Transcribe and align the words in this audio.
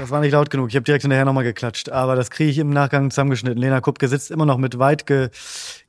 Das 0.00 0.08
war 0.08 0.20
nicht 0.20 0.32
laut 0.32 0.48
genug. 0.48 0.70
Ich 0.70 0.76
habe 0.76 0.84
direkt 0.84 1.02
hinterher 1.02 1.26
nochmal 1.26 1.44
geklatscht. 1.44 1.90
Aber 1.90 2.16
das 2.16 2.30
kriege 2.30 2.50
ich 2.50 2.56
im 2.56 2.70
Nachgang 2.70 3.10
zusammengeschnitten. 3.10 3.60
Lena 3.60 3.82
Kupke 3.82 4.08
sitzt 4.08 4.30
immer 4.30 4.46
noch 4.46 4.56
mit 4.56 4.78
weit 4.78 5.04
ge, 5.04 5.28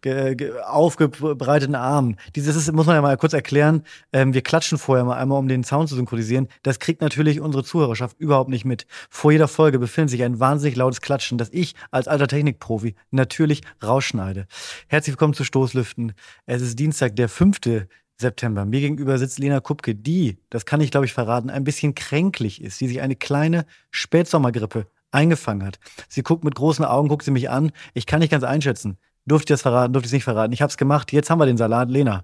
ge, 0.02 0.36
ge, 0.36 0.52
aufgebreiteten 0.60 1.76
Armen. 1.76 2.18
Dieses 2.36 2.58
ist, 2.58 2.70
muss 2.74 2.88
man 2.88 2.96
ja 2.96 3.02
mal 3.02 3.16
kurz 3.16 3.32
erklären. 3.32 3.84
Ähm, 4.12 4.34
wir 4.34 4.42
klatschen 4.42 4.78
vorher 4.78 5.06
mal 5.06 5.16
einmal, 5.16 5.40
um 5.40 5.48
den 5.48 5.64
Sound 5.64 5.88
zu 5.88 5.96
synchronisieren. 5.96 6.50
Das 6.62 6.80
kriegt 6.80 7.00
natürlich 7.00 7.40
unsere 7.40 7.64
Zuhörerschaft 7.64 8.20
überhaupt 8.20 8.50
nicht 8.50 8.66
mit. 8.66 8.86
Vor 9.10 9.32
jeder 9.32 9.48
Folge 9.48 9.80
befindet 9.80 10.10
sich 10.10 10.24
ein 10.24 10.42
wahnsinnig 10.42 10.76
lautes 10.76 11.00
Klatschen, 11.00 11.38
das 11.38 11.48
ich 11.54 11.74
als 11.90 12.10
alter 12.10 12.28
Technikprofi 12.28 12.96
natürlich 13.12 13.62
rausschneide. 13.82 14.46
Herzlich 14.88 15.14
willkommen 15.14 15.36
zu 15.36 15.46
Stoßlüften. 15.46 16.16
Es 16.46 16.62
ist 16.62 16.78
Dienstag, 16.78 17.16
der 17.16 17.30
fünfte 17.30 17.88
September. 18.22 18.66
Mir 18.66 18.80
gegenüber 18.80 19.18
sitzt 19.18 19.40
Lena 19.40 19.60
Kupke, 19.60 19.96
die, 19.96 20.38
das 20.50 20.66
kann 20.66 20.82
ich 20.82 20.92
glaube 20.92 21.06
ich 21.06 21.14
verraten, 21.14 21.50
ein 21.50 21.64
bisschen 21.64 21.96
kränklich 21.96 22.62
ist, 22.62 22.80
die 22.80 22.88
sich 22.88 23.02
eine 23.02 23.16
kleine 23.16 23.66
Spätsommergrippe 23.90 24.88
eingefangen 25.12 25.66
hat. 25.66 25.80
Sie 26.08 26.24
guckt 26.24 26.44
mit 26.44 26.56
großen 26.56 26.86
Augen, 26.86 27.10
guckt 27.10 27.24
sie 27.24 27.32
mich 27.32 27.50
an. 27.50 27.72
Ich 27.94 28.06
kann 28.06 28.20
nicht 28.20 28.32
ganz 28.32 28.44
einschätzen. 28.44 28.98
Durfte 29.26 29.54
ich 29.54 29.56
das 29.56 29.62
verraten, 29.62 29.94
durfte 29.94 30.06
ich 30.06 30.10
es 30.10 30.14
nicht 30.14 30.24
verraten. 30.24 30.54
Ich 30.54 30.62
habe 30.62 30.70
es 30.70 30.78
gemacht. 30.78 31.12
Jetzt 31.12 31.30
haben 31.30 31.40
wir 31.40 31.46
den 31.46 31.58
Salat. 31.58 31.90
Lena, 31.90 32.24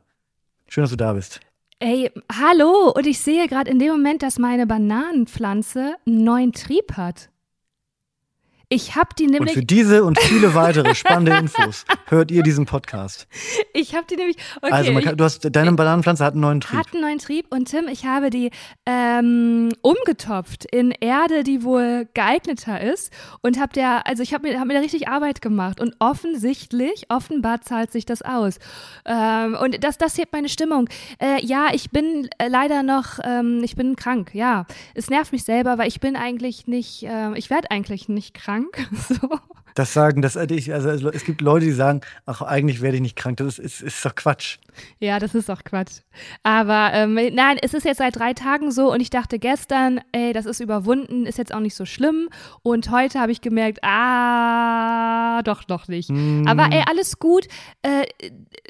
schön, 0.67 0.83
dass 0.83 0.91
du 0.91 0.97
da 0.97 1.13
bist. 1.13 1.41
Ey, 1.79 2.11
hallo! 2.31 2.91
Und 2.95 3.05
ich 3.05 3.19
sehe 3.19 3.47
gerade 3.47 3.69
in 3.69 3.77
dem 3.77 3.89
Moment, 3.89 4.23
dass 4.23 4.39
meine 4.39 4.65
Bananenpflanze 4.65 5.95
einen 6.07 6.23
neuen 6.23 6.51
Trieb 6.51 6.93
hat. 6.93 7.29
Ich 8.69 8.97
habe 8.97 9.09
die 9.17 9.27
nämlich. 9.27 9.41
Und 9.41 9.49
für 9.51 9.65
diese 9.65 10.03
und 10.03 10.19
viele 10.19 10.53
weitere 10.53 10.93
spannende 10.93 11.37
Infos 11.37 11.85
hört 12.07 12.31
ihr 12.31 12.43
diesen 12.43 12.65
Podcast. 12.65 13.27
Ich 13.73 13.93
habe 13.93 14.07
die 14.09 14.15
nämlich. 14.15 14.37
Okay, 14.59 14.71
also, 14.71 14.93
kann, 14.99 15.17
du 15.17 15.23
hast 15.23 15.47
deine 15.51 15.71
Bananenpflanze 15.73 16.25
hat 16.25 16.33
einen 16.33 16.41
neuen 16.41 16.61
Trieb. 16.61 16.79
Hat 16.79 16.93
einen 16.93 17.01
neuen 17.03 17.19
Trieb 17.19 17.45
und 17.51 17.69
Tim, 17.69 17.87
ich 17.87 18.05
habe 18.05 18.31
die 18.31 18.49
ähm, 18.87 19.71
umgetopft 19.81 20.65
in 20.65 20.89
Erde, 20.89 21.43
die 21.43 21.61
wohl 21.63 22.07
geeigneter 22.15 22.81
ist 22.81 23.13
und 23.41 23.59
habe 23.59 23.73
der, 23.73 24.07
also 24.07 24.23
ich 24.23 24.33
habe 24.33 24.47
mir, 24.47 24.59
hab 24.59 24.65
mir 24.65 24.73
da 24.73 24.79
richtig 24.79 25.07
Arbeit 25.07 25.43
gemacht 25.43 25.79
und 25.79 25.95
offensichtlich, 25.99 27.05
offenbar 27.09 27.61
zahlt 27.61 27.91
sich 27.91 28.05
das 28.05 28.23
aus. 28.23 28.57
Ähm, 29.05 29.55
und 29.61 29.83
das, 29.83 29.99
das 29.99 30.17
hebt 30.17 30.33
meine 30.33 30.49
Stimmung. 30.49 30.89
Äh, 31.21 31.45
ja, 31.45 31.67
ich 31.71 31.91
bin 31.91 32.27
äh, 32.39 32.47
leider 32.47 32.81
noch, 32.81 33.19
ähm, 33.23 33.61
ich 33.63 33.75
bin 33.75 33.95
krank. 33.95 34.31
Ja, 34.33 34.65
es 34.95 35.11
nervt 35.11 35.33
mich 35.33 35.43
selber, 35.43 35.77
weil 35.77 35.87
ich 35.87 35.99
bin 35.99 36.15
eigentlich 36.15 36.65
nicht, 36.65 37.03
äh, 37.03 37.37
ich 37.37 37.51
werde 37.51 37.69
eigentlich 37.69 38.09
nicht 38.09 38.33
krank 38.33 38.56
krank. 38.57 38.87
So. 38.97 39.39
Das 39.77 39.93
sagen, 39.93 40.23
das, 40.23 40.35
also, 40.35 40.89
also 40.89 41.11
es 41.11 41.23
gibt 41.23 41.39
Leute, 41.39 41.65
die 41.65 41.71
sagen, 41.71 42.01
ach, 42.25 42.41
eigentlich 42.41 42.81
werde 42.81 42.95
ich 42.95 43.01
nicht 43.01 43.15
krank. 43.15 43.37
Das 43.37 43.59
ist, 43.59 43.59
ist, 43.59 43.81
ist 43.81 44.03
doch 44.03 44.15
Quatsch. 44.15 44.57
Ja, 44.99 45.19
das 45.19 45.35
ist 45.35 45.49
doch 45.49 45.63
Quatsch. 45.63 45.99
Aber 46.41 46.89
ähm, 46.93 47.13
nein, 47.13 47.57
es 47.61 47.75
ist 47.75 47.85
jetzt 47.85 47.99
seit 47.99 48.15
drei 48.15 48.33
Tagen 48.33 48.71
so 48.71 48.91
und 48.91 49.01
ich 49.01 49.11
dachte 49.11 49.37
gestern, 49.37 50.01
ey, 50.13 50.33
das 50.33 50.47
ist 50.47 50.61
überwunden, 50.61 51.27
ist 51.27 51.37
jetzt 51.37 51.53
auch 51.53 51.59
nicht 51.59 51.75
so 51.75 51.85
schlimm. 51.85 52.29
Und 52.63 52.89
heute 52.89 53.19
habe 53.19 53.31
ich 53.31 53.41
gemerkt, 53.41 53.77
ah, 53.83 55.43
doch, 55.43 55.63
doch 55.63 55.87
nicht. 55.87 56.09
Mm. 56.09 56.47
Aber 56.47 56.69
ey, 56.71 56.83
alles 56.89 57.19
gut. 57.19 57.47
Äh, 57.83 58.05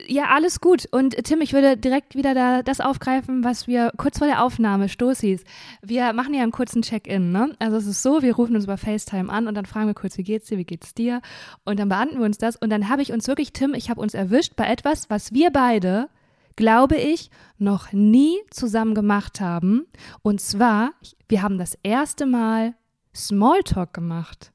ja, 0.08 0.26
alles 0.26 0.60
gut. 0.60 0.90
Und 0.92 1.16
Tim, 1.24 1.40
ich 1.40 1.54
würde 1.54 1.78
direkt 1.78 2.16
wieder 2.16 2.34
da, 2.34 2.64
das 2.64 2.82
aufgreifen, 2.82 3.46
was 3.46 3.66
wir 3.66 3.94
kurz 3.96 4.18
vor 4.18 4.28
der 4.28 4.44
Aufnahme, 4.44 4.90
Stoßis, 4.90 5.46
wir 5.82 6.12
machen 6.12 6.34
ja 6.34 6.44
einen 6.44 6.52
kurzen 6.52 6.82
Check-in, 6.82 7.32
ne? 7.32 7.56
Also 7.60 7.78
es 7.78 7.88
ist 7.88 8.04
so, 8.04 8.22
wir 8.22 8.36
rufen 8.36 8.58
uns 8.58 8.66
über 8.66 8.78
FaceTime 8.78 9.32
an 9.32 9.48
und 9.48 9.56
dann 9.56 9.66
fragen 9.66 9.88
wir 9.88 9.94
kurz, 9.94 10.18
wie 10.18 10.24
geht's 10.24 10.48
dir, 10.48 10.58
wie 10.58 10.66
geht's 10.66 10.94
dir? 10.98 11.22
Und 11.66 11.80
dann 11.80 11.90
beantworten 11.90 12.20
wir 12.20 12.26
uns 12.26 12.38
das 12.38 12.56
und 12.56 12.70
dann 12.70 12.90
habe 12.90 13.02
ich 13.02 13.12
uns 13.12 13.28
wirklich, 13.28 13.54
Tim, 13.54 13.74
ich 13.74 13.90
habe 13.90 14.02
uns 14.02 14.14
erwischt 14.14 14.56
bei 14.56 14.68
etwas, 14.68 15.10
was 15.10 15.34
wir 15.34 15.52
beide, 15.52 16.10
glaube 16.56 16.96
ich, 16.96 17.30
noch 17.58 17.92
nie 17.94 18.38
zusammen 18.50 18.96
gemacht 18.96 19.42
haben. 19.42 19.86
Und 20.22 20.42
zwar, 20.42 20.92
wir 21.28 21.42
haben 21.42 21.58
das 21.58 21.78
erste 21.84 22.26
Mal 22.26 22.76
Smalltalk 23.16 23.94
gemacht. 23.94 24.52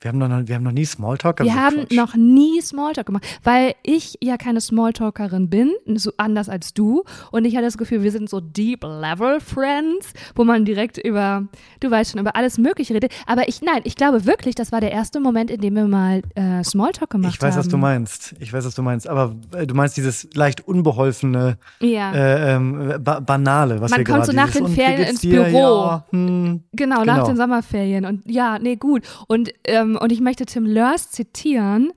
Wir 0.00 0.12
haben, 0.12 0.18
noch, 0.18 0.28
wir 0.46 0.54
haben 0.54 0.62
noch 0.62 0.70
nie 0.70 0.84
Smalltalk 0.84 1.38
gemacht. 1.38 1.56
Wir 1.56 1.60
haben 1.60 1.76
Quatsch. 1.78 1.96
noch 1.96 2.14
nie 2.14 2.60
Smalltalk 2.60 3.06
gemacht, 3.06 3.26
weil 3.42 3.74
ich 3.82 4.16
ja 4.22 4.36
keine 4.36 4.60
Smalltalkerin 4.60 5.50
bin, 5.50 5.72
so 5.96 6.12
anders 6.18 6.48
als 6.48 6.72
du. 6.72 7.02
Und 7.32 7.44
ich 7.44 7.56
hatte 7.56 7.64
das 7.64 7.76
Gefühl, 7.78 8.04
wir 8.04 8.12
sind 8.12 8.30
so 8.30 8.38
Deep 8.38 8.84
Level 8.84 9.40
Friends, 9.40 10.12
wo 10.36 10.44
man 10.44 10.64
direkt 10.64 10.98
über, 10.98 11.48
du 11.80 11.90
weißt 11.90 12.12
schon, 12.12 12.20
über 12.20 12.36
alles 12.36 12.58
Mögliche 12.58 12.94
redet. 12.94 13.12
Aber 13.26 13.48
ich, 13.48 13.60
nein, 13.60 13.80
ich 13.82 13.96
glaube 13.96 14.24
wirklich, 14.24 14.54
das 14.54 14.70
war 14.70 14.80
der 14.80 14.92
erste 14.92 15.18
Moment, 15.18 15.50
in 15.50 15.60
dem 15.60 15.74
wir 15.74 15.88
mal 15.88 16.22
äh, 16.36 16.62
Smalltalk 16.62 17.10
gemacht 17.10 17.32
haben. 17.32 17.34
Ich 17.34 17.42
weiß, 17.42 17.54
haben. 17.54 17.58
was 17.58 17.68
du 17.68 17.76
meinst. 17.76 18.36
Ich 18.38 18.52
weiß, 18.52 18.64
was 18.66 18.76
du 18.76 18.82
meinst. 18.82 19.08
Aber 19.08 19.34
äh, 19.52 19.66
du 19.66 19.74
meinst 19.74 19.96
dieses 19.96 20.28
leicht 20.34 20.60
unbeholfene, 20.68 21.58
ja. 21.80 22.12
äh, 22.12 22.54
ähm, 22.54 22.94
ba 23.00 23.18
banale, 23.18 23.80
was 23.80 23.90
man 23.90 23.98
wir 23.98 24.04
gerade 24.04 24.26
so 24.26 24.32
nach 24.32 24.52
den 24.52 24.68
Ferien 24.68 25.08
ins 25.08 25.22
Büro. 25.22 25.58
Ja, 25.58 26.04
hm, 26.10 26.62
genau, 26.72 27.00
genau, 27.00 27.04
nach 27.04 27.26
den 27.26 27.36
Sommerferien. 27.36 28.04
Und 28.04 28.22
ja, 28.30 28.60
nee, 28.60 28.76
gut. 28.76 29.02
Und 29.26 29.52
ähm, 29.64 29.87
ähm, 29.88 29.96
und 29.96 30.12
ich 30.12 30.20
möchte 30.20 30.46
Tim 30.46 30.66
Lörs 30.66 31.10
zitieren, 31.10 31.92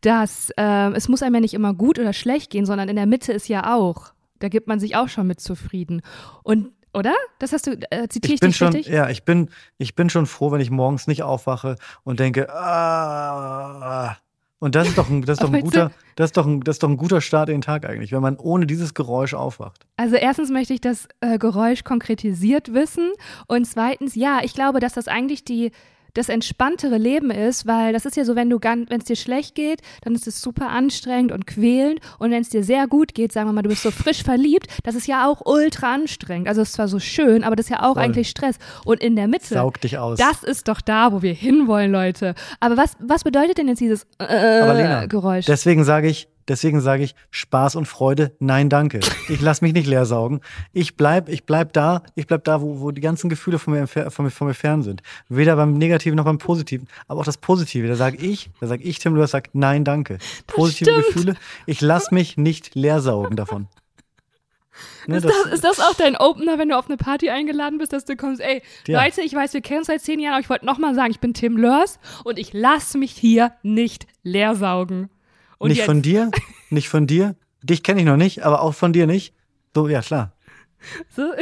dass 0.00 0.50
äh, 0.56 0.90
es 0.92 1.08
muss 1.08 1.22
einem 1.22 1.34
ja 1.36 1.40
nicht 1.40 1.54
immer 1.54 1.74
gut 1.74 1.98
oder 1.98 2.12
schlecht 2.12 2.50
gehen, 2.50 2.66
sondern 2.66 2.88
in 2.88 2.96
der 2.96 3.06
Mitte 3.06 3.32
ist 3.32 3.48
ja 3.48 3.74
auch. 3.74 4.12
Da 4.38 4.48
gibt 4.48 4.68
man 4.68 4.80
sich 4.80 4.96
auch 4.96 5.08
schon 5.08 5.26
mit 5.26 5.40
zufrieden. 5.40 6.02
Und 6.42 6.72
oder? 6.92 7.14
Das 7.38 7.52
hast 7.52 7.66
du, 7.66 7.72
äh, 7.90 8.08
zitiere 8.08 8.34
ich, 8.34 8.40
bin 8.40 8.50
dich 8.50 8.56
schon, 8.56 8.72
richtig? 8.72 8.92
Ja, 8.92 9.10
ich 9.10 9.24
bin, 9.24 9.50
ich 9.76 9.94
bin 9.94 10.08
schon 10.08 10.24
froh, 10.24 10.50
wenn 10.50 10.62
ich 10.62 10.70
morgens 10.70 11.06
nicht 11.06 11.22
aufwache 11.22 11.76
und 12.04 12.20
denke, 12.20 12.52
ah. 12.54 14.16
Und 14.58 14.74
das 14.74 14.88
ist 14.88 14.96
doch 14.96 15.10
ein, 15.10 15.20
das 15.20 15.34
ist 15.34 15.42
doch 15.42 15.52
ein 15.52 15.60
guter, 15.60 15.90
das 16.14 16.28
ist 16.30 16.36
doch 16.38 16.46
ein, 16.46 16.62
das 16.62 16.76
ist 16.76 16.82
doch 16.82 16.88
ein 16.88 16.96
guter 16.96 17.20
Start 17.20 17.50
in 17.50 17.56
den 17.56 17.60
Tag 17.60 17.84
eigentlich, 17.84 18.12
wenn 18.12 18.22
man 18.22 18.38
ohne 18.38 18.66
dieses 18.66 18.94
Geräusch 18.94 19.34
aufwacht. 19.34 19.86
Also 19.96 20.16
erstens 20.16 20.50
möchte 20.50 20.72
ich 20.72 20.80
das 20.80 21.06
äh, 21.20 21.38
Geräusch 21.38 21.84
konkretisiert 21.84 22.72
wissen 22.72 23.12
und 23.46 23.66
zweitens, 23.66 24.14
ja, 24.14 24.40
ich 24.42 24.54
glaube, 24.54 24.80
dass 24.80 24.94
das 24.94 25.08
eigentlich 25.08 25.44
die 25.44 25.72
das 26.16 26.28
entspanntere 26.28 26.98
Leben 26.98 27.30
ist, 27.30 27.66
weil 27.66 27.92
das 27.92 28.06
ist 28.06 28.16
ja 28.16 28.24
so, 28.24 28.36
wenn 28.36 28.50
du 28.50 28.58
wenn 28.60 28.98
es 28.98 29.04
dir 29.04 29.16
schlecht 29.16 29.54
geht, 29.54 29.80
dann 30.02 30.14
ist 30.14 30.26
es 30.26 30.40
super 30.40 30.70
anstrengend 30.70 31.30
und 31.30 31.46
quälend 31.46 32.00
und 32.18 32.30
wenn 32.30 32.42
es 32.42 32.48
dir 32.48 32.64
sehr 32.64 32.86
gut 32.86 33.14
geht, 33.14 33.32
sagen 33.32 33.48
wir 33.48 33.52
mal, 33.52 33.62
du 33.62 33.68
bist 33.68 33.82
so 33.82 33.90
frisch 33.90 34.22
verliebt, 34.22 34.66
das 34.82 34.94
ist 34.94 35.06
ja 35.06 35.28
auch 35.28 35.42
ultra 35.44 35.94
anstrengend. 35.94 36.48
Also 36.48 36.62
es 36.62 36.68
ist 36.68 36.74
zwar 36.74 36.88
so 36.88 36.98
schön, 36.98 37.44
aber 37.44 37.54
das 37.54 37.66
ist 37.66 37.70
ja 37.70 37.82
auch 37.82 37.94
Voll. 37.94 38.02
eigentlich 38.02 38.28
Stress. 38.28 38.56
Und 38.84 39.00
in 39.00 39.14
der 39.16 39.28
Mitte, 39.28 39.54
Saug 39.54 39.80
dich 39.80 39.98
aus. 39.98 40.18
das 40.18 40.42
ist 40.42 40.68
doch 40.68 40.80
da, 40.80 41.12
wo 41.12 41.22
wir 41.22 41.34
hinwollen, 41.34 41.92
Leute. 41.92 42.34
Aber 42.60 42.76
was, 42.76 42.92
was 43.00 43.24
bedeutet 43.24 43.58
denn 43.58 43.68
jetzt 43.68 43.80
dieses 43.80 44.06
äh, 44.18 44.72
Lena, 44.74 45.06
Geräusch? 45.06 45.46
Deswegen 45.46 45.84
sage 45.84 46.08
ich, 46.08 46.28
Deswegen 46.48 46.80
sage 46.80 47.02
ich 47.02 47.14
Spaß 47.30 47.74
und 47.74 47.86
Freude, 47.86 48.32
nein, 48.38 48.68
danke. 48.68 49.00
Ich 49.28 49.40
lasse 49.40 49.64
mich 49.64 49.72
nicht 49.72 49.86
leer 49.86 50.06
saugen. 50.06 50.40
Ich 50.72 50.96
bleib, 50.96 51.28
ich 51.28 51.44
bleib 51.44 51.72
da, 51.72 52.02
ich 52.14 52.26
bleib 52.26 52.44
da, 52.44 52.60
wo, 52.60 52.80
wo 52.80 52.90
die 52.92 53.00
ganzen 53.00 53.28
Gefühle 53.28 53.58
von 53.58 53.74
mir, 53.74 53.86
von, 53.86 54.24
mir, 54.24 54.30
von 54.30 54.46
mir 54.46 54.54
fern 54.54 54.82
sind. 54.82 55.02
Weder 55.28 55.56
beim 55.56 55.76
Negativen 55.76 56.16
noch 56.16 56.24
beim 56.24 56.38
Positiven, 56.38 56.88
aber 57.08 57.20
auch 57.20 57.24
das 57.24 57.38
Positive. 57.38 57.88
Da 57.88 57.96
sage 57.96 58.16
ich, 58.18 58.50
da 58.60 58.66
sage 58.66 58.84
ich, 58.84 58.98
Tim 58.98 59.16
Lewis, 59.16 59.32
sagt 59.32 59.54
nein, 59.54 59.84
danke. 59.84 60.18
Positive 60.46 61.02
Gefühle, 61.02 61.36
ich 61.66 61.80
lasse 61.80 62.14
mich 62.14 62.36
nicht 62.36 62.74
leer 62.74 63.00
saugen 63.00 63.36
davon. 63.36 63.68
Ne, 65.06 65.16
ist, 65.16 65.24
das, 65.24 65.32
das, 65.44 65.52
ist, 65.52 65.64
das, 65.64 65.80
auch 65.80 65.94
dein 65.94 66.16
Opener, 66.16 66.58
wenn 66.58 66.68
du 66.68 66.76
auf 66.76 66.86
eine 66.86 66.96
Party 66.96 67.30
eingeladen 67.30 67.78
bist, 67.78 67.92
dass 67.92 68.04
du 68.04 68.16
kommst, 68.16 68.40
ey, 68.40 68.62
ja. 68.86 69.02
Leute, 69.02 69.22
ich 69.22 69.34
weiß, 69.34 69.54
wir 69.54 69.60
kennen 69.60 69.78
uns 69.78 69.86
seit 69.86 70.02
zehn 70.02 70.20
Jahren, 70.20 70.34
aber 70.34 70.40
ich 70.40 70.50
wollte 70.50 70.66
nochmal 70.66 70.94
sagen, 70.94 71.10
ich 71.10 71.20
bin 71.20 71.34
Tim 71.34 71.56
Lörs 71.56 71.98
und 72.24 72.38
ich 72.38 72.52
lasse 72.52 72.98
mich 72.98 73.12
hier 73.12 73.52
nicht 73.62 74.06
leer 74.22 74.54
saugen. 74.54 75.08
Und 75.58 75.68
nicht 75.68 75.78
jetzt? 75.78 75.86
von 75.86 76.02
dir, 76.02 76.30
nicht 76.70 76.88
von 76.88 77.06
dir. 77.06 77.36
Dich 77.62 77.82
kenne 77.82 78.00
ich 78.00 78.06
noch 78.06 78.16
nicht, 78.16 78.44
aber 78.44 78.62
auch 78.62 78.74
von 78.74 78.92
dir 78.92 79.06
nicht. 79.06 79.34
So, 79.74 79.88
ja, 79.88 80.00
klar. 80.00 80.32
So. 81.14 81.32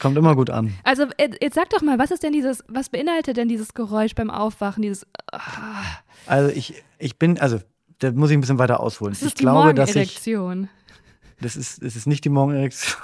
Kommt 0.00 0.16
immer 0.16 0.34
gut 0.34 0.50
an. 0.50 0.74
Also, 0.84 1.06
jetzt 1.18 1.54
sag 1.54 1.70
doch 1.70 1.82
mal, 1.82 1.98
was 1.98 2.10
ist 2.10 2.22
denn 2.22 2.32
dieses, 2.32 2.64
was 2.68 2.88
beinhaltet 2.88 3.36
denn 3.36 3.48
dieses 3.48 3.74
Geräusch 3.74 4.14
beim 4.14 4.30
Aufwachen, 4.30 4.82
dieses. 4.82 5.06
Ah. 5.32 5.82
Also, 6.26 6.54
ich, 6.54 6.82
ich 6.98 7.18
bin, 7.18 7.38
also, 7.38 7.60
da 7.98 8.12
muss 8.12 8.30
ich 8.30 8.36
ein 8.36 8.40
bisschen 8.40 8.58
weiter 8.58 8.80
ausholen. 8.80 9.12
Das 9.12 9.22
ist 9.22 9.28
ich 9.28 9.34
die 9.34 9.42
glaube, 9.42 9.74
dass 9.74 9.94
ich. 9.94 10.22
Das 11.40 11.56
ist, 11.56 11.82
das 11.82 11.96
ist 11.96 12.06
nicht 12.06 12.24
die 12.24 12.30
Morgenerektion. 12.30 12.96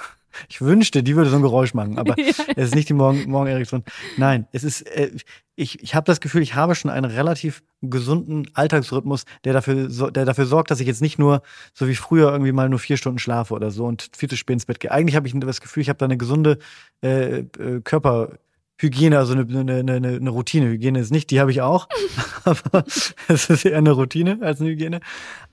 Ich 0.49 0.61
wünschte, 0.61 1.03
die 1.03 1.15
würde 1.15 1.29
so 1.29 1.35
ein 1.35 1.41
Geräusch 1.41 1.73
machen, 1.73 1.97
aber 1.99 2.19
ja. 2.19 2.33
es 2.55 2.67
ist 2.67 2.75
nicht 2.75 2.89
die 2.89 2.93
Morgen 2.93 3.29
Morgenerektion. 3.29 3.83
Nein, 4.17 4.47
es 4.51 4.63
ist, 4.63 4.81
äh, 4.81 5.11
ich, 5.55 5.81
ich 5.81 5.95
habe 5.95 6.05
das 6.05 6.19
Gefühl, 6.19 6.41
ich 6.41 6.55
habe 6.55 6.75
schon 6.75 6.91
einen 6.91 7.09
relativ 7.09 7.63
gesunden 7.81 8.49
Alltagsrhythmus, 8.53 9.25
der 9.43 9.53
dafür, 9.53 9.89
so, 9.89 10.09
der 10.09 10.25
dafür 10.25 10.45
sorgt, 10.45 10.71
dass 10.71 10.79
ich 10.79 10.87
jetzt 10.87 11.01
nicht 11.01 11.17
nur, 11.17 11.41
so 11.73 11.87
wie 11.87 11.95
früher, 11.95 12.31
irgendwie 12.31 12.51
mal 12.51 12.69
nur 12.69 12.79
vier 12.79 12.97
Stunden 12.97 13.19
schlafe 13.19 13.53
oder 13.53 13.71
so 13.71 13.85
und 13.85 14.09
viel 14.15 14.29
zu 14.29 14.35
spät 14.35 14.55
ins 14.55 14.65
Bett 14.65 14.79
gehe. 14.79 14.91
Eigentlich 14.91 15.15
habe 15.15 15.27
ich 15.27 15.33
das 15.37 15.61
Gefühl, 15.61 15.81
ich 15.81 15.89
habe 15.89 15.97
da 15.97 16.05
eine 16.05 16.17
gesunde 16.17 16.57
äh, 17.01 17.39
äh, 17.39 17.81
Körper. 17.83 18.37
Hygiene, 18.77 19.17
also 19.17 19.33
eine, 19.33 19.59
eine, 19.59 19.93
eine, 19.93 20.07
eine 20.07 20.29
Routine. 20.29 20.67
Hygiene 20.67 20.99
ist 20.99 21.11
nicht, 21.11 21.31
die 21.31 21.39
habe 21.39 21.51
ich 21.51 21.61
auch, 21.61 21.87
aber 22.43 22.83
es 23.27 23.49
ist 23.49 23.65
eher 23.65 23.77
eine 23.77 23.91
Routine 23.91 24.39
als 24.41 24.59
eine 24.59 24.71
Hygiene. 24.71 24.99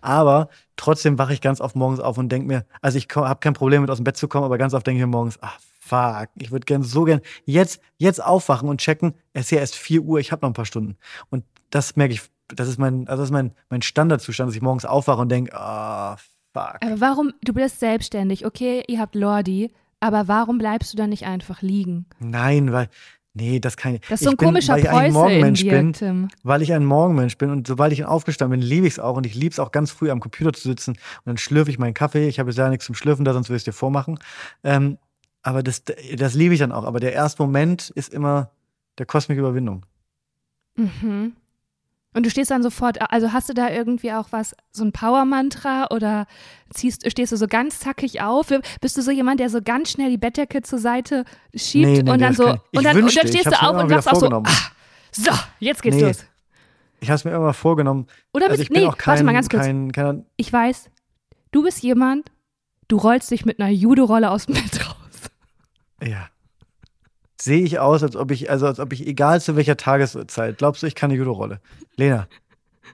Aber 0.00 0.48
trotzdem 0.76 1.18
wache 1.18 1.32
ich 1.32 1.40
ganz 1.40 1.60
oft 1.60 1.76
morgens 1.76 2.00
auf 2.00 2.18
und 2.18 2.30
denke 2.30 2.48
mir, 2.48 2.66
also 2.80 2.98
ich 2.98 3.08
habe 3.14 3.40
kein 3.40 3.54
Problem 3.54 3.82
mit 3.82 3.90
aus 3.90 3.98
dem 3.98 4.04
Bett 4.04 4.16
zu 4.16 4.28
kommen, 4.28 4.44
aber 4.44 4.58
ganz 4.58 4.74
oft 4.74 4.86
denke 4.86 5.00
ich 5.00 5.06
mir 5.06 5.10
morgens, 5.10 5.38
ach 5.40 5.58
fuck, 5.78 6.28
ich 6.38 6.50
würde 6.50 6.64
gern 6.64 6.82
so 6.82 7.04
gern 7.04 7.20
jetzt, 7.44 7.80
jetzt 7.98 8.22
aufwachen 8.22 8.68
und 8.68 8.80
checken, 8.80 9.14
es 9.32 9.46
ist 9.46 9.50
ja 9.50 9.58
erst 9.58 9.76
4 9.76 10.02
Uhr, 10.02 10.20
ich 10.20 10.32
habe 10.32 10.42
noch 10.42 10.50
ein 10.50 10.54
paar 10.54 10.66
Stunden. 10.66 10.96
Und 11.30 11.44
das 11.70 11.96
merke 11.96 12.14
ich, 12.14 12.22
das 12.48 12.68
ist 12.68 12.78
mein, 12.78 13.08
also 13.08 13.22
das 13.22 13.28
ist 13.28 13.32
mein, 13.32 13.52
mein 13.68 13.82
Standardzustand, 13.82 14.48
dass 14.48 14.56
ich 14.56 14.62
morgens 14.62 14.84
aufwache 14.84 15.20
und 15.20 15.28
denke, 15.28 15.54
ah, 15.54 16.14
oh, 16.14 16.16
fuck. 16.52 16.76
Aber 16.80 17.00
warum, 17.00 17.32
du 17.42 17.52
bist 17.52 17.80
selbstständig, 17.80 18.46
okay, 18.46 18.82
ihr 18.88 19.00
habt 19.00 19.14
Lordi, 19.14 19.72
aber 20.02 20.28
warum 20.28 20.58
bleibst 20.58 20.92
du 20.92 20.96
dann 20.96 21.10
nicht 21.10 21.24
einfach 21.26 21.62
liegen? 21.62 22.06
Nein, 22.18 22.72
weil 22.72 22.88
Nee, 23.34 23.60
das 23.60 23.78
kann 23.78 23.94
ich. 23.94 24.02
Das 24.02 24.20
ist 24.20 24.24
so 24.24 24.30
ein 24.30 24.34
ich 24.34 24.38
bin, 24.38 24.48
komischer 24.48 24.74
weil 24.74 24.80
ich 24.80 24.90
ein 24.90 25.12
Morgenmensch 25.12 25.60
dir, 25.62 25.70
bin, 25.70 25.92
Tim. 25.94 26.28
weil 26.42 26.60
ich 26.60 26.72
ein 26.74 26.84
Morgenmensch 26.84 27.38
bin 27.38 27.48
und 27.48 27.66
sobald 27.66 27.90
ich 27.94 28.04
aufgestanden 28.04 28.60
bin, 28.60 28.68
liebe 28.68 28.86
ich 28.86 28.94
es 28.94 28.98
auch 28.98 29.16
und 29.16 29.24
ich 29.24 29.34
liebe 29.34 29.52
es 29.52 29.58
auch 29.58 29.72
ganz 29.72 29.90
früh 29.90 30.10
am 30.10 30.20
Computer 30.20 30.52
zu 30.52 30.68
sitzen 30.68 30.90
und 30.90 30.98
dann 31.24 31.38
schlürfe 31.38 31.70
ich 31.70 31.78
meinen 31.78 31.94
Kaffee. 31.94 32.28
Ich 32.28 32.38
habe 32.38 32.50
jetzt 32.50 32.58
ja 32.58 32.68
nichts 32.68 32.84
zum 32.84 32.94
Schlürfen 32.94 33.24
da, 33.24 33.32
sonst 33.32 33.48
würde 33.48 33.56
ich 33.56 33.62
es 33.62 33.64
dir 33.64 33.72
vormachen. 33.72 34.18
Ähm, 34.64 34.98
aber 35.42 35.62
das, 35.62 35.82
das 35.84 36.34
liebe 36.34 36.52
ich 36.52 36.60
dann 36.60 36.72
auch. 36.72 36.84
Aber 36.84 37.00
der 37.00 37.14
erste 37.14 37.42
Moment 37.42 37.88
ist 37.88 38.12
immer, 38.12 38.50
der 38.98 39.06
kostet 39.06 39.30
mich 39.30 39.38
Überwindung. 39.38 39.86
Mhm. 40.76 41.32
Und 42.14 42.26
du 42.26 42.30
stehst 42.30 42.50
dann 42.50 42.62
sofort, 42.62 42.98
also 43.10 43.32
hast 43.32 43.48
du 43.48 43.54
da 43.54 43.70
irgendwie 43.70 44.12
auch 44.12 44.28
was, 44.32 44.54
so 44.70 44.84
ein 44.84 44.92
Power-Mantra 44.92 45.86
oder 45.90 46.26
ziehst, 46.70 47.10
stehst 47.10 47.32
du 47.32 47.36
so 47.36 47.46
ganz 47.46 47.80
zackig 47.80 48.20
auf? 48.20 48.48
Bist 48.82 48.96
du 48.98 49.02
so 49.02 49.10
jemand, 49.10 49.40
der 49.40 49.48
so 49.48 49.62
ganz 49.62 49.90
schnell 49.92 50.10
die 50.10 50.18
Bettdecke 50.18 50.60
zur 50.62 50.78
Seite 50.78 51.24
schiebt 51.54 51.86
Nee, 51.86 52.02
nee, 52.02 52.10
und 52.10 52.20
dann 52.20 52.34
das 52.34 52.36
so, 52.36 52.44
ich. 52.44 52.50
und 52.52 52.60
Ich 52.72 52.82
dann, 52.82 52.96
und 52.96 53.02
wünschte, 53.04 53.20
dann 53.20 53.28
ich 53.28 53.32
stehst 53.40 53.46
hab's 53.46 53.60
du 53.60 53.66
auf 53.66 53.82
und 53.82 53.88
sagst 53.88 54.08
auch 54.08 54.20
so, 54.20 54.26
ah, 54.28 54.42
so, 55.10 55.30
jetzt 55.58 55.82
geht's 55.82 55.96
Nee. 55.96 56.02
los. 56.02 56.24
Ich 57.00 57.08
habe 57.08 57.16
es 57.16 57.24
mir 57.24 57.32
immer 57.34 57.54
vorgenommen. 57.54 58.06
Oder 58.32 58.44
Also 58.46 58.58
bist, 58.58 58.62
ich 58.64 58.68
bin 58.68 58.82
nee, 58.82 58.88
auch 58.88 58.96
kein, 58.98 59.12
warte 59.12 59.24
mal 59.24 59.32
ganz 59.32 59.48
kurz. 59.48 59.62
kein, 59.62 59.90
kein 59.92 60.26
Ich 60.36 60.52
weiß, 60.52 60.90
du 61.50 61.62
bist 61.62 61.82
jemand, 61.82 62.30
du 62.88 62.96
rollst 62.98 63.30
dich 63.30 63.44
mit 63.46 63.58
einer 63.58 63.70
Judo-Rolle 63.70 64.30
aus 64.30 64.46
dem 64.46 64.54
Bett 64.54 64.86
raus. 64.86 65.30
Ja. 66.02 66.28
Sehe 67.42 67.64
ich 67.64 67.80
aus, 67.80 68.04
als 68.04 68.14
ob 68.14 68.30
ich, 68.30 68.50
also 68.50 68.68
als 68.68 68.78
ob 68.78 68.92
ich, 68.92 69.04
egal 69.04 69.40
zu 69.40 69.56
welcher 69.56 69.76
Tageszeit, 69.76 70.58
glaubst 70.58 70.84
du, 70.84 70.86
ich 70.86 70.94
kann 70.94 71.10
eine 71.10 71.18
Judo-Rolle? 71.18 71.60
Lena, 71.96 72.28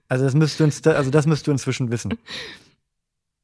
also 0.09 0.25
das 0.25 0.33
müsst 0.33 0.59
du, 0.59 0.65
ins, 0.65 0.87
also 0.87 1.11
das 1.11 1.27
müsst 1.27 1.47
du 1.47 1.51
inzwischen 1.51 1.91
wissen. 1.91 2.15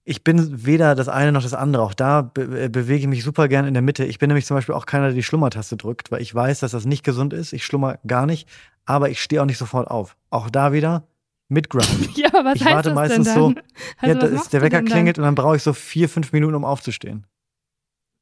Ich 0.05 0.25
bin 0.25 0.65
weder 0.65 0.95
das 0.95 1.11
eine 1.11 1.31
noch 1.31 1.43
das 1.43 1.53
andere. 1.53 1.83
Auch 1.83 1.93
da 1.93 2.23
be 2.23 2.65
äh, 2.65 2.69
bewege 2.71 3.03
ich 3.03 3.07
mich 3.07 3.23
super 3.23 3.49
gern 3.49 3.67
in 3.67 3.75
der 3.75 3.83
Mitte. 3.83 4.07
Ich 4.07 4.19
bin 4.19 4.29
nämlich 4.29 4.47
zum 4.47 4.57
Beispiel 4.57 4.75
auch 4.75 4.87
keiner, 4.87 5.09
der 5.09 5.15
die 5.15 5.23
Schlummertaste 5.23 5.77
drückt, 5.77 6.11
weil 6.11 6.23
ich 6.23 6.35
weiß, 6.35 6.61
dass 6.61 6.73
das 6.73 6.87
nicht 6.87 7.05
gesund 7.05 7.35
ist. 7.35 7.53
Ich 7.53 7.67
schlummer 7.67 7.99
gar 8.07 8.25
nicht, 8.25 8.49
aber 8.87 9.11
ich 9.11 9.23
stehe 9.23 9.43
auch 9.43 9.47
nicht 9.47 9.59
sofort 9.59 9.89
auf. 9.89 10.17
Auch 10.31 10.49
da 10.49 10.73
wieder 10.73 11.07
Midground. 11.51 11.87
Ja, 12.17 12.29
aber 12.29 12.47
was 12.47 12.57
Ich 12.57 12.65
heißt 12.65 12.75
warte 12.75 12.89
das 12.89 12.95
meistens 12.95 13.27
denn 13.27 13.35
so, 13.35 13.53
dann? 13.53 13.63
Also, 13.99 14.37
ja, 14.37 14.43
der 14.53 14.63
Wecker 14.63 14.83
klingelt 14.83 15.19
und 15.19 15.25
dann 15.25 15.35
brauche 15.35 15.57
ich 15.57 15.63
so 15.63 15.75
vier, 15.75 16.09
fünf 16.09 16.33
Minuten, 16.33 16.55
um 16.55 16.65
aufzustehen. 16.65 17.27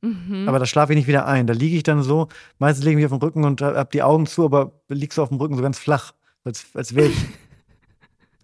Mhm. 0.03 0.49
Aber 0.49 0.59
da 0.59 0.67
schlafe 0.67 0.93
ich 0.93 0.97
nicht 0.97 1.07
wieder 1.07 1.27
ein. 1.27 1.47
Da 1.47 1.55
liege 1.55 1.77
ich 1.77 1.85
dann 1.85 2.03
so, 2.03 2.29
meistens 2.59 2.85
lege 2.85 2.99
ich 2.99 3.05
mich 3.05 3.13
auf 3.13 3.19
den 3.19 3.23
Rücken 3.23 3.45
und 3.45 3.63
habe 3.63 3.89
die 3.93 4.03
Augen 4.03 4.27
zu, 4.27 4.45
aber 4.45 4.73
liegst 4.89 5.17
so 5.17 5.23
auf 5.23 5.29
dem 5.29 5.39
Rücken 5.39 5.57
so 5.57 5.63
ganz 5.63 5.79
flach. 5.79 6.13
Als, 6.45 6.67
als 6.75 6.95
wäre 6.95 7.09
ich. 7.09 7.17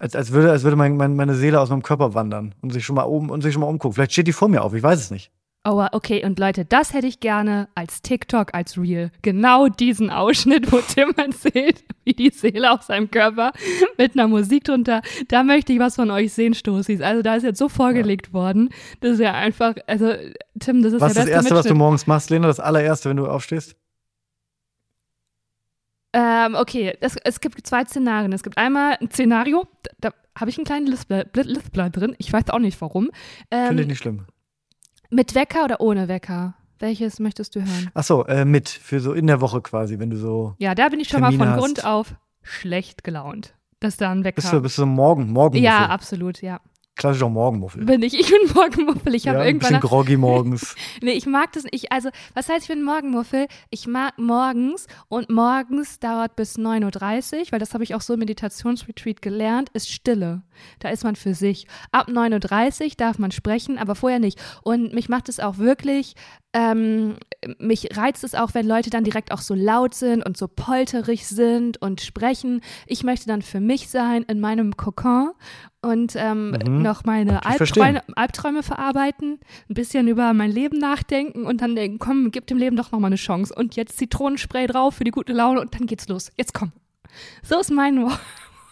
Als, 0.00 0.14
als 0.14 0.30
würde, 0.30 0.52
als 0.52 0.62
würde 0.62 0.76
mein, 0.76 0.96
mein, 0.96 1.16
meine 1.16 1.34
Seele 1.34 1.58
aus 1.58 1.70
meinem 1.70 1.82
Körper 1.82 2.14
wandern 2.14 2.54
und 2.60 2.72
sich 2.72 2.86
schon 2.86 2.94
mal 2.94 3.02
oben 3.02 3.30
und 3.30 3.42
sich 3.42 3.52
schon 3.52 3.62
mal 3.62 3.66
umgucken. 3.66 3.94
Vielleicht 3.94 4.12
steht 4.12 4.28
die 4.28 4.32
vor 4.32 4.48
mir 4.48 4.62
auf, 4.62 4.72
ich 4.72 4.80
weiß 4.84 5.00
es 5.00 5.10
nicht. 5.10 5.32
Oh, 5.64 5.84
okay, 5.92 6.24
und 6.24 6.38
Leute, 6.38 6.64
das 6.64 6.94
hätte 6.94 7.06
ich 7.08 7.20
gerne 7.20 7.68
als 7.74 8.00
TikTok, 8.00 8.54
als 8.54 8.78
Reel. 8.78 9.10
Genau 9.22 9.68
diesen 9.68 10.08
Ausschnitt, 10.08 10.72
wo 10.72 10.78
Tim 10.80 11.12
erzählt, 11.16 11.84
wie 12.04 12.14
die 12.14 12.30
Seele 12.30 12.70
aus 12.72 12.86
seinem 12.86 13.10
Körper 13.10 13.52
mit 13.98 14.14
einer 14.14 14.28
Musik 14.28 14.64
drunter. 14.64 15.02
Da 15.26 15.42
möchte 15.42 15.72
ich 15.72 15.78
was 15.78 15.96
von 15.96 16.10
euch 16.10 16.32
sehen, 16.32 16.54
Stoßis. 16.54 17.02
Also 17.02 17.22
da 17.22 17.34
ist 17.34 17.42
jetzt 17.42 17.58
so 17.58 17.68
vorgelegt 17.68 18.32
worden. 18.32 18.70
Das 19.00 19.12
ist 19.14 19.20
ja 19.20 19.34
einfach, 19.34 19.74
also 19.86 20.14
Tim, 20.58 20.82
das 20.82 20.94
ist 20.94 21.00
Was 21.02 21.10
ist 21.10 21.16
der 21.16 21.24
das 21.24 21.34
beste 21.34 21.34
Erste, 21.34 21.54
was 21.54 21.66
du 21.66 21.74
morgens 21.74 22.06
machst, 22.06 22.30
Lena? 22.30 22.46
Das 22.46 22.60
allererste, 22.60 23.10
wenn 23.10 23.16
du 23.18 23.26
aufstehst? 23.26 23.76
Ähm, 26.14 26.54
okay, 26.54 26.96
es, 27.00 27.16
es 27.16 27.40
gibt 27.40 27.66
zwei 27.66 27.84
Szenarien. 27.84 28.32
Es 28.32 28.42
gibt 28.42 28.56
einmal 28.56 28.96
ein 29.00 29.10
Szenario, 29.10 29.66
da, 29.82 30.10
da 30.10 30.14
habe 30.40 30.50
ich 30.50 30.56
einen 30.56 30.64
kleinen 30.64 30.86
Lispler, 30.86 31.26
Lispler 31.34 31.90
drin. 31.90 32.14
Ich 32.18 32.32
weiß 32.32 32.48
auch 32.50 32.58
nicht 32.58 32.80
warum. 32.80 33.10
Finde 33.50 33.74
ich 33.74 33.80
Ähm, 33.80 33.86
nicht 33.88 33.98
schlimm. 33.98 34.24
Mit 35.10 35.34
Wecker 35.34 35.64
oder 35.64 35.80
ohne 35.80 36.08
Wecker? 36.08 36.54
Welches 36.78 37.18
möchtest 37.18 37.56
du 37.56 37.60
hören? 37.60 37.90
Ach 37.94 38.04
so, 38.04 38.24
äh, 38.26 38.44
mit. 38.44 38.68
Für 38.68 39.00
so 39.00 39.12
in 39.12 39.26
der 39.26 39.40
Woche 39.40 39.60
quasi, 39.60 39.98
wenn 39.98 40.10
du 40.10 40.16
so. 40.16 40.54
Ja, 40.58 40.74
da 40.74 40.88
bin 40.88 41.00
ich 41.00 41.08
schon 41.08 41.20
mal 41.20 41.30
Termine 41.30 41.44
von 41.44 41.54
hast. 41.54 41.60
Grund 41.60 41.84
auf 41.84 42.14
schlecht 42.42 43.04
gelaunt. 43.04 43.54
Dass 43.80 43.96
da 43.96 44.10
ein 44.10 44.24
Wecker. 44.24 44.36
Bist 44.36 44.52
du, 44.52 44.60
bist 44.60 44.78
du 44.78 44.86
morgen, 44.86 45.32
Morgenmuffel? 45.32 45.64
ja, 45.64 45.86
absolut, 45.86 46.40
ja. 46.42 46.60
Klassischer 46.98 47.28
Morgenmuffel. 47.28 47.84
Bin 47.84 48.02
ich. 48.02 48.18
Ich 48.18 48.28
bin 48.28 48.52
Morgenmuffel. 48.54 49.14
Ich 49.14 49.28
habe 49.28 49.38
ja, 49.38 49.42
ein 49.44 49.48
irgendwann. 49.50 49.80
bisschen 49.80 49.88
groggy 49.88 50.16
morgens. 50.16 50.74
Nee, 51.00 51.12
ich 51.12 51.26
mag 51.26 51.52
das 51.52 51.62
nicht. 51.62 51.92
Also, 51.92 52.10
was 52.34 52.48
heißt, 52.48 52.62
ich 52.62 52.68
bin 52.68 52.82
Morgenmuffel? 52.82 53.46
Ich 53.70 53.86
mag 53.86 54.18
morgens 54.18 54.88
und 55.08 55.30
morgens 55.30 56.00
dauert 56.00 56.34
bis 56.34 56.58
9.30 56.58 57.38
Uhr, 57.38 57.52
weil 57.52 57.60
das 57.60 57.72
habe 57.72 57.84
ich 57.84 57.94
auch 57.94 58.00
so 58.00 58.14
im 58.14 58.18
Meditationsretreat 58.18 59.22
gelernt, 59.22 59.70
ist 59.74 59.90
Stille. 59.90 60.42
Da 60.80 60.88
ist 60.88 61.04
man 61.04 61.14
für 61.14 61.34
sich. 61.34 61.68
Ab 61.92 62.08
9.30 62.08 62.84
Uhr 62.84 62.90
darf 62.96 63.18
man 63.18 63.30
sprechen, 63.30 63.78
aber 63.78 63.94
vorher 63.94 64.18
nicht. 64.18 64.40
Und 64.62 64.92
mich 64.92 65.08
macht 65.08 65.28
es 65.28 65.38
auch 65.38 65.58
wirklich, 65.58 66.14
ähm, 66.52 67.16
mich 67.58 67.96
reizt 67.96 68.24
es 68.24 68.34
auch, 68.34 68.54
wenn 68.54 68.66
Leute 68.66 68.90
dann 68.90 69.04
direkt 69.04 69.30
auch 69.30 69.40
so 69.40 69.54
laut 69.54 69.94
sind 69.94 70.26
und 70.26 70.36
so 70.36 70.48
polterig 70.48 71.26
sind 71.28 71.80
und 71.80 72.00
sprechen. 72.00 72.60
Ich 72.86 73.04
möchte 73.04 73.26
dann 73.28 73.42
für 73.42 73.60
mich 73.60 73.88
sein 73.88 74.24
in 74.24 74.40
meinem 74.40 74.76
Kokon 74.76 75.30
und 75.80 76.14
ähm, 76.16 76.50
Mhm. 76.50 76.82
noch 76.82 77.04
meine. 77.04 77.44
Albträume, 77.46 78.02
Albträume 78.16 78.62
verarbeiten, 78.64 79.38
ein 79.70 79.74
bisschen 79.74 80.08
über 80.08 80.32
mein 80.34 80.50
Leben 80.50 80.78
nachdenken 80.78 81.44
und 81.46 81.60
dann 81.60 81.76
denken, 81.76 81.98
komm, 82.00 82.30
gib 82.32 82.46
dem 82.48 82.58
Leben 82.58 82.76
doch 82.76 82.90
nochmal 82.90 83.08
eine 83.10 83.16
Chance. 83.16 83.54
Und 83.54 83.76
jetzt 83.76 83.98
Zitronenspray 83.98 84.66
drauf 84.66 84.96
für 84.96 85.04
die 85.04 85.12
gute 85.12 85.32
Laune 85.32 85.60
und 85.60 85.74
dann 85.74 85.86
geht's 85.86 86.08
los. 86.08 86.30
Jetzt 86.36 86.54
komm. 86.54 86.72
So 87.42 87.60
ist 87.60 87.70
mein 87.70 88.02
Wort. 88.02 88.18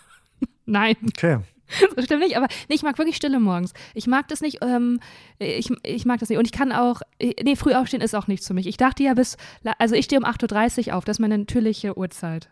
Nein, 0.67 0.97
Okay. 1.09 1.39
so 1.97 2.03
stimmt 2.03 2.23
nicht, 2.23 2.37
aber 2.37 2.49
nee, 2.69 2.75
ich 2.75 2.83
mag 2.83 2.99
wirklich 2.99 3.17
Stille 3.17 3.41
morgens. 3.41 3.73
Ich 3.95 4.07
mag 4.07 4.29
das 4.29 4.41
nicht, 4.41 4.59
ähm, 4.63 5.01
ich, 5.39 5.71
ich 5.83 6.05
mag 6.07 6.21
das 6.21 6.29
nicht. 6.29 6.39
Und 6.39 6.45
ich 6.47 6.53
kann 6.53 6.73
auch, 6.73 7.03
nee, 7.21 7.57
früh 7.57 7.75
aufstehen 7.75 8.01
ist 8.01 8.15
auch 8.15 8.27
nichts 8.29 8.47
für 8.47 8.55
mich. 8.55 8.67
Ich 8.67 8.77
dachte 8.77 9.03
ja 9.03 9.15
bis, 9.15 9.37
also 9.79 9.95
ich 9.95 10.05
stehe 10.05 10.21
um 10.21 10.27
8.30 10.27 10.89
Uhr 10.89 10.95
auf, 10.97 11.05
das 11.05 11.17
ist 11.17 11.21
meine 11.21 11.39
natürliche 11.39 11.97
Uhrzeit. 11.99 12.49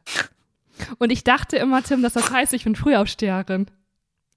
Und 0.98 1.10
ich 1.12 1.22
dachte 1.24 1.56
immer, 1.56 1.82
Tim, 1.82 2.02
dass 2.02 2.14
das 2.14 2.30
heißt, 2.30 2.52
ich 2.52 2.64
bin 2.64 2.74
Frühaufsteherin. 2.74 3.66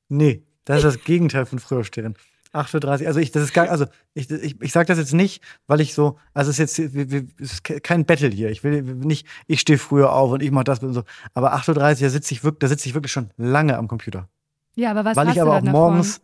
Nee, 0.10 0.44
das 0.66 0.78
ist 0.78 0.84
das 0.96 1.04
Gegenteil 1.04 1.46
von 1.46 1.60
Frühaufstehen. 1.60 2.16
8.30 2.54 3.02
Uhr, 3.02 3.08
also 3.08 3.20
ich, 3.20 3.32
das 3.32 3.44
ist 3.44 3.54
gar, 3.54 3.70
also 3.70 3.86
ich, 4.14 4.30
ich, 4.32 4.62
ich 4.62 4.72
sage 4.72 4.88
das 4.88 4.98
jetzt 4.98 5.14
nicht, 5.14 5.44
weil 5.68 5.82
ich 5.82 5.94
so, 5.94 6.18
also 6.34 6.50
es 6.50 6.60
ist 6.60 6.78
jetzt 6.78 6.94
wir- 6.94 7.12
wir- 7.12 7.28
ist 7.40 7.64
ke- 7.64 7.82
kein 7.82 8.06
Battle 8.06 8.30
hier. 8.30 8.50
Ich 8.50 8.64
will 8.64 8.82
nicht, 8.84 9.28
ich 9.48 9.60
stehe 9.60 9.78
früher 9.78 10.14
auf 10.14 10.32
und 10.32 10.42
ich 10.42 10.50
mache 10.52 10.64
das 10.64 10.80
und 10.80 10.94
so. 10.94 11.04
Aber 11.34 11.54
8.30 11.56 11.68
Uhr, 11.70 11.74
da 11.76 11.94
sitze 12.10 12.34
ich 12.34 12.44
wirklich, 12.44 12.60
da 12.60 12.68
sitze 12.70 12.88
ich 12.88 12.96
wirklich 12.96 13.12
schon 13.12 13.32
lange 13.38 13.78
am 13.78 13.88
Computer. 13.88 14.30
Ja, 14.78 14.92
aber 14.92 15.04
was 15.04 15.18
weil 15.18 15.26
hast 15.28 15.34
ich 15.36 15.42
du 15.42 15.48
aber 15.48 15.58
auch 15.58 15.62
davon? 15.62 15.72
morgens, 15.72 16.22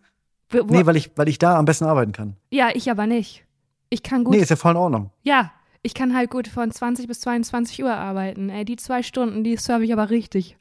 wo, 0.49 0.59
nee, 0.69 0.85
weil 0.85 0.95
ich, 0.95 1.11
weil 1.17 1.27
ich 1.27 1.39
da 1.39 1.57
am 1.57 1.65
besten 1.65 1.85
arbeiten 1.85 2.11
kann. 2.13 2.37
ja, 2.51 2.69
ich 2.73 2.89
aber 2.89 3.07
nicht. 3.07 3.43
Ich 3.89 4.03
kann 4.03 4.23
gut 4.23 4.33
Nee, 4.35 4.41
ist 4.41 4.49
ja 4.49 4.55
voll 4.55 4.71
in 4.71 4.77
Ordnung. 4.77 5.09
Ja, 5.23 5.51
ich 5.81 5.93
kann 5.93 6.15
halt 6.15 6.29
gut 6.29 6.47
von 6.47 6.71
20 6.71 7.07
bis 7.07 7.19
22 7.21 7.83
Uhr 7.83 7.93
arbeiten. 7.93 8.49
Ey, 8.49 8.63
die 8.63 8.75
zwei 8.77 9.03
Stunden, 9.03 9.43
die 9.43 9.57
serve 9.57 9.83
ich 9.83 9.91
aber 9.91 10.09
richtig. 10.09 10.55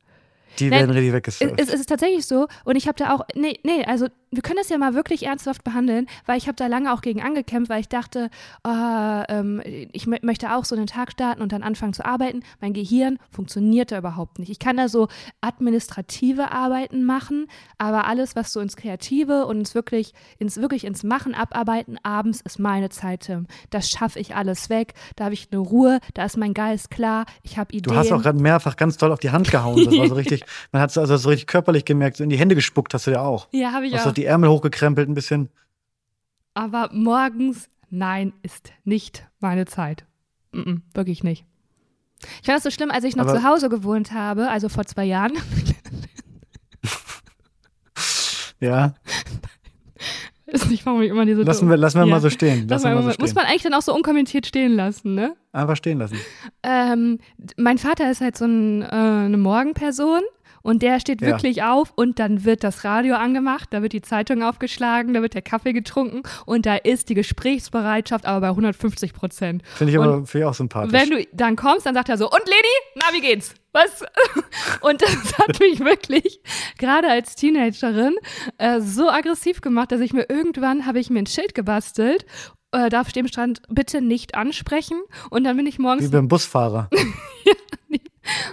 Die 0.59 0.69
Nein, 0.71 0.81
werden 0.81 0.91
richtig 0.91 1.09
Es, 1.09 1.15
weggesurft. 1.41 1.61
es 1.61 1.69
ist 1.81 1.89
tatsächlich 1.89 2.27
so 2.27 2.47
und 2.65 2.77
ich 2.77 2.87
habe 2.89 2.97
da 2.97 3.15
auch, 3.15 3.23
nee, 3.35 3.59
nee, 3.65 3.85
also 3.85 4.07
wir 4.31 4.43
können 4.43 4.57
das 4.59 4.71
ja 4.71 4.79
mal 4.79 4.95
wirklich 4.95 5.25
ernsthaft 5.27 5.63
behandeln, 5.63 6.07
weil 6.27 6.39
ich 6.39 6.47
habe 6.49 6.57
da 6.57 6.67
lange 6.67 6.93
auch 6.93 7.03
gegen 7.03 7.21
angekämpft, 7.23 7.69
weil 7.71 7.81
ich 7.81 7.89
dachte, 7.89 8.31
ah, 8.65 9.25
ähm, 9.29 9.61
ich 9.93 10.05
mö- 10.07 10.25
möchte 10.25 10.55
auch 10.55 10.65
so 10.65 10.75
einen 10.75 10.87
Tag 10.87 11.13
starten 11.13 11.43
und 11.43 11.53
dann 11.53 11.63
anfangen 11.63 11.93
zu 11.93 12.05
arbeiten. 12.07 12.43
Mein 12.61 12.73
Gehirn 12.73 13.19
funktioniert 13.31 13.93
da 13.93 13.99
überhaupt 13.99 14.39
nicht. 14.39 14.49
Ich 14.51 14.59
kann 14.59 14.79
da 14.79 14.89
so 14.89 15.09
administrative 15.63 16.51
Arbeiten 16.51 17.05
machen, 17.05 17.47
aber 17.79 18.07
alles, 18.07 18.35
was 18.35 18.53
so 18.53 18.61
ins 18.61 18.77
Kreative 18.77 19.47
und 19.47 19.59
ins 19.59 19.75
wirklich, 19.75 20.13
ins 20.39 20.57
wirklich 20.57 20.85
ins 20.85 21.05
Machen 21.05 21.35
abarbeiten, 21.35 21.99
abends 22.03 22.41
ist 22.41 22.59
meine 22.59 22.89
Zeit, 22.89 23.21
Tim. 23.23 23.47
Das 23.71 23.91
schaffe 23.91 24.19
ich 24.19 24.35
alles 24.35 24.71
weg. 24.71 24.95
Da 25.17 25.25
habe 25.25 25.35
ich 25.35 25.49
eine 25.53 25.61
Ruhe, 25.61 26.01
da 26.15 26.25
ist 26.25 26.37
mein 26.37 26.55
Geist 26.55 26.91
klar, 26.91 27.27
ich 27.43 27.59
habe 27.59 27.73
Ideen. 27.75 27.93
Du 27.93 27.95
hast 27.99 28.11
auch 28.13 28.23
gerade 28.23 28.41
mehrfach 28.41 28.77
ganz 28.77 28.97
toll 28.97 29.13
auf 29.13 29.21
die 29.21 29.31
Hand 29.31 29.51
gehauen. 29.51 29.85
Das 29.85 29.97
war 29.97 30.09
so 30.09 30.15
richtig, 30.23 30.42
man 30.73 30.83
hat 30.83 30.91
so, 30.93 31.01
also 31.01 31.17
so 31.17 31.29
richtig 31.29 31.47
körperlich 31.47 31.85
gemerkt, 31.85 32.17
so 32.17 32.25
in 32.25 32.31
die 32.31 32.39
Hände 32.39 32.55
gespuckt 32.55 32.95
hast 32.95 33.07
du 33.07 33.11
ja 33.13 33.21
auch. 33.23 33.49
ja, 33.53 33.73
habe 33.73 33.85
ich 33.87 33.93
Du 33.93 33.97
hast 33.97 34.05
auch. 34.05 34.09
doch 34.11 34.15
die 34.15 34.25
Ärmel 34.25 34.51
hochgekrempelt 34.51 35.09
ein 35.09 35.15
bisschen. 35.15 35.49
Aber 36.55 36.91
morgens, 36.93 37.69
nein, 37.91 38.33
ist 38.43 38.73
nicht 38.85 39.27
meine 39.41 39.65
Zeit. 39.67 40.05
Mm 40.53 40.61
-mm, 40.61 40.81
wirklich 40.95 41.25
nicht. 41.25 41.45
Ich 42.41 42.47
fand 42.47 42.57
das 42.57 42.63
so 42.63 42.71
schlimm, 42.71 42.91
als 42.91 43.05
ich 43.05 43.17
noch 43.17 43.27
Aber- 43.27 43.35
zu 43.39 43.43
Hause 43.45 43.69
gewohnt 43.69 44.13
habe, 44.13 44.49
also 44.51 44.69
vor 44.69 44.85
zwei 44.87 45.05
Jahren. 45.05 45.33
Ja, 48.61 48.95
Ist 50.53 50.71
nicht, 50.71 50.85
warum 50.87 51.01
ich 51.03 51.11
immer 51.11 51.25
diese. 51.25 51.43
lassen 51.43 51.69
wir, 51.71 51.77
lassen 51.77 51.99
wir 51.99 52.07
Ja. 52.07 52.11
mal 52.15 52.21
so 52.21 52.29
stehen. 52.31 52.67
Lass 52.69 52.83
Lassen 52.83 52.95
mal, 52.95 53.03
mal 53.03 53.03
so 53.03 53.07
muss 53.19 53.31
stehen. 53.31 53.35
man 53.35 53.47
eigentlich 53.47 53.63
dann 53.63 53.75
auch 53.75 53.83
so 53.83 53.95
unkommentiert 53.95 54.47
stehen 54.47 54.75
lassen, 54.77 55.15
ne? 55.15 55.35
Einfach 55.53 55.77
stehen 55.77 55.99
lassen. 55.99 56.19
Ähm, 56.63 57.19
mein 57.57 57.79
Vater 57.79 58.11
ist 58.11 58.21
halt 58.21 58.37
so 58.37 58.45
ein, 58.45 58.83
äh, 58.83 58.87
eine 58.87 59.39
Morgenperson 59.39 60.21
und 60.63 60.83
der 60.83 61.01
steht 61.01 61.21
Ja. 61.21 61.29
wirklich 61.29 61.63
auf 61.63 61.93
und 61.95 62.19
dann 62.19 62.45
wird 62.45 62.65
das 62.65 62.85
Radio 62.85 63.15
angemacht, 63.17 63.69
da 63.71 63.83
wird 63.83 63.93
die 63.93 64.03
Zeitung 64.03 64.43
aufgeschlagen, 64.43 65.15
da 65.15 65.23
wird 65.23 65.35
der 65.35 65.43
Kaffee 65.43 65.73
getrunken 65.73 66.23
und 66.47 66.67
da 66.67 66.77
ist 66.77 67.09
die 67.09 67.15
Gesprächsbereitschaft 67.15 68.27
aber 68.27 68.41
bei 68.41 68.49
150 68.49 69.13
Prozent. 69.13 69.63
Finde 69.75 69.93
ich 69.93 69.99
Und 69.99 70.05
aber 70.09 70.27
finde 70.27 70.45
ich 70.47 70.51
auch 70.51 70.55
sympathisch. 70.55 70.93
Wenn 70.93 71.11
du 71.11 71.27
dann 71.33 71.57
kommst, 71.57 71.87
dann 71.87 71.95
sagt 71.95 72.09
er 72.09 72.17
so, 72.19 72.27
und 72.31 72.43
Leni, 72.47 72.75
na, 72.97 73.05
wie 73.13 73.21
geht's? 73.21 73.55
Was? 73.73 74.05
Und 74.83 75.01
das 75.01 75.39
hat 75.39 75.59
mich 75.59 75.81
wirklich, 75.81 76.41
gerade 76.77 77.09
als 77.09 77.37
Teenagerin, 77.37 78.15
äh, 78.59 78.81
so 78.83 79.09
aggressiv 79.09 79.63
gemacht, 79.63 79.93
dass 79.93 80.01
ich 80.01 80.13
mir 80.13 80.27
irgendwann, 80.29 80.85
habe 80.85 80.99
ich 80.99 81.09
mir 81.09 81.21
ein 81.21 81.27
Schild 81.27 81.55
gebastelt, 81.55 82.27
äh, 82.73 82.91
da 82.91 83.01
auf 83.01 83.13
dem 83.13 83.29
stand, 83.29 83.63
bitte 83.71 84.03
nicht 84.03 84.35
ansprechen. 84.35 85.01
Und 85.31 85.45
dann 85.45 85.57
bin 85.57 85.65
ich 85.67 85.79
morgens 85.79 86.05
Wie 86.05 86.09
beim 86.09 86.29
Busfahrer. 86.29 86.91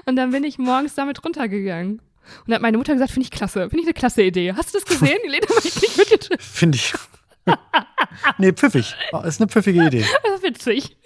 Und 0.06 0.16
dann 0.16 0.32
bin 0.32 0.44
ich 0.44 0.58
morgens 0.58 0.96
damit 0.96 1.24
runtergegangen. 1.24 2.02
Und 2.46 2.54
hat 2.54 2.62
meine 2.62 2.78
Mutter 2.78 2.94
gesagt, 2.94 3.12
finde 3.12 3.26
ich 3.26 3.32
klasse, 3.32 3.70
finde 3.70 3.80
ich 3.82 3.88
eine 3.88 3.94
klasse 3.94 4.22
Idee. 4.22 4.54
Hast 4.54 4.74
du 4.74 4.80
das 4.80 4.86
gesehen? 4.86 5.18
Die 5.26 5.30
Lena 5.30 5.48
möchte 5.50 5.80
nicht 5.80 5.98
mit 5.98 6.12
dir 6.12 6.20
treffen. 6.20 6.42
Finde 6.42 6.76
ich. 6.78 6.94
nee, 8.38 8.52
pfiffig. 8.54 8.96
Oh, 9.12 9.22
ist 9.22 9.42
eine 9.42 9.50
pfiffige 9.50 9.86
Idee. 9.86 10.06
Das 10.24 10.36
ist 10.36 10.44
witzig. 10.44 10.98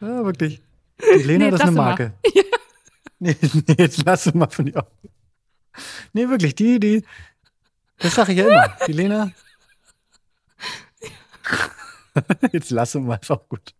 Ja, 0.00 0.24
wirklich. 0.24 0.60
Die 1.00 1.22
Lena, 1.22 1.44
Nee, 1.44 1.50
das 1.50 1.60
ist 1.60 1.66
eine 1.66 1.76
Marke. 1.76 2.14
Nee, 3.24 3.36
nee, 3.40 3.76
jetzt 3.78 4.04
lass 4.04 4.26
es 4.26 4.34
mal 4.34 4.50
von 4.50 4.66
dir 4.66 4.78
auf. 4.78 4.88
Nee, 6.12 6.28
wirklich, 6.28 6.56
die, 6.56 6.80
die. 6.80 7.04
Das 7.98 8.16
sage 8.16 8.32
ich 8.32 8.38
ja 8.38 8.48
immer. 8.48 8.76
Die 8.84 8.92
Lena. 8.92 9.30
Jetzt 12.52 12.70
lass 12.70 12.94
es 12.94 13.00
mal, 13.00 13.18
ist 13.22 13.30
auch 13.30 13.48
gut. 13.48 13.74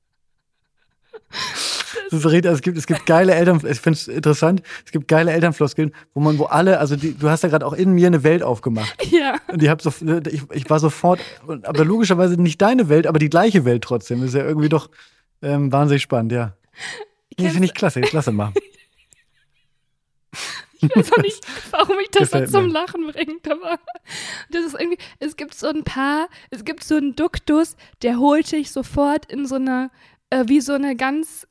Das 2.10 2.24
ist 2.24 2.44
es 2.44 2.62
gibt, 2.62 2.78
es 2.78 2.86
gibt 2.86 3.06
geile 3.06 3.34
Eltern, 3.34 3.60
ich 3.68 3.80
finde 3.80 3.98
es 3.98 4.08
interessant, 4.08 4.62
es 4.84 4.92
gibt 4.92 5.08
geile 5.08 5.32
Elternfloskeln, 5.32 5.92
wo 6.14 6.20
man, 6.20 6.38
wo 6.38 6.44
alle, 6.44 6.78
also 6.78 6.96
die, 6.96 7.16
du 7.16 7.28
hast 7.28 7.42
ja 7.42 7.48
gerade 7.48 7.66
auch 7.66 7.72
in 7.72 7.92
mir 7.92 8.06
eine 8.06 8.22
Welt 8.22 8.42
aufgemacht. 8.42 8.94
Ja. 9.10 9.36
Und 9.48 9.62
ich, 9.62 9.68
hab 9.68 9.82
so, 9.82 9.92
ich, 10.30 10.42
ich 10.52 10.70
war 10.70 10.78
sofort, 10.78 11.20
aber 11.46 11.84
logischerweise 11.84 12.40
nicht 12.40 12.60
deine 12.62 12.88
Welt, 12.88 13.06
aber 13.06 13.18
die 13.18 13.28
gleiche 13.28 13.64
Welt 13.64 13.82
trotzdem. 13.84 14.20
Das 14.20 14.28
ist 14.28 14.34
ja 14.34 14.44
irgendwie 14.44 14.68
doch 14.68 14.88
ähm, 15.42 15.72
wahnsinnig 15.72 16.02
spannend, 16.02 16.32
ja. 16.32 16.56
Nee, 17.38 17.50
finde 17.50 17.66
ich 17.66 17.74
klasse, 17.74 18.00
es 18.00 18.26
mal. 18.30 18.52
Ich 20.82 20.96
weiß 20.96 21.12
auch 21.12 21.22
nicht, 21.22 21.46
warum 21.70 21.96
mich 21.96 22.10
das 22.10 22.30
so 22.30 22.44
zum. 22.46 22.70
Lachen 22.70 23.06
bringt, 23.06 23.48
aber 23.48 23.78
das 24.50 24.64
ist 24.64 24.74
irgendwie, 24.74 24.98
es 25.20 25.36
gibt 25.36 25.54
so 25.54 25.68
ein 25.68 25.84
paar, 25.84 26.28
es 26.50 26.64
gibt 26.64 26.82
so 26.82 26.96
einen 26.96 27.14
Duktus, 27.14 27.76
der 28.02 28.18
holt 28.18 28.50
dich 28.50 28.72
sofort 28.72 29.26
in 29.26 29.46
so 29.46 29.54
eine, 29.54 29.90
äh, 30.30 30.44
wie 30.48 30.60
so 30.60 30.72
eine 30.72 30.96
ganz, 30.96 31.46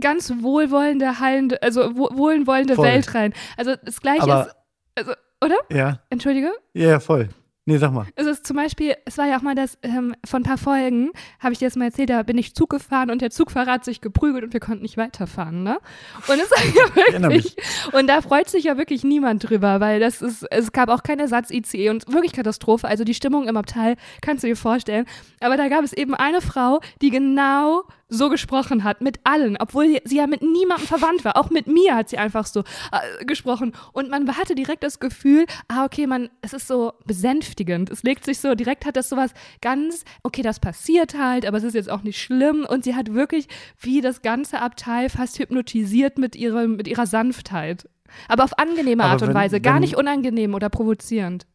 ganz 0.00 0.32
wohlwollende, 0.40 1.20
heilende, 1.20 1.62
also 1.62 1.96
wo, 1.96 2.08
wohlwollende 2.12 2.74
Voll. 2.76 2.86
Welt 2.86 3.14
rein. 3.14 3.32
Also 3.56 3.74
das 3.84 4.00
Gleiche 4.00 4.22
Aber- 4.22 4.46
ist, 4.46 4.56
also, 4.96 5.12
oder? 5.44 5.56
Ja, 5.70 6.00
Entschuldige? 6.10 6.52
ja, 6.74 6.90
ja, 6.90 7.00
voll. 7.00 7.28
Nee, 7.64 7.76
sag 7.76 7.92
mal. 7.92 8.06
Es 8.16 8.26
ist 8.26 8.44
zum 8.44 8.56
Beispiel, 8.56 8.96
es 9.04 9.18
war 9.18 9.26
ja 9.28 9.36
auch 9.38 9.42
mal 9.42 9.54
das, 9.54 9.78
ähm, 9.84 10.16
von 10.26 10.40
ein 10.42 10.44
paar 10.44 10.58
Folgen, 10.58 11.12
habe 11.38 11.52
ich 11.52 11.60
dir 11.60 11.66
das 11.68 11.76
mal 11.76 11.84
erzählt, 11.84 12.10
da 12.10 12.24
bin 12.24 12.36
ich 12.36 12.56
Zug 12.56 12.70
gefahren 12.70 13.08
und 13.08 13.22
der 13.22 13.30
Zugfahrer 13.30 13.70
hat 13.70 13.84
sich 13.84 14.00
geprügelt 14.00 14.42
und 14.42 14.52
wir 14.52 14.58
konnten 14.58 14.82
nicht 14.82 14.96
weiterfahren, 14.96 15.62
ne? 15.62 15.78
Und 16.26 16.40
es 16.40 16.50
ja 17.12 17.22
wirklich, 17.22 17.54
und 17.92 18.08
da 18.08 18.20
freut 18.20 18.48
sich 18.50 18.64
ja 18.64 18.76
wirklich 18.78 19.04
niemand 19.04 19.48
drüber, 19.48 19.78
weil 19.78 20.00
das 20.00 20.22
ist, 20.22 20.44
es 20.50 20.72
gab 20.72 20.88
auch 20.88 21.04
keinen 21.04 21.20
Ersatz-ICE 21.20 21.90
und 21.90 22.12
wirklich 22.12 22.32
Katastrophe. 22.32 22.88
Also 22.88 23.04
die 23.04 23.14
Stimmung 23.14 23.46
im 23.46 23.56
Abteil 23.56 23.94
kannst 24.22 24.42
du 24.42 24.48
dir 24.48 24.56
vorstellen. 24.56 25.06
Aber 25.38 25.56
da 25.56 25.68
gab 25.68 25.84
es 25.84 25.92
eben 25.92 26.16
eine 26.16 26.40
Frau, 26.40 26.80
die 27.00 27.10
genau 27.10 27.84
so 28.12 28.28
gesprochen 28.28 28.84
hat, 28.84 29.00
mit 29.00 29.20
allen, 29.24 29.56
obwohl 29.58 29.98
sie 30.04 30.16
ja 30.16 30.26
mit 30.26 30.42
niemandem 30.42 30.86
verwandt 30.86 31.24
war. 31.24 31.36
Auch 31.36 31.50
mit 31.50 31.66
mir 31.66 31.94
hat 31.96 32.08
sie 32.10 32.18
einfach 32.18 32.46
so 32.46 32.60
äh, 32.60 33.24
gesprochen. 33.24 33.72
Und 33.92 34.10
man 34.10 34.36
hatte 34.36 34.54
direkt 34.54 34.84
das 34.84 35.00
Gefühl, 35.00 35.46
ah, 35.68 35.84
okay, 35.84 36.06
man, 36.06 36.28
es 36.42 36.52
ist 36.52 36.66
so 36.68 36.92
besänftigend. 37.06 37.90
Es 37.90 38.02
legt 38.02 38.24
sich 38.24 38.38
so, 38.38 38.54
direkt 38.54 38.84
hat 38.84 38.96
das 38.96 39.08
sowas 39.08 39.32
ganz, 39.60 40.04
okay, 40.22 40.42
das 40.42 40.60
passiert 40.60 41.16
halt, 41.18 41.46
aber 41.46 41.56
es 41.58 41.64
ist 41.64 41.74
jetzt 41.74 41.90
auch 41.90 42.02
nicht 42.02 42.20
schlimm. 42.20 42.66
Und 42.68 42.84
sie 42.84 42.94
hat 42.94 43.12
wirklich 43.14 43.48
wie 43.80 44.00
das 44.00 44.22
ganze 44.22 44.60
Abteil 44.60 45.08
fast 45.08 45.38
hypnotisiert 45.38 46.18
mit, 46.18 46.36
ihrem, 46.36 46.76
mit 46.76 46.86
ihrer 46.88 47.06
Sanftheit. 47.06 47.88
Aber 48.28 48.44
auf 48.44 48.58
angenehme 48.58 49.04
Art 49.04 49.22
und 49.22 49.28
wenn- 49.28 49.34
Weise, 49.34 49.60
gar 49.60 49.74
wenn- 49.76 49.80
nicht 49.82 49.96
unangenehm 49.96 50.54
oder 50.54 50.68
provozierend. 50.68 51.46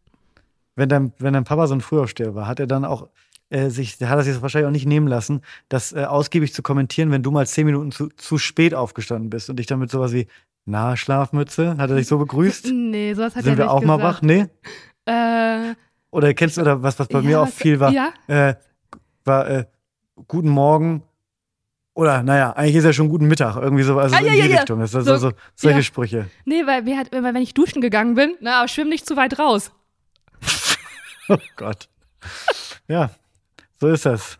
Wenn 0.75 0.89
dein, 0.89 1.11
wenn 1.17 1.33
dein 1.33 1.43
Papa 1.43 1.65
so 1.67 1.73
ein 1.73 1.81
Frühaufsteher 1.81 2.35
war, 2.35 2.47
hat 2.47 2.59
er 2.59 2.67
dann 2.67 2.85
auch 2.85 3.07
äh, 3.49 3.69
sich, 3.69 3.97
der 3.97 4.09
hat 4.09 4.17
er 4.17 4.23
sich 4.23 4.33
das 4.33 4.41
wahrscheinlich 4.41 4.67
auch 4.67 4.71
nicht 4.71 4.85
nehmen 4.85 5.07
lassen, 5.07 5.41
das 5.69 5.93
äh, 5.93 6.03
ausgiebig 6.05 6.53
zu 6.53 6.61
kommentieren, 6.61 7.11
wenn 7.11 7.23
du 7.23 7.31
mal 7.31 7.47
zehn 7.47 7.65
Minuten 7.65 7.91
zu, 7.91 8.09
zu 8.09 8.37
spät 8.37 8.73
aufgestanden 8.73 9.29
bist 9.29 9.49
und 9.49 9.57
dich 9.57 9.67
dann 9.67 9.79
mit 9.79 9.89
sowas 9.91 10.11
wie, 10.13 10.27
na, 10.65 10.97
Schlafmütze, 10.97 11.77
hat 11.77 11.89
er 11.89 11.95
dich 11.95 12.07
so 12.07 12.17
begrüßt? 12.17 12.67
Nee, 12.73 13.13
sowas 13.13 13.35
hat 13.35 13.43
Sind 13.43 13.53
er 13.53 13.57
wir 13.59 13.63
nicht 13.65 13.71
auch 13.73 13.83
mal 13.83 13.99
wach? 14.01 14.21
gesagt. 14.21 14.23
Nee? 14.23 14.47
Äh, 15.11 15.75
Oder 16.11 16.33
kennst 16.33 16.57
du, 16.57 16.61
oder 16.61 16.83
was, 16.83 16.99
was 16.99 17.07
bei 17.07 17.21
mir 17.21 17.31
ja, 17.31 17.41
auch 17.43 17.47
viel 17.47 17.79
war, 17.79 17.91
Ja, 17.91 18.11
äh, 18.27 18.55
war 19.23 19.47
äh, 19.49 19.65
guten 20.27 20.49
Morgen 20.49 21.03
oder 21.93 22.21
naja, 22.21 22.51
eigentlich 22.51 22.75
ist 22.75 22.83
ja 22.83 22.93
schon 22.93 23.09
guten 23.09 23.27
Mittag, 23.27 23.55
irgendwie 23.55 23.83
so, 23.83 23.97
also 23.97 24.15
Ah, 24.15 24.19
in 24.19 24.25
ja, 24.27 24.31
die 24.33 24.37
ja, 24.39 24.45
ja. 24.45 24.55
Richtung. 24.57 24.79
Das 24.81 24.91
ist 24.91 24.95
also 24.95 25.17
So, 25.17 25.29
so, 25.29 25.35
solche. 25.55 25.81
Sprüche. 25.83 26.27
nee, 26.45 26.65
weil 26.67 26.85
wir 26.85 26.97
hat, 26.97 27.11
weil 27.11 27.23
wenn 27.23 27.35
ich 27.37 27.53
duschen 27.55 27.81
gegangen 27.81 28.13
bin, 28.15 28.35
na, 28.39 28.59
aber 28.59 28.67
schwimm 28.67 28.89
nicht 28.89 29.05
zu 29.07 29.15
weit 29.15 29.39
raus. 29.39 29.71
Oh 31.29 31.37
Gott. 31.57 31.89
Ja, 32.87 33.09
so 33.79 33.89
ist 33.89 34.05
das. 34.05 34.37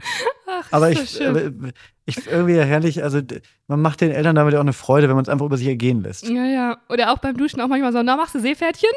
Ach, 0.47 0.67
Aber 0.71 0.89
ist 0.89 1.03
ich, 1.03 1.09
so 1.11 1.17
schön. 1.19 1.27
aber 1.29 1.71
ich 2.05 2.27
irgendwie 2.27 2.55
ja 2.55 2.63
herrlich, 2.63 3.03
also 3.03 3.21
man 3.67 3.81
macht 3.81 4.01
den 4.01 4.11
Eltern 4.11 4.35
damit 4.35 4.53
ja 4.53 4.59
auch 4.59 4.63
eine 4.63 4.73
Freude, 4.73 5.09
wenn 5.09 5.15
man 5.15 5.23
es 5.23 5.29
einfach 5.29 5.45
über 5.45 5.57
sich 5.57 5.67
ergehen 5.67 6.01
lässt. 6.03 6.27
Ja, 6.27 6.45
ja. 6.45 6.77
Oder 6.89 7.11
auch 7.11 7.19
beim 7.19 7.35
Duschen 7.35 7.59
auch 7.61 7.67
manchmal 7.67 7.91
so, 7.91 8.01
na, 8.01 8.15
machst 8.15 8.35
du 8.35 8.39
Seepferdchen? 8.39 8.89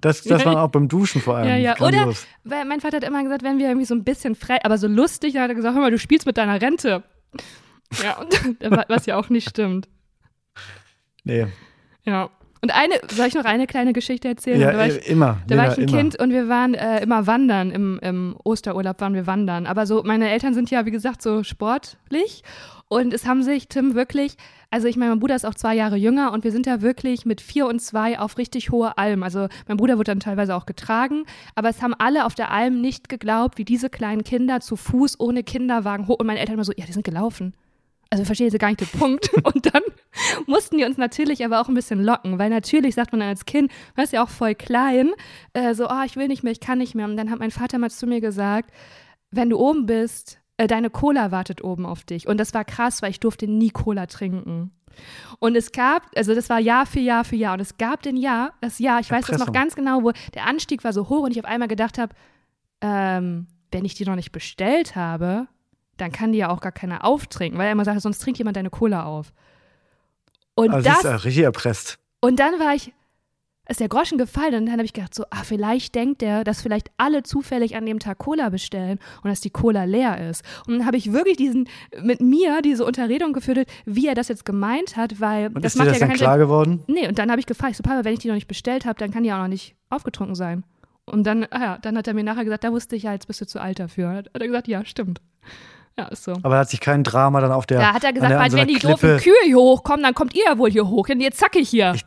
Das, 0.00 0.22
das 0.22 0.44
war 0.44 0.62
auch 0.62 0.68
beim 0.68 0.88
Duschen 0.88 1.22
vor 1.22 1.36
allem. 1.36 1.48
Ja, 1.48 1.56
ja. 1.56 1.80
Oder, 1.80 2.12
weil 2.44 2.64
mein 2.66 2.80
Vater 2.80 2.98
hat 2.98 3.04
immer 3.04 3.22
gesagt, 3.22 3.42
wenn 3.42 3.58
wir 3.58 3.68
irgendwie 3.68 3.86
so 3.86 3.94
ein 3.94 4.04
bisschen 4.04 4.34
frei, 4.34 4.58
aber 4.62 4.78
so 4.78 4.86
lustig, 4.86 5.32
dann 5.32 5.42
hat 5.42 5.50
er 5.50 5.54
gesagt, 5.54 5.74
hör 5.74 5.82
mal, 5.82 5.90
du 5.90 5.98
spielst 5.98 6.26
mit 6.26 6.36
deiner 6.36 6.60
Rente. 6.60 7.02
Ja, 8.02 8.18
und, 8.18 8.34
was 8.88 9.06
ja 9.06 9.16
auch 9.16 9.30
nicht 9.30 9.48
stimmt. 9.48 9.88
Nee. 11.24 11.46
Ja. 12.04 12.30
Und 12.62 12.74
eine, 12.74 12.94
soll 13.10 13.26
ich 13.26 13.34
noch 13.34 13.44
eine 13.44 13.66
kleine 13.66 13.92
Geschichte 13.92 14.28
erzählen? 14.28 14.60
Ja, 14.60 14.72
da 14.72 14.78
war 14.78 14.86
ich, 14.86 15.08
immer. 15.08 15.38
da 15.46 15.56
war 15.56 15.72
ich 15.72 15.78
ein 15.78 15.88
immer. 15.88 15.98
Kind 15.98 16.18
und 16.18 16.30
wir 16.30 16.48
waren 16.48 16.74
äh, 16.74 17.02
immer 17.02 17.26
wandern. 17.26 17.70
Im, 17.70 17.98
Im 18.02 18.36
Osterurlaub 18.44 19.00
waren 19.00 19.14
wir 19.14 19.26
wandern. 19.26 19.66
Aber 19.66 19.86
so, 19.86 20.02
meine 20.02 20.30
Eltern 20.30 20.54
sind 20.54 20.70
ja, 20.70 20.86
wie 20.86 20.90
gesagt, 20.90 21.22
so 21.22 21.42
sportlich. 21.42 22.42
Und 22.88 23.12
es 23.12 23.26
haben 23.26 23.42
sich 23.42 23.68
Tim 23.68 23.94
wirklich, 23.94 24.36
also 24.70 24.86
ich 24.86 24.96
meine, 24.96 25.10
mein 25.10 25.18
Bruder 25.18 25.34
ist 25.34 25.44
auch 25.44 25.54
zwei 25.54 25.74
Jahre 25.74 25.96
jünger 25.96 26.32
und 26.32 26.44
wir 26.44 26.52
sind 26.52 26.68
da 26.68 26.82
wirklich 26.82 27.26
mit 27.26 27.40
vier 27.40 27.66
und 27.66 27.80
zwei 27.80 28.18
auf 28.18 28.38
richtig 28.38 28.70
hohe 28.70 28.96
Alm. 28.96 29.24
Also 29.24 29.48
mein 29.66 29.76
Bruder 29.76 29.98
wird 29.98 30.06
dann 30.06 30.20
teilweise 30.20 30.54
auch 30.54 30.66
getragen, 30.66 31.24
aber 31.56 31.68
es 31.68 31.82
haben 31.82 31.94
alle 31.94 32.24
auf 32.24 32.36
der 32.36 32.52
Alm 32.52 32.80
nicht 32.80 33.08
geglaubt, 33.08 33.58
wie 33.58 33.64
diese 33.64 33.90
kleinen 33.90 34.22
Kinder 34.22 34.60
zu 34.60 34.76
Fuß 34.76 35.18
ohne 35.18 35.42
Kinderwagen 35.42 36.06
hoch. 36.06 36.20
Und 36.20 36.28
meine 36.28 36.38
Eltern 36.38 36.54
immer 36.54 36.64
so, 36.64 36.72
ja, 36.76 36.86
die 36.86 36.92
sind 36.92 37.04
gelaufen. 37.04 37.54
Also 38.10 38.24
verstehe 38.24 38.50
sie 38.50 38.58
gar 38.58 38.68
nicht 38.68 38.80
den 38.80 38.98
Punkt. 38.98 39.32
Und 39.44 39.74
dann 39.74 39.82
mussten 40.46 40.78
die 40.78 40.84
uns 40.84 40.96
natürlich 40.96 41.44
aber 41.44 41.60
auch 41.60 41.68
ein 41.68 41.74
bisschen 41.74 42.02
locken, 42.02 42.38
weil 42.38 42.50
natürlich 42.50 42.94
sagt 42.94 43.12
man 43.12 43.20
dann 43.20 43.30
als 43.30 43.44
Kind, 43.44 43.72
man 43.96 44.04
ist 44.04 44.12
ja 44.12 44.22
auch 44.22 44.28
voll 44.28 44.54
klein, 44.54 45.12
äh, 45.52 45.74
so, 45.74 45.88
oh, 45.88 46.02
ich 46.04 46.16
will 46.16 46.28
nicht 46.28 46.42
mehr, 46.42 46.52
ich 46.52 46.60
kann 46.60 46.78
nicht 46.78 46.94
mehr. 46.94 47.06
Und 47.06 47.16
dann 47.16 47.30
hat 47.30 47.38
mein 47.38 47.50
Vater 47.50 47.78
mal 47.78 47.90
zu 47.90 48.06
mir 48.06 48.20
gesagt, 48.20 48.70
wenn 49.30 49.50
du 49.50 49.58
oben 49.58 49.86
bist, 49.86 50.40
äh, 50.56 50.66
deine 50.66 50.90
Cola 50.90 51.30
wartet 51.30 51.62
oben 51.62 51.84
auf 51.84 52.04
dich. 52.04 52.28
Und 52.28 52.38
das 52.38 52.54
war 52.54 52.64
krass, 52.64 53.02
weil 53.02 53.10
ich 53.10 53.20
durfte 53.20 53.46
nie 53.46 53.70
Cola 53.70 54.06
trinken. 54.06 54.70
Und 55.38 55.56
es 55.56 55.72
gab, 55.72 56.10
also 56.16 56.34
das 56.34 56.48
war 56.48 56.58
Jahr 56.58 56.86
für 56.86 57.00
Jahr 57.00 57.24
für 57.24 57.36
Jahr. 57.36 57.54
Und 57.54 57.60
es 57.60 57.76
gab 57.76 58.02
den 58.02 58.16
Jahr, 58.16 58.54
das 58.60 58.78
Jahr, 58.78 59.00
ich 59.00 59.10
weiß 59.10 59.26
das 59.26 59.38
noch 59.38 59.52
ganz 59.52 59.74
genau, 59.74 60.02
wo 60.02 60.12
der 60.34 60.46
Anstieg 60.46 60.84
war 60.84 60.92
so 60.92 61.08
hoch 61.08 61.24
und 61.24 61.32
ich 61.32 61.38
auf 61.38 61.44
einmal 61.44 61.68
gedacht 61.68 61.98
habe, 61.98 62.14
ähm, 62.80 63.46
wenn 63.72 63.84
ich 63.84 63.94
die 63.94 64.04
noch 64.04 64.16
nicht 64.16 64.32
bestellt 64.32 64.96
habe, 64.96 65.48
dann 65.96 66.12
kann 66.12 66.32
die 66.32 66.38
ja 66.38 66.50
auch 66.50 66.60
gar 66.60 66.72
keiner 66.72 67.04
auftrinken, 67.04 67.58
weil 67.58 67.66
er 67.66 67.72
immer 67.72 67.84
sagt, 67.84 68.00
sonst 68.00 68.18
trinkt 68.20 68.38
jemand 68.38 68.56
deine 68.56 68.70
Cola 68.70 69.04
auf. 69.04 69.32
Und 70.54 70.70
Also 70.70 70.84
das 70.88 70.94
das 71.02 71.04
ist 71.04 71.10
ja 71.10 71.16
richtig 71.16 71.44
erpresst. 71.44 71.98
und 72.20 72.38
dann 72.40 72.58
war 72.58 72.74
ich, 72.74 72.92
ist 73.68 73.80
der 73.80 73.88
Groschen 73.88 74.16
gefallen 74.16 74.54
und 74.54 74.66
dann 74.66 74.74
habe 74.74 74.84
ich 74.84 74.92
gedacht 74.92 75.12
so, 75.14 75.24
ah, 75.30 75.42
vielleicht 75.42 75.94
denkt 75.96 76.22
er, 76.22 76.44
dass 76.44 76.62
vielleicht 76.62 76.90
alle 76.98 77.24
zufällig 77.24 77.74
an 77.76 77.84
dem 77.84 77.98
Tag 77.98 78.18
Cola 78.18 78.48
bestellen 78.48 78.98
und 79.22 79.28
dass 79.30 79.40
die 79.40 79.50
Cola 79.50 79.84
leer 79.84 80.30
ist. 80.30 80.44
Und 80.68 80.78
dann 80.78 80.86
habe 80.86 80.96
ich 80.96 81.12
wirklich 81.12 81.36
diesen, 81.36 81.68
mit 82.00 82.20
mir 82.20 82.62
diese 82.62 82.84
Unterredung 82.84 83.32
geführt, 83.32 83.68
wie 83.84 84.06
er 84.06 84.14
das 84.14 84.28
jetzt 84.28 84.44
gemeint 84.44 84.96
hat, 84.96 85.20
weil 85.20 85.48
Und 85.48 85.64
das 85.64 85.74
ist 85.74 85.80
dir 85.80 85.84
macht 85.84 85.90
das 85.90 86.00
ja 86.00 86.06
dann 86.06 86.16
klar 86.16 86.34
Sinn. 86.34 86.40
geworden? 86.42 86.84
Nee, 86.86 87.08
und 87.08 87.18
dann 87.18 87.28
habe 87.30 87.40
ich 87.40 87.46
gefragt, 87.46 87.72
ich 87.72 87.76
so, 87.76 87.82
Papa, 87.82 88.04
wenn 88.04 88.12
ich 88.14 88.20
die 88.20 88.28
noch 88.28 88.34
nicht 88.36 88.46
bestellt 88.48 88.86
habe, 88.86 88.98
dann 89.00 89.10
kann 89.10 89.24
die 89.24 89.32
auch 89.32 89.38
noch 89.38 89.48
nicht 89.48 89.74
aufgetrunken 89.90 90.36
sein. 90.36 90.62
Und 91.04 91.24
dann, 91.24 91.44
ah 91.50 91.60
ja, 91.60 91.78
dann 91.78 91.96
hat 91.98 92.06
er 92.06 92.14
mir 92.14 92.24
nachher 92.24 92.44
gesagt, 92.44 92.62
da 92.64 92.70
wusste 92.72 92.94
ich 92.96 93.02
ja, 93.02 93.12
jetzt 93.12 93.26
bist 93.26 93.40
du 93.40 93.46
zu 93.46 93.60
alt 93.60 93.78
dafür. 93.80 94.10
Hat 94.10 94.28
er 94.32 94.46
gesagt, 94.46 94.68
ja, 94.68 94.84
stimmt. 94.84 95.20
Ja, 95.98 96.06
ist 96.08 96.24
so. 96.24 96.34
Aber 96.42 96.58
hat 96.58 96.68
sich 96.70 96.80
kein 96.80 97.04
Drama 97.04 97.40
dann 97.40 97.52
auf 97.52 97.66
der. 97.66 97.78
Da 97.80 97.94
hat 97.94 98.04
er 98.04 98.12
gesagt, 98.12 98.30
der, 98.30 98.38
weil 98.38 98.50
so 98.50 98.56
wenn 98.58 98.68
die 98.68 98.74
Klippe, 98.74 99.14
doofen 99.14 99.18
Kühe 99.22 99.34
hier 99.44 99.56
hochkommen, 99.56 100.02
dann 100.02 100.14
kommt 100.14 100.34
ihr 100.34 100.44
ja 100.44 100.58
wohl 100.58 100.70
hier 100.70 100.86
hoch. 100.88 101.08
Und 101.08 101.20
jetzt 101.20 101.38
zack 101.38 101.56
ich 101.56 101.68
hier. 101.70 101.92
Ich- 101.94 102.04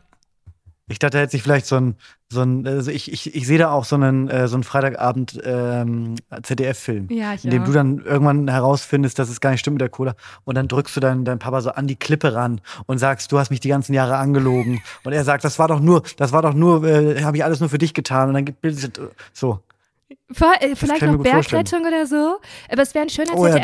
Ich 0.92 0.98
dachte, 0.98 1.18
er 1.18 1.22
hätte 1.24 1.32
sich 1.34 1.44
vielleicht 1.44 1.68
so 1.68 1.76
ein, 1.76 1.96
so 2.30 2.42
ein 2.42 2.66
also 2.66 2.90
ich, 2.90 3.12
ich, 3.12 3.36
ich 3.36 3.46
sehe 3.46 3.60
da 3.60 3.70
auch 3.72 3.86
so 3.86 3.96
einen, 3.96 4.28
äh, 4.28 4.48
so 4.48 4.56
einen 4.56 4.64
Freitagabend 4.64 5.40
ähm, 5.44 6.16
ZDF-Film. 6.42 7.08
ja, 7.12 7.34
In 7.44 7.52
dem 7.52 7.62
auch. 7.62 7.66
du 7.68 7.72
dann 7.74 8.00
irgendwann 8.00 8.48
herausfindest, 8.48 9.20
dass 9.20 9.30
es 9.30 9.40
gar 9.40 9.52
nicht 9.52 9.60
stimmt 9.60 9.76
mit 9.76 9.82
der 9.82 9.90
Cola. 9.90 10.16
Und 10.46 10.56
dann 10.56 10.68
drückst 10.68 10.96
du 10.96 11.00
deinen, 11.00 11.26
deinen 11.26 11.38
Papa 11.40 11.62
so 11.62 11.70
an 11.72 11.86
die 11.86 11.96
Klippe 11.96 12.34
ran 12.34 12.60
und 12.88 12.98
sagst, 12.98 13.32
du 13.32 13.38
hast 13.38 13.52
mich 13.52 13.60
die 13.60 13.70
ganzen 13.70 13.94
Jahre 13.94 14.18
angelogen. 14.18 14.82
Und 15.04 15.14
er 15.14 15.24
sagt, 15.24 15.44
das 15.44 15.60
war 15.60 15.68
doch 15.68 15.80
nur, 15.80 16.02
das 16.18 16.32
war 16.32 16.42
doch 16.42 16.56
nur, 16.56 16.84
äh, 16.84 17.22
habe 17.24 17.38
ich 17.38 17.44
alles 17.44 17.60
nur 17.60 17.70
für 17.70 17.78
dich 17.78 17.94
getan. 17.94 18.30
Und 18.30 18.34
dann 18.34 18.46
gibt 18.46 18.66
es 18.66 18.90
so. 19.34 19.60
Äh, 20.60 20.76
vielleicht 20.76 21.02
noch 21.04 21.18
Bergrettung 21.18 21.82
oder 21.82 22.06
so. 22.06 22.38
Aber 22.72 22.82
es 22.82 22.94
wäre 22.94 23.06
ein 23.06 23.10
schöner 23.10 23.36
oh. 23.36 23.46
Ja, 23.48 23.56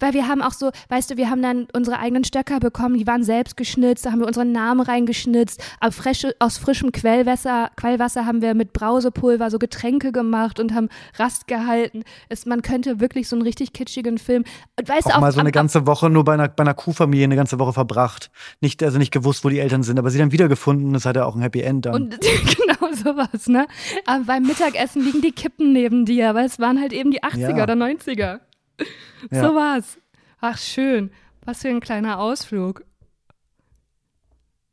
weil 0.00 0.14
wir 0.14 0.28
haben 0.28 0.42
auch 0.42 0.52
so, 0.52 0.70
weißt 0.88 1.10
du, 1.10 1.16
wir 1.16 1.30
haben 1.30 1.42
dann 1.42 1.66
unsere 1.72 1.98
eigenen 1.98 2.24
Stöcker 2.24 2.60
bekommen, 2.60 2.96
die 2.96 3.06
waren 3.06 3.22
selbst 3.22 3.56
geschnitzt, 3.56 4.06
da 4.06 4.12
haben 4.12 4.20
wir 4.20 4.26
unseren 4.26 4.52
Namen 4.52 4.80
reingeschnitzt. 4.80 5.62
Frisch, 5.90 6.26
aus 6.38 6.58
frischem 6.58 6.92
Quellwasser, 6.92 7.70
Quellwasser 7.76 8.26
haben 8.26 8.42
wir 8.42 8.54
mit 8.54 8.72
Brausepulver 8.72 9.50
so 9.50 9.58
Getränke 9.58 10.12
gemacht 10.12 10.58
und 10.58 10.74
haben 10.74 10.88
Rast 11.18 11.46
gehalten. 11.46 12.02
Es, 12.28 12.46
man 12.46 12.62
könnte 12.62 13.00
wirklich 13.00 13.28
so 13.28 13.36
einen 13.36 13.42
richtig 13.42 13.72
kitschigen 13.72 14.18
Film. 14.18 14.44
Weißt 14.84 15.06
auch, 15.06 15.16
auch 15.16 15.20
mal 15.20 15.32
so 15.32 15.40
eine 15.40 15.52
ganze 15.52 15.86
Woche 15.86 16.10
nur 16.10 16.24
bei 16.24 16.34
einer, 16.34 16.48
bei 16.48 16.62
einer 16.62 16.74
Kuhfamilie 16.74 17.24
eine 17.24 17.36
ganze 17.36 17.58
Woche 17.58 17.72
verbracht. 17.72 18.30
Nicht, 18.60 18.82
also 18.82 18.98
nicht 18.98 19.12
gewusst, 19.12 19.44
wo 19.44 19.48
die 19.48 19.60
Eltern 19.60 19.82
sind, 19.82 19.98
aber 19.98 20.10
sie 20.10 20.18
dann 20.18 20.32
wiedergefunden. 20.32 20.92
Das 20.92 21.04
hat 21.04 21.16
ja 21.16 21.24
auch 21.24 21.36
ein 21.36 21.42
Happy 21.42 21.60
End 21.60 21.86
dann. 21.86 21.94
Und 21.94 22.20
genau 22.20 22.92
sowas, 22.92 23.46
ne? 23.46 23.66
Aber 24.04 24.24
beim 24.24 24.44
Mittagessen 24.44 25.04
liegen 25.04 25.20
die 25.20 25.32
Kippen 25.32 25.75
neben 25.76 26.06
dir, 26.06 26.34
weil 26.34 26.46
es 26.46 26.58
waren 26.58 26.80
halt 26.80 26.92
eben 26.92 27.10
die 27.10 27.22
80er 27.22 27.56
ja. 27.56 27.62
oder 27.62 27.74
90er. 27.74 28.40
Ja. 29.30 29.42
So 29.42 29.54
war's. 29.54 29.96
Ach, 30.38 30.58
schön. 30.58 31.10
Was 31.46 31.62
für 31.62 31.68
ein 31.68 31.80
kleiner 31.80 32.18
Ausflug. 32.20 32.84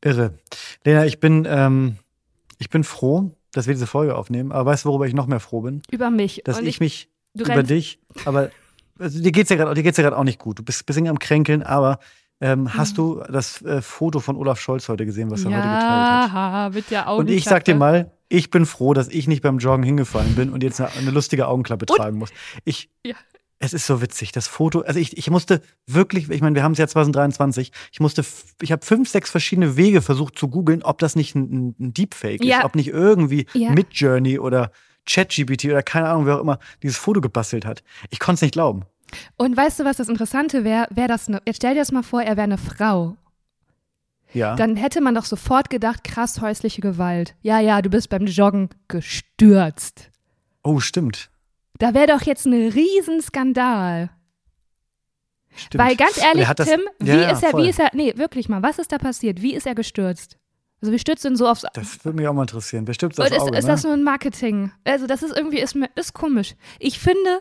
Irre. 0.04 0.34
Lena, 0.84 1.06
ich 1.06 1.22
bin, 1.22 1.48
ähm, 1.50 1.96
ich 2.60 2.70
bin 2.70 2.84
froh, 2.84 3.32
dass 3.54 3.66
wir 3.66 3.74
diese 3.74 3.88
Folge 3.88 4.16
aufnehmen. 4.16 4.52
Aber 4.52 4.70
weißt 4.70 4.84
du, 4.84 4.90
worüber 4.90 5.08
ich 5.08 5.14
noch 5.14 5.28
mehr 5.28 5.40
froh 5.40 5.62
bin? 5.62 5.82
Über 5.90 6.10
mich. 6.10 6.42
Dass 6.44 6.60
ich, 6.60 6.68
ich, 6.68 6.80
mich 6.82 7.10
über 7.34 7.64
dich, 7.64 8.00
aber 8.26 8.52
also, 9.00 9.22
dir 9.22 9.32
geht's 9.32 9.50
ja 9.50 9.56
gerade 9.56 9.82
ja 9.82 10.16
auch 10.18 10.24
nicht 10.24 10.40
gut. 10.40 10.60
Du 10.60 10.64
bist 10.64 10.82
ein 10.82 10.86
bisschen 10.86 11.08
am 11.08 11.18
Kränkeln, 11.18 11.64
aber 11.64 12.00
ähm, 12.42 12.74
hast 12.74 12.98
du 12.98 13.24
das 13.32 13.62
äh, 13.62 13.82
Foto 13.82 14.20
von 14.20 14.36
Olaf 14.36 14.60
Scholz 14.60 14.90
heute 14.90 15.06
gesehen, 15.06 15.32
was 15.32 15.46
er 15.46 15.52
ja, 15.52 15.58
heute 15.58 15.68
geteilt 15.68 16.34
hat? 16.34 16.74
mit 16.74 16.92
der 16.92 17.08
Und 17.08 17.30
ich 17.30 17.46
sag 17.46 17.64
dir 17.64 17.76
mal, 17.76 18.12
ich 18.34 18.50
bin 18.50 18.66
froh, 18.66 18.96
dass 18.96 19.10
ich 19.10 19.28
nicht 19.28 19.44
beim 19.44 19.60
Joggen 19.60 19.84
hingefallen 19.84 20.34
bin 20.36 20.50
und 20.50 20.64
jetzt 20.64 20.82
eine, 20.82 20.92
eine 20.94 21.12
lustige 21.12 21.48
Augenklappe 21.48 21.86
und? 21.88 21.96
tragen 21.96 22.18
muss. 22.18 22.32
Ich, 22.66 22.90
ja. 23.06 23.16
Es 23.60 23.74
ist 23.74 23.86
so 23.86 24.02
witzig, 24.02 24.32
das 24.32 24.48
Foto. 24.48 24.82
Also 24.82 25.00
ich, 25.00 25.18
ich 25.18 25.30
musste 25.30 25.62
wirklich, 25.86 26.30
ich 26.30 26.42
meine, 26.42 26.56
wir 26.56 26.64
haben 26.64 26.74
es 26.74 26.80
ja 26.80 26.88
2023. 26.88 27.72
Ich 27.92 28.00
musste, 28.00 28.26
ich 28.60 28.72
habe 28.72 28.84
fünf, 28.84 29.08
sechs 29.08 29.30
verschiedene 29.30 29.78
Wege 29.78 30.02
versucht 30.02 30.38
zu 30.38 30.50
googeln, 30.50 30.82
ob 30.82 30.98
das 30.98 31.16
nicht 31.16 31.36
ein, 31.36 31.76
ein 31.80 31.94
Deepfake 31.94 32.44
ja. 32.44 32.58
ist, 32.58 32.66
ob 32.66 32.76
nicht 32.76 32.90
irgendwie 32.90 33.46
ja. 33.54 33.72
Midjourney 33.72 34.40
oder 34.40 34.72
ChatGPT 35.06 35.66
oder 35.66 35.84
keine 35.84 36.10
Ahnung, 36.10 36.26
wer 36.26 36.38
auch 36.38 36.42
immer 36.42 36.60
dieses 36.82 36.98
Foto 36.98 37.22
gebastelt 37.22 37.66
hat. 37.66 37.84
Ich 38.10 38.20
konnte 38.20 38.38
es 38.38 38.42
nicht 38.42 38.54
glauben. 38.54 38.84
Und 39.38 39.56
weißt 39.56 39.80
du, 39.80 39.86
was 39.86 39.98
das 39.98 40.10
Interessante 40.10 40.64
wäre? 40.64 40.88
Wär 40.90 41.08
das 41.08 41.30
ne, 41.30 41.40
jetzt 41.46 41.58
stell 41.58 41.76
dir 41.76 41.82
das 41.82 41.92
mal 41.92 42.04
vor, 42.04 42.22
er 42.24 42.36
wäre 42.36 42.46
eine 42.46 42.58
Frau 42.58 43.16
ja. 44.34 44.56
dann 44.56 44.76
hätte 44.76 45.02
man 45.02 45.16
doch 45.16 45.26
sofort 45.26 45.70
gedacht, 45.70 46.04
krass 46.04 46.42
häusliche 46.42 46.82
Gewalt. 46.82 47.36
Ja, 47.42 47.60
ja, 47.60 47.82
du 47.82 47.90
bist 47.90 48.10
beim 48.10 48.26
Joggen 48.26 48.70
gestürzt. 48.88 50.12
Oh, 50.64 50.80
stimmt. 50.80 51.30
Da 51.80 51.94
wäre 51.94 52.08
doch 52.08 52.22
jetzt 52.22 52.46
ein 52.46 52.54
Riesenskandal. 52.54 54.10
Stimmt. 55.56 55.84
Weil 55.84 55.96
ganz 55.96 56.18
ehrlich, 56.18 56.48
das, 56.50 56.68
Tim, 56.68 56.82
wie 57.00 57.10
ja, 57.10 57.32
ist 57.32 57.44
er, 57.44 57.50
voll. 57.52 57.64
wie 57.64 57.70
ist 57.70 57.80
er, 57.80 57.90
nee, 57.94 58.14
wirklich 58.18 58.50
mal, 58.50 58.64
was 58.64 58.80
ist 58.80 58.92
da 58.92 58.98
passiert? 58.98 59.42
Wie 59.42 59.54
ist 59.54 59.68
er 59.68 59.76
gestürzt? 59.76 60.38
Also 60.82 60.92
wie 60.92 61.00
stürzt 61.00 61.24
denn 61.24 61.36
so 61.36 61.48
aufs 61.48 61.66
Das 61.74 62.04
würde 62.04 62.18
mich 62.18 62.28
auch 62.28 62.34
mal 62.34 62.42
interessieren. 62.42 62.88
Wer 62.88 62.94
stürzt 62.94 63.20
aufs 63.20 63.32
ist, 63.32 63.40
Auge, 63.40 63.58
ist 63.58 63.66
ne? 63.66 63.72
das 63.72 63.84
nur 63.84 63.94
ein 63.94 64.04
Marketing? 64.04 64.72
Also 64.84 65.08
das 65.08 65.24
ist 65.24 65.36
irgendwie, 65.36 65.60
ist, 65.60 65.78
ist 65.96 66.14
komisch. 66.14 66.56
Ich 66.80 67.00
finde, 67.00 67.40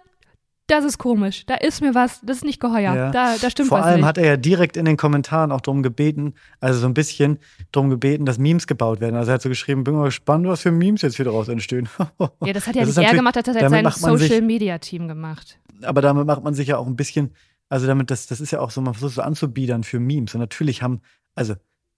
das 0.67 0.85
ist 0.85 0.99
komisch. 0.99 1.45
Da 1.47 1.55
ist 1.57 1.81
mir 1.81 1.95
was, 1.95 2.21
das 2.23 2.39
ist 2.39 2.45
nicht 2.45 2.61
geheuer. 2.61 2.95
Ja. 2.95 3.11
Da, 3.11 3.37
da 3.37 3.51
stimmt 3.51 3.69
Vor 3.69 3.79
was 3.79 3.87
allem 3.87 4.01
nicht. 4.01 4.07
hat 4.07 4.19
er 4.19 4.27
ja 4.27 4.37
direkt 4.37 4.77
in 4.77 4.85
den 4.85 4.97
Kommentaren 4.97 5.53
auch 5.53 5.61
darum 5.61 5.83
gebeten, 5.83 6.35
also 6.61 6.79
so 6.79 6.87
ein 6.87 6.95
bisschen 6.95 7.39
darum 7.73 7.91
gebeten, 7.91 8.25
dass 8.25 8.39
Memes 8.39 8.67
gebaut 8.67 9.01
werden. 9.01 9.17
Also 9.17 9.33
er 9.33 9.35
hat 9.35 9.43
so 9.43 9.49
geschrieben, 9.49 9.85
bin 9.85 9.95
mal 9.95 10.05
gespannt, 10.05 10.47
was 10.47 10.63
für 10.63 10.71
Memes 10.71 11.03
jetzt 11.03 11.17
hier 11.17 11.25
daraus 11.25 11.49
entstehen. 11.49 11.89
ja, 12.45 12.53
das 12.53 12.67
hat 12.67 12.77
ja 12.77 12.85
das 12.85 12.97
nicht 12.97 13.09
er 13.09 13.15
gemacht, 13.15 13.37
das 13.37 13.47
hat 13.49 13.57
er 13.57 13.71
sein 13.71 13.91
Social-Media-Team 13.91 15.09
gemacht. 15.09 15.59
Aber 15.83 16.01
damit 16.01 16.27
macht 16.27 16.45
man 16.45 16.55
sich 16.55 16.69
ja 16.69 16.79
auch 16.79 16.87
ein 16.87 16.97
bisschen, 16.97 17.35
also 17.69 17.87
damit, 17.87 18.11
das, 18.11 18.27
das 18.27 18.41
ist 18.41 18.53
ja 18.53 18.61
auch 18.61 18.71
so, 18.71 18.81
man 18.81 18.95
versucht 18.95 19.15
so 19.15 19.23
anzubiedern 19.23 19.83
für 19.83 19.99
Memes. 19.99 20.35
Und 20.35 20.41
natürlich 20.41 20.83
haben, 20.83 21.01
also 21.35 21.55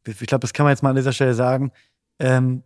ich 0.07 0.19
glaube, 0.19 0.41
das 0.41 0.53
kann 0.53 0.65
man 0.65 0.73
jetzt 0.73 0.83
mal 0.83 0.91
an 0.91 0.97
dieser 0.97 1.13
Stelle 1.13 1.35
sagen, 1.35 1.71
ähm, 2.19 2.63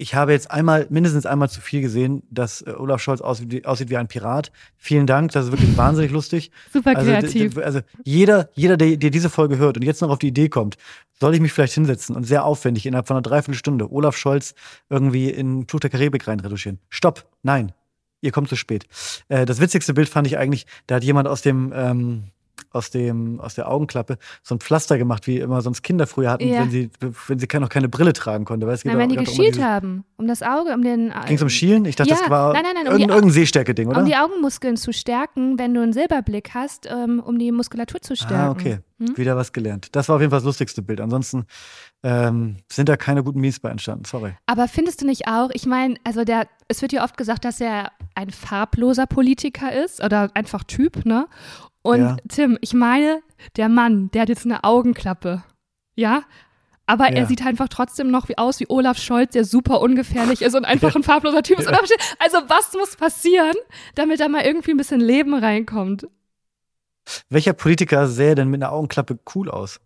ich 0.00 0.14
habe 0.14 0.32
jetzt 0.32 0.50
einmal, 0.50 0.86
mindestens 0.90 1.26
einmal 1.26 1.50
zu 1.50 1.60
viel 1.60 1.82
gesehen, 1.82 2.22
dass 2.30 2.62
äh, 2.62 2.70
Olaf 2.70 3.02
Scholz 3.02 3.20
aussieht, 3.20 3.66
aussieht, 3.66 3.90
wie 3.90 3.96
ein 3.96 4.06
Pirat. 4.06 4.52
Vielen 4.76 5.06
Dank, 5.06 5.32
das 5.32 5.46
ist 5.46 5.52
wirklich 5.52 5.76
wahnsinnig 5.76 6.12
lustig. 6.12 6.52
Super 6.72 6.96
also, 6.96 7.10
kreativ. 7.10 7.58
Also 7.58 7.80
jeder, 8.04 8.48
jeder, 8.54 8.76
der, 8.76 8.96
der 8.96 9.10
diese 9.10 9.28
Folge 9.28 9.58
hört 9.58 9.76
und 9.76 9.82
jetzt 9.82 10.00
noch 10.00 10.10
auf 10.10 10.20
die 10.20 10.28
Idee 10.28 10.48
kommt, 10.48 10.76
soll 11.20 11.34
ich 11.34 11.40
mich 11.40 11.52
vielleicht 11.52 11.74
hinsetzen 11.74 12.14
und 12.14 12.24
sehr 12.24 12.44
aufwendig 12.44 12.86
innerhalb 12.86 13.08
von 13.08 13.16
einer 13.16 13.22
Dreiviertelstunde 13.22 13.90
Olaf 13.92 14.16
Scholz 14.16 14.54
irgendwie 14.88 15.30
in 15.30 15.66
Fluch 15.66 15.80
der 15.80 15.90
Karibik 15.90 16.28
rein 16.28 16.38
retuschieren. 16.38 16.78
Stopp, 16.88 17.28
nein, 17.42 17.72
ihr 18.20 18.30
kommt 18.30 18.48
zu 18.48 18.56
spät. 18.56 18.86
Äh, 19.28 19.46
das 19.46 19.60
witzigste 19.60 19.94
Bild 19.94 20.08
fand 20.08 20.28
ich 20.28 20.38
eigentlich, 20.38 20.66
da 20.86 20.94
hat 20.96 21.04
jemand 21.04 21.26
aus 21.26 21.42
dem 21.42 21.72
ähm, 21.74 22.24
aus, 22.70 22.90
dem, 22.90 23.40
aus 23.40 23.54
der 23.54 23.70
Augenklappe 23.70 24.18
so 24.42 24.54
ein 24.54 24.60
Pflaster 24.60 24.98
gemacht, 24.98 25.26
wie 25.26 25.38
immer 25.38 25.62
sonst 25.62 25.82
Kinder 25.82 26.06
früher 26.06 26.30
hatten, 26.30 26.48
ja. 26.48 26.60
wenn 26.60 26.70
sie, 26.70 26.90
wenn 27.26 27.38
sie 27.38 27.46
noch 27.58 27.68
keine 27.68 27.88
Brille 27.88 28.12
tragen 28.12 28.44
konnte. 28.44 28.66
Weil 28.66 28.74
es 28.74 28.84
nein, 28.84 28.98
wenn 28.98 29.08
die 29.08 29.16
geschielt 29.16 29.62
haben, 29.62 30.04
um 30.16 30.26
das 30.26 30.42
Auge, 30.42 30.72
um 30.74 30.82
den. 30.82 31.12
Ging 31.26 31.36
es 31.36 31.42
um 31.42 31.48
Schielen? 31.48 31.84
Ich 31.84 31.96
dachte, 31.96 32.10
ja. 32.10 32.16
das 32.20 32.30
war 32.30 32.52
nein, 32.52 32.62
nein, 32.62 32.74
nein, 32.74 32.86
um 32.86 32.92
irgendein, 32.92 33.16
irgendein 33.16 33.34
Sehstärke-Ding, 33.34 33.88
oder? 33.88 34.00
Um 34.00 34.06
die 34.06 34.16
Augenmuskeln 34.16 34.76
zu 34.76 34.92
stärken, 34.92 35.58
wenn 35.58 35.74
du 35.74 35.82
einen 35.82 35.92
Silberblick 35.92 36.50
hast, 36.54 36.88
ähm, 36.90 37.20
um 37.24 37.38
die 37.38 37.52
Muskulatur 37.52 38.00
zu 38.00 38.16
stärken. 38.16 38.34
Ah, 38.34 38.50
okay. 38.50 38.78
Hm? 38.98 39.16
Wieder 39.16 39.36
was 39.36 39.52
gelernt. 39.52 39.88
Das 39.92 40.08
war 40.08 40.16
auf 40.16 40.20
jeden 40.20 40.30
Fall 40.30 40.40
das 40.40 40.46
lustigste 40.46 40.82
Bild. 40.82 41.00
Ansonsten 41.00 41.46
ähm, 42.02 42.56
sind 42.70 42.88
da 42.88 42.96
keine 42.96 43.22
guten 43.22 43.40
Memes 43.40 43.60
bei 43.60 43.70
entstanden. 43.70 44.04
Sorry. 44.04 44.32
Aber 44.46 44.68
findest 44.68 45.02
du 45.02 45.06
nicht 45.06 45.28
auch, 45.28 45.50
ich 45.52 45.66
meine, 45.66 45.96
also 46.04 46.24
der, 46.24 46.48
es 46.68 46.82
wird 46.82 46.92
ja 46.92 47.04
oft 47.04 47.16
gesagt, 47.16 47.44
dass 47.44 47.60
er 47.60 47.92
ein 48.14 48.30
farbloser 48.30 49.06
Politiker 49.06 49.72
ist 49.72 50.02
oder 50.02 50.30
einfach 50.34 50.64
Typ, 50.64 51.04
ne? 51.06 51.26
Und 51.88 52.00
ja. 52.00 52.16
Tim, 52.28 52.58
ich 52.60 52.74
meine, 52.74 53.22
der 53.56 53.70
Mann, 53.70 54.10
der 54.10 54.22
hat 54.22 54.28
jetzt 54.28 54.44
eine 54.44 54.62
Augenklappe. 54.62 55.42
Ja? 55.94 56.24
Aber 56.84 57.10
ja. 57.10 57.16
er 57.16 57.26
sieht 57.26 57.40
einfach 57.46 57.68
trotzdem 57.68 58.10
noch 58.10 58.28
wie 58.28 58.36
aus 58.36 58.60
wie 58.60 58.68
Olaf 58.68 58.98
Scholz, 58.98 59.32
der 59.32 59.46
super 59.46 59.80
ungefährlich 59.80 60.42
ist 60.42 60.54
und 60.54 60.66
einfach 60.66 60.94
ein 60.94 61.02
farbloser 61.02 61.42
Typ 61.42 61.58
ist. 61.58 61.66
Also 62.18 62.38
was 62.46 62.74
muss 62.74 62.94
passieren, 62.96 63.54
damit 63.94 64.20
da 64.20 64.28
mal 64.28 64.42
irgendwie 64.42 64.72
ein 64.72 64.76
bisschen 64.76 65.00
Leben 65.00 65.32
reinkommt? 65.32 66.06
Welcher 67.30 67.54
Politiker 67.54 68.06
sähe 68.06 68.34
denn 68.34 68.48
mit 68.48 68.62
einer 68.62 68.72
Augenklappe 68.72 69.18
cool 69.34 69.50
aus? 69.50 69.80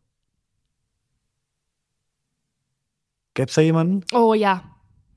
Gäb's 3.35 3.55
da 3.55 3.61
jemanden? 3.61 4.05
Oh 4.13 4.35
ja. 4.35 4.65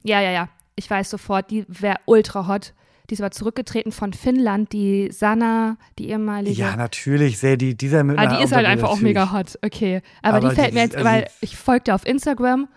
Ja, 0.04 0.22
ja, 0.22 0.30
ja. 0.30 0.50
Ich 0.76 0.88
weiß 0.88 1.10
sofort, 1.10 1.50
die 1.50 1.66
wäre 1.68 1.98
ultra 2.06 2.48
hot. 2.48 2.76
Die 3.10 3.14
ist 3.14 3.22
aber 3.22 3.32
zurückgetreten 3.32 3.92
von 3.92 4.14
Finnland, 4.14 4.74
die 4.74 5.10
Sanna, 5.12 5.78
die 6.00 6.10
ehemalige. 6.10 6.60
Ja, 6.60 6.76
natürlich, 6.76 7.38
sehr 7.38 7.58
die, 7.58 7.76
dieser 7.76 8.04
mit 8.04 8.18
Ah, 8.18 8.38
die 8.38 8.44
ist 8.44 8.54
halt 8.54 8.66
einfach 8.66 8.90
auch 8.90 9.00
mega 9.00 9.32
hot, 9.32 9.60
okay. 9.64 10.02
Aber, 10.22 10.38
aber 10.38 10.50
die 10.50 10.56
fällt 10.56 10.72
die, 10.72 10.74
mir 10.76 10.82
jetzt, 10.82 10.96
also 10.96 11.08
weil 11.08 11.28
ich 11.42 11.56
folge 11.56 11.86
dir 11.86 11.96
auf 11.96 12.06
Instagram. 12.06 12.68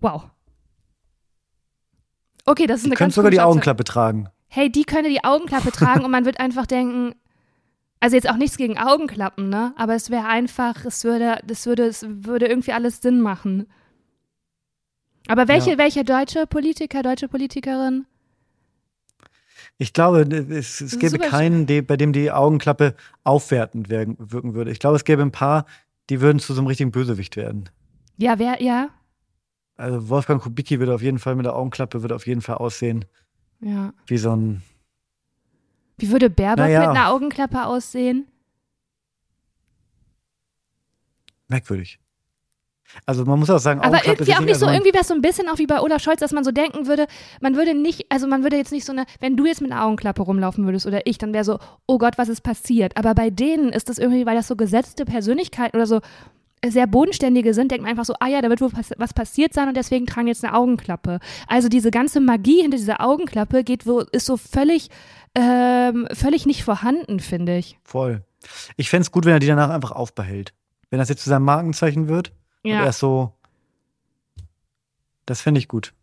Wow. 0.00 0.30
Okay, 2.46 2.66
das 2.66 2.80
ist 2.80 2.86
eine 2.86 2.94
ganz 2.94 3.14
sogar 3.14 3.30
die 3.30 3.40
Augenklappe 3.40 3.84
tragen. 3.84 4.28
Hey, 4.48 4.72
die 4.72 4.84
könnte 4.84 5.10
die 5.10 5.22
Augenklappe 5.22 5.70
tragen 5.70 6.04
und 6.04 6.10
man 6.10 6.24
wird 6.24 6.40
einfach 6.40 6.66
denken, 6.66 7.14
also 8.00 8.16
jetzt 8.16 8.28
auch 8.28 8.36
nichts 8.36 8.56
gegen 8.56 8.78
Augenklappen, 8.78 9.50
ne? 9.50 9.74
Aber 9.76 9.94
es 9.94 10.10
wäre 10.10 10.26
einfach, 10.26 10.84
es 10.86 11.04
würde, 11.04 11.38
das 11.46 11.66
würde, 11.66 11.84
es 11.84 12.04
würde 12.08 12.46
irgendwie 12.46 12.72
alles 12.72 13.02
Sinn 13.02 13.20
machen. 13.20 13.66
Aber 15.28 15.46
welche, 15.48 15.72
ja. 15.72 15.78
welche 15.78 16.02
deutsche 16.02 16.46
Politiker, 16.46 17.02
deutsche 17.02 17.28
Politikerin? 17.28 18.06
Ich 19.80 19.94
glaube, 19.94 20.20
es, 20.20 20.82
es 20.82 20.98
gäbe 20.98 21.18
keinen, 21.18 21.64
die, 21.64 21.80
bei 21.80 21.96
dem 21.96 22.12
die 22.12 22.30
Augenklappe 22.30 22.94
aufwertend 23.24 23.88
wirken, 23.88 24.18
wirken 24.18 24.52
würde. 24.52 24.70
Ich 24.70 24.78
glaube, 24.78 24.96
es 24.96 25.04
gäbe 25.04 25.22
ein 25.22 25.32
paar, 25.32 25.64
die 26.10 26.20
würden 26.20 26.38
zu 26.38 26.52
so 26.52 26.60
einem 26.60 26.66
richtigen 26.66 26.90
Bösewicht 26.90 27.34
werden. 27.38 27.70
Ja, 28.18 28.38
wer, 28.38 28.62
ja. 28.62 28.90
Also 29.78 30.10
Wolfgang 30.10 30.42
Kubicki 30.42 30.78
würde 30.78 30.94
auf 30.94 31.00
jeden 31.00 31.18
Fall 31.18 31.34
mit 31.34 31.46
der 31.46 31.56
Augenklappe 31.56 32.02
würde 32.02 32.14
auf 32.14 32.26
jeden 32.26 32.42
Fall 32.42 32.56
aussehen. 32.56 33.06
Ja. 33.60 33.94
Wie 34.04 34.18
so 34.18 34.36
ein. 34.36 34.60
Wie 35.96 36.10
würde 36.10 36.28
Baerbock 36.28 36.58
naja. 36.58 36.80
mit 36.80 36.88
einer 36.90 37.08
Augenklappe 37.08 37.64
aussehen? 37.64 38.26
Merkwürdig. 41.48 41.98
Also 43.06 43.24
man 43.24 43.38
muss 43.38 43.50
auch 43.50 43.58
sagen, 43.58 43.80
aber 43.80 44.06
irgendwie 44.06 44.34
auch 44.34 44.40
nicht 44.40 44.58
so, 44.58 44.66
irgendwie 44.66 44.92
wäre 44.92 45.02
es 45.02 45.08
so 45.08 45.14
ein 45.14 45.22
bisschen 45.22 45.48
auch 45.48 45.58
wie 45.58 45.66
bei 45.66 45.80
Olaf 45.80 46.02
Scholz, 46.02 46.20
dass 46.20 46.32
man 46.32 46.44
so 46.44 46.50
denken 46.50 46.86
würde, 46.86 47.06
man 47.40 47.56
würde 47.56 47.74
nicht, 47.74 48.06
also 48.08 48.26
man 48.26 48.42
würde 48.42 48.56
jetzt 48.56 48.72
nicht 48.72 48.84
so 48.84 48.92
eine, 48.92 49.04
wenn 49.20 49.36
du 49.36 49.46
jetzt 49.46 49.60
mit 49.60 49.72
einer 49.72 49.84
Augenklappe 49.84 50.22
rumlaufen 50.22 50.64
würdest 50.64 50.86
oder 50.86 51.06
ich, 51.06 51.18
dann 51.18 51.32
wäre 51.32 51.44
so, 51.44 51.58
oh 51.86 51.98
Gott, 51.98 52.18
was 52.18 52.28
ist 52.28 52.42
passiert? 52.42 52.96
Aber 52.96 53.14
bei 53.14 53.30
denen 53.30 53.70
ist 53.70 53.88
das 53.88 53.98
irgendwie, 53.98 54.26
weil 54.26 54.36
das 54.36 54.48
so 54.48 54.56
gesetzte 54.56 55.04
Persönlichkeiten 55.04 55.76
oder 55.76 55.86
so 55.86 56.00
sehr 56.66 56.86
bodenständige 56.86 57.54
sind, 57.54 57.70
denkt 57.70 57.82
man 57.82 57.90
einfach 57.90 58.04
so, 58.04 58.14
ah 58.20 58.28
ja, 58.28 58.42
da 58.42 58.50
wird 58.50 58.60
wohl 58.60 58.70
was 58.98 59.14
passiert 59.14 59.54
sein 59.54 59.68
und 59.68 59.76
deswegen 59.76 60.06
tragen 60.06 60.26
jetzt 60.26 60.44
eine 60.44 60.54
Augenklappe. 60.54 61.18
Also 61.46 61.68
diese 61.68 61.90
ganze 61.90 62.20
Magie 62.20 62.60
hinter 62.60 62.76
dieser 62.76 63.00
Augenklappe 63.00 63.64
geht, 63.64 63.84
ist 64.12 64.26
so 64.26 64.36
völlig, 64.36 64.88
ähm, 65.34 66.06
völlig 66.12 66.46
nicht 66.46 66.64
vorhanden, 66.64 67.20
finde 67.20 67.56
ich. 67.56 67.78
Voll. 67.82 68.22
Ich 68.76 68.90
fände 68.90 69.02
es 69.02 69.10
gut, 69.10 69.24
wenn 69.24 69.32
er 69.32 69.38
die 69.38 69.46
danach 69.46 69.70
einfach 69.70 69.92
aufbehält. 69.92 70.52
Wenn 70.90 70.98
das 70.98 71.08
jetzt 71.08 71.22
zu 71.22 71.30
seinem 71.30 71.44
Markenzeichen 71.44 72.08
wird, 72.08 72.32
ja. 72.62 72.78
Und 72.78 72.84
er 72.84 72.90
ist 72.90 72.98
so, 72.98 73.32
das 75.26 75.40
finde 75.42 75.58
ich 75.58 75.68
gut. 75.68 75.94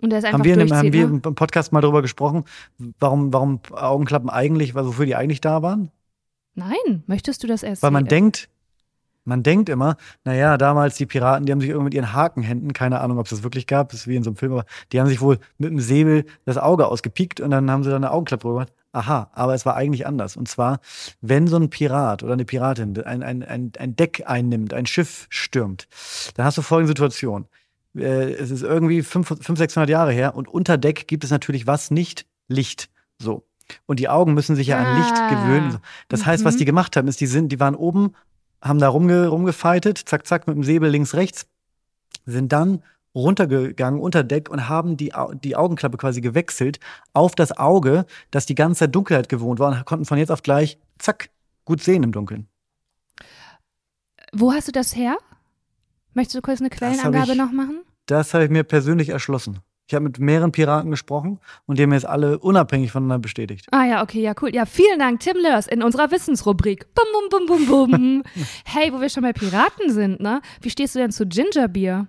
Und 0.00 0.10
der 0.10 0.20
ist 0.20 0.24
einfach 0.24 0.38
Haben 0.38 0.44
wir, 0.44 0.58
in 0.58 0.72
haben 0.74 0.92
wir 0.92 1.08
ne? 1.08 1.20
im 1.24 1.34
Podcast 1.34 1.72
mal 1.72 1.80
darüber 1.80 2.02
gesprochen, 2.02 2.44
warum, 3.00 3.32
warum 3.32 3.60
Augenklappen 3.72 4.30
eigentlich, 4.30 4.74
wofür 4.74 5.06
die 5.06 5.16
eigentlich 5.16 5.40
da 5.40 5.62
waren? 5.62 5.90
Nein, 6.54 7.02
möchtest 7.06 7.42
du 7.42 7.46
das 7.46 7.62
erst 7.62 7.82
Weil 7.82 7.90
man 7.90 8.04
sehen? 8.04 8.08
denkt, 8.08 8.48
man 9.24 9.42
denkt 9.42 9.68
immer, 9.68 9.96
naja, 10.24 10.56
damals 10.56 10.96
die 10.96 11.06
Piraten, 11.06 11.46
die 11.46 11.52
haben 11.52 11.60
sich 11.60 11.68
irgendwie 11.70 11.84
mit 11.84 11.94
ihren 11.94 12.12
Hakenhänden, 12.14 12.72
keine 12.72 13.00
Ahnung, 13.00 13.18
ob 13.18 13.26
es 13.26 13.30
das 13.30 13.42
wirklich 13.42 13.66
gab, 13.66 13.90
das 13.90 14.00
ist 14.00 14.06
wie 14.08 14.16
in 14.16 14.22
so 14.22 14.30
einem 14.30 14.36
Film, 14.36 14.52
aber 14.52 14.64
die 14.92 15.00
haben 15.00 15.08
sich 15.08 15.20
wohl 15.20 15.38
mit 15.58 15.70
dem 15.70 15.80
Säbel 15.80 16.24
das 16.46 16.56
Auge 16.56 16.86
ausgepiekt 16.86 17.40
und 17.40 17.50
dann 17.50 17.70
haben 17.70 17.84
sie 17.84 17.90
da 17.90 17.96
eine 17.96 18.10
Augenklappe 18.10 18.42
drüber 18.42 18.54
gemacht. 18.54 18.72
Aha, 18.92 19.30
aber 19.34 19.54
es 19.54 19.66
war 19.66 19.76
eigentlich 19.76 20.06
anders. 20.06 20.36
Und 20.36 20.48
zwar, 20.48 20.80
wenn 21.20 21.46
so 21.46 21.56
ein 21.56 21.68
Pirat 21.70 22.22
oder 22.22 22.32
eine 22.32 22.44
Piratin 22.44 22.98
ein, 23.02 23.22
ein, 23.22 23.42
ein, 23.42 23.72
ein 23.78 23.96
Deck 23.96 24.22
einnimmt, 24.26 24.72
ein 24.72 24.86
Schiff 24.86 25.26
stürmt, 25.30 25.88
dann 26.34 26.46
hast 26.46 26.56
du 26.58 26.62
folgende 26.62 26.88
Situation. 26.90 27.46
Äh, 27.96 28.32
es 28.32 28.50
ist 28.50 28.62
irgendwie 28.62 29.02
500, 29.02 29.58
600 29.58 29.90
Jahre 29.90 30.12
her 30.12 30.34
und 30.34 30.48
unter 30.48 30.78
Deck 30.78 31.06
gibt 31.06 31.24
es 31.24 31.30
natürlich 31.30 31.66
was 31.66 31.90
nicht? 31.90 32.26
Licht. 32.48 32.88
So. 33.18 33.44
Und 33.84 34.00
die 34.00 34.08
Augen 34.08 34.32
müssen 34.32 34.56
sich 34.56 34.68
ja 34.68 34.78
an 34.78 34.96
Licht 34.98 35.14
Ah. 35.14 35.28
gewöhnen. 35.30 35.78
Das 36.08 36.24
heißt, 36.24 36.44
was 36.46 36.54
Mhm. 36.54 36.58
die 36.58 36.64
gemacht 36.64 36.96
haben, 36.96 37.08
ist, 37.08 37.20
die 37.20 37.26
sind, 37.26 37.50
die 37.52 37.60
waren 37.60 37.74
oben, 37.74 38.14
haben 38.62 38.78
da 38.78 38.88
rumge, 38.88 39.28
rumgefeitet, 39.28 39.98
zack, 39.98 40.26
zack, 40.26 40.46
mit 40.46 40.56
dem 40.56 40.64
Säbel 40.64 40.88
links, 40.90 41.14
rechts, 41.14 41.46
sind 42.24 42.52
dann 42.52 42.82
runtergegangen 43.18 44.00
unter 44.00 44.24
Deck 44.24 44.48
und 44.50 44.68
haben 44.68 44.96
die, 44.96 45.12
die 45.44 45.56
Augenklappe 45.56 45.96
quasi 45.96 46.20
gewechselt 46.20 46.78
auf 47.12 47.34
das 47.34 47.56
Auge, 47.56 48.06
das 48.30 48.46
die 48.46 48.54
ganze 48.54 48.80
Zeit 48.80 48.94
Dunkelheit 48.94 49.28
gewohnt 49.28 49.58
war 49.58 49.72
und 49.72 49.84
konnten 49.84 50.04
von 50.04 50.18
jetzt 50.18 50.30
auf 50.30 50.42
gleich, 50.42 50.78
zack, 50.98 51.30
gut 51.64 51.82
sehen 51.82 52.02
im 52.02 52.12
Dunkeln. 52.12 52.46
Wo 54.32 54.52
hast 54.52 54.68
du 54.68 54.72
das 54.72 54.94
her? 54.96 55.16
Möchtest 56.14 56.36
du 56.36 56.42
kurz 56.42 56.60
eine 56.60 56.70
Quellenangabe 56.70 57.32
ich- 57.32 57.38
noch 57.38 57.52
machen? 57.52 57.80
Das 58.06 58.32
habe 58.34 58.44
ich 58.44 58.50
mir 58.50 58.64
persönlich 58.64 59.10
erschlossen. 59.10 59.58
Ich 59.86 59.94
habe 59.94 60.04
mit 60.04 60.18
mehreren 60.18 60.52
Piraten 60.52 60.90
gesprochen 60.90 61.40
und 61.66 61.78
die 61.78 61.82
haben 61.82 61.90
mir 61.90 61.96
jetzt 61.96 62.04
alle 62.06 62.38
unabhängig 62.38 62.92
voneinander 62.92 63.20
bestätigt. 63.22 63.66
Ah 63.70 63.84
ja, 63.84 64.02
okay, 64.02 64.20
ja, 64.20 64.34
cool. 64.42 64.54
Ja, 64.54 64.66
vielen 64.66 64.98
Dank, 64.98 65.20
Tim 65.20 65.36
Lörs, 65.38 65.66
in 65.66 65.82
unserer 65.82 66.10
Wissensrubrik. 66.10 66.86
Bum, 66.94 67.04
bum, 67.30 67.46
bum, 67.46 67.66
bum, 67.66 67.90
bum. 67.90 68.22
hey, 68.66 68.92
wo 68.92 69.00
wir 69.00 69.08
schon 69.08 69.22
bei 69.22 69.32
Piraten 69.32 69.90
sind, 69.90 70.20
ne? 70.20 70.42
Wie 70.60 70.68
stehst 70.68 70.94
du 70.94 70.98
denn 70.98 71.10
zu 71.10 71.26
Gingerbier? 71.26 72.06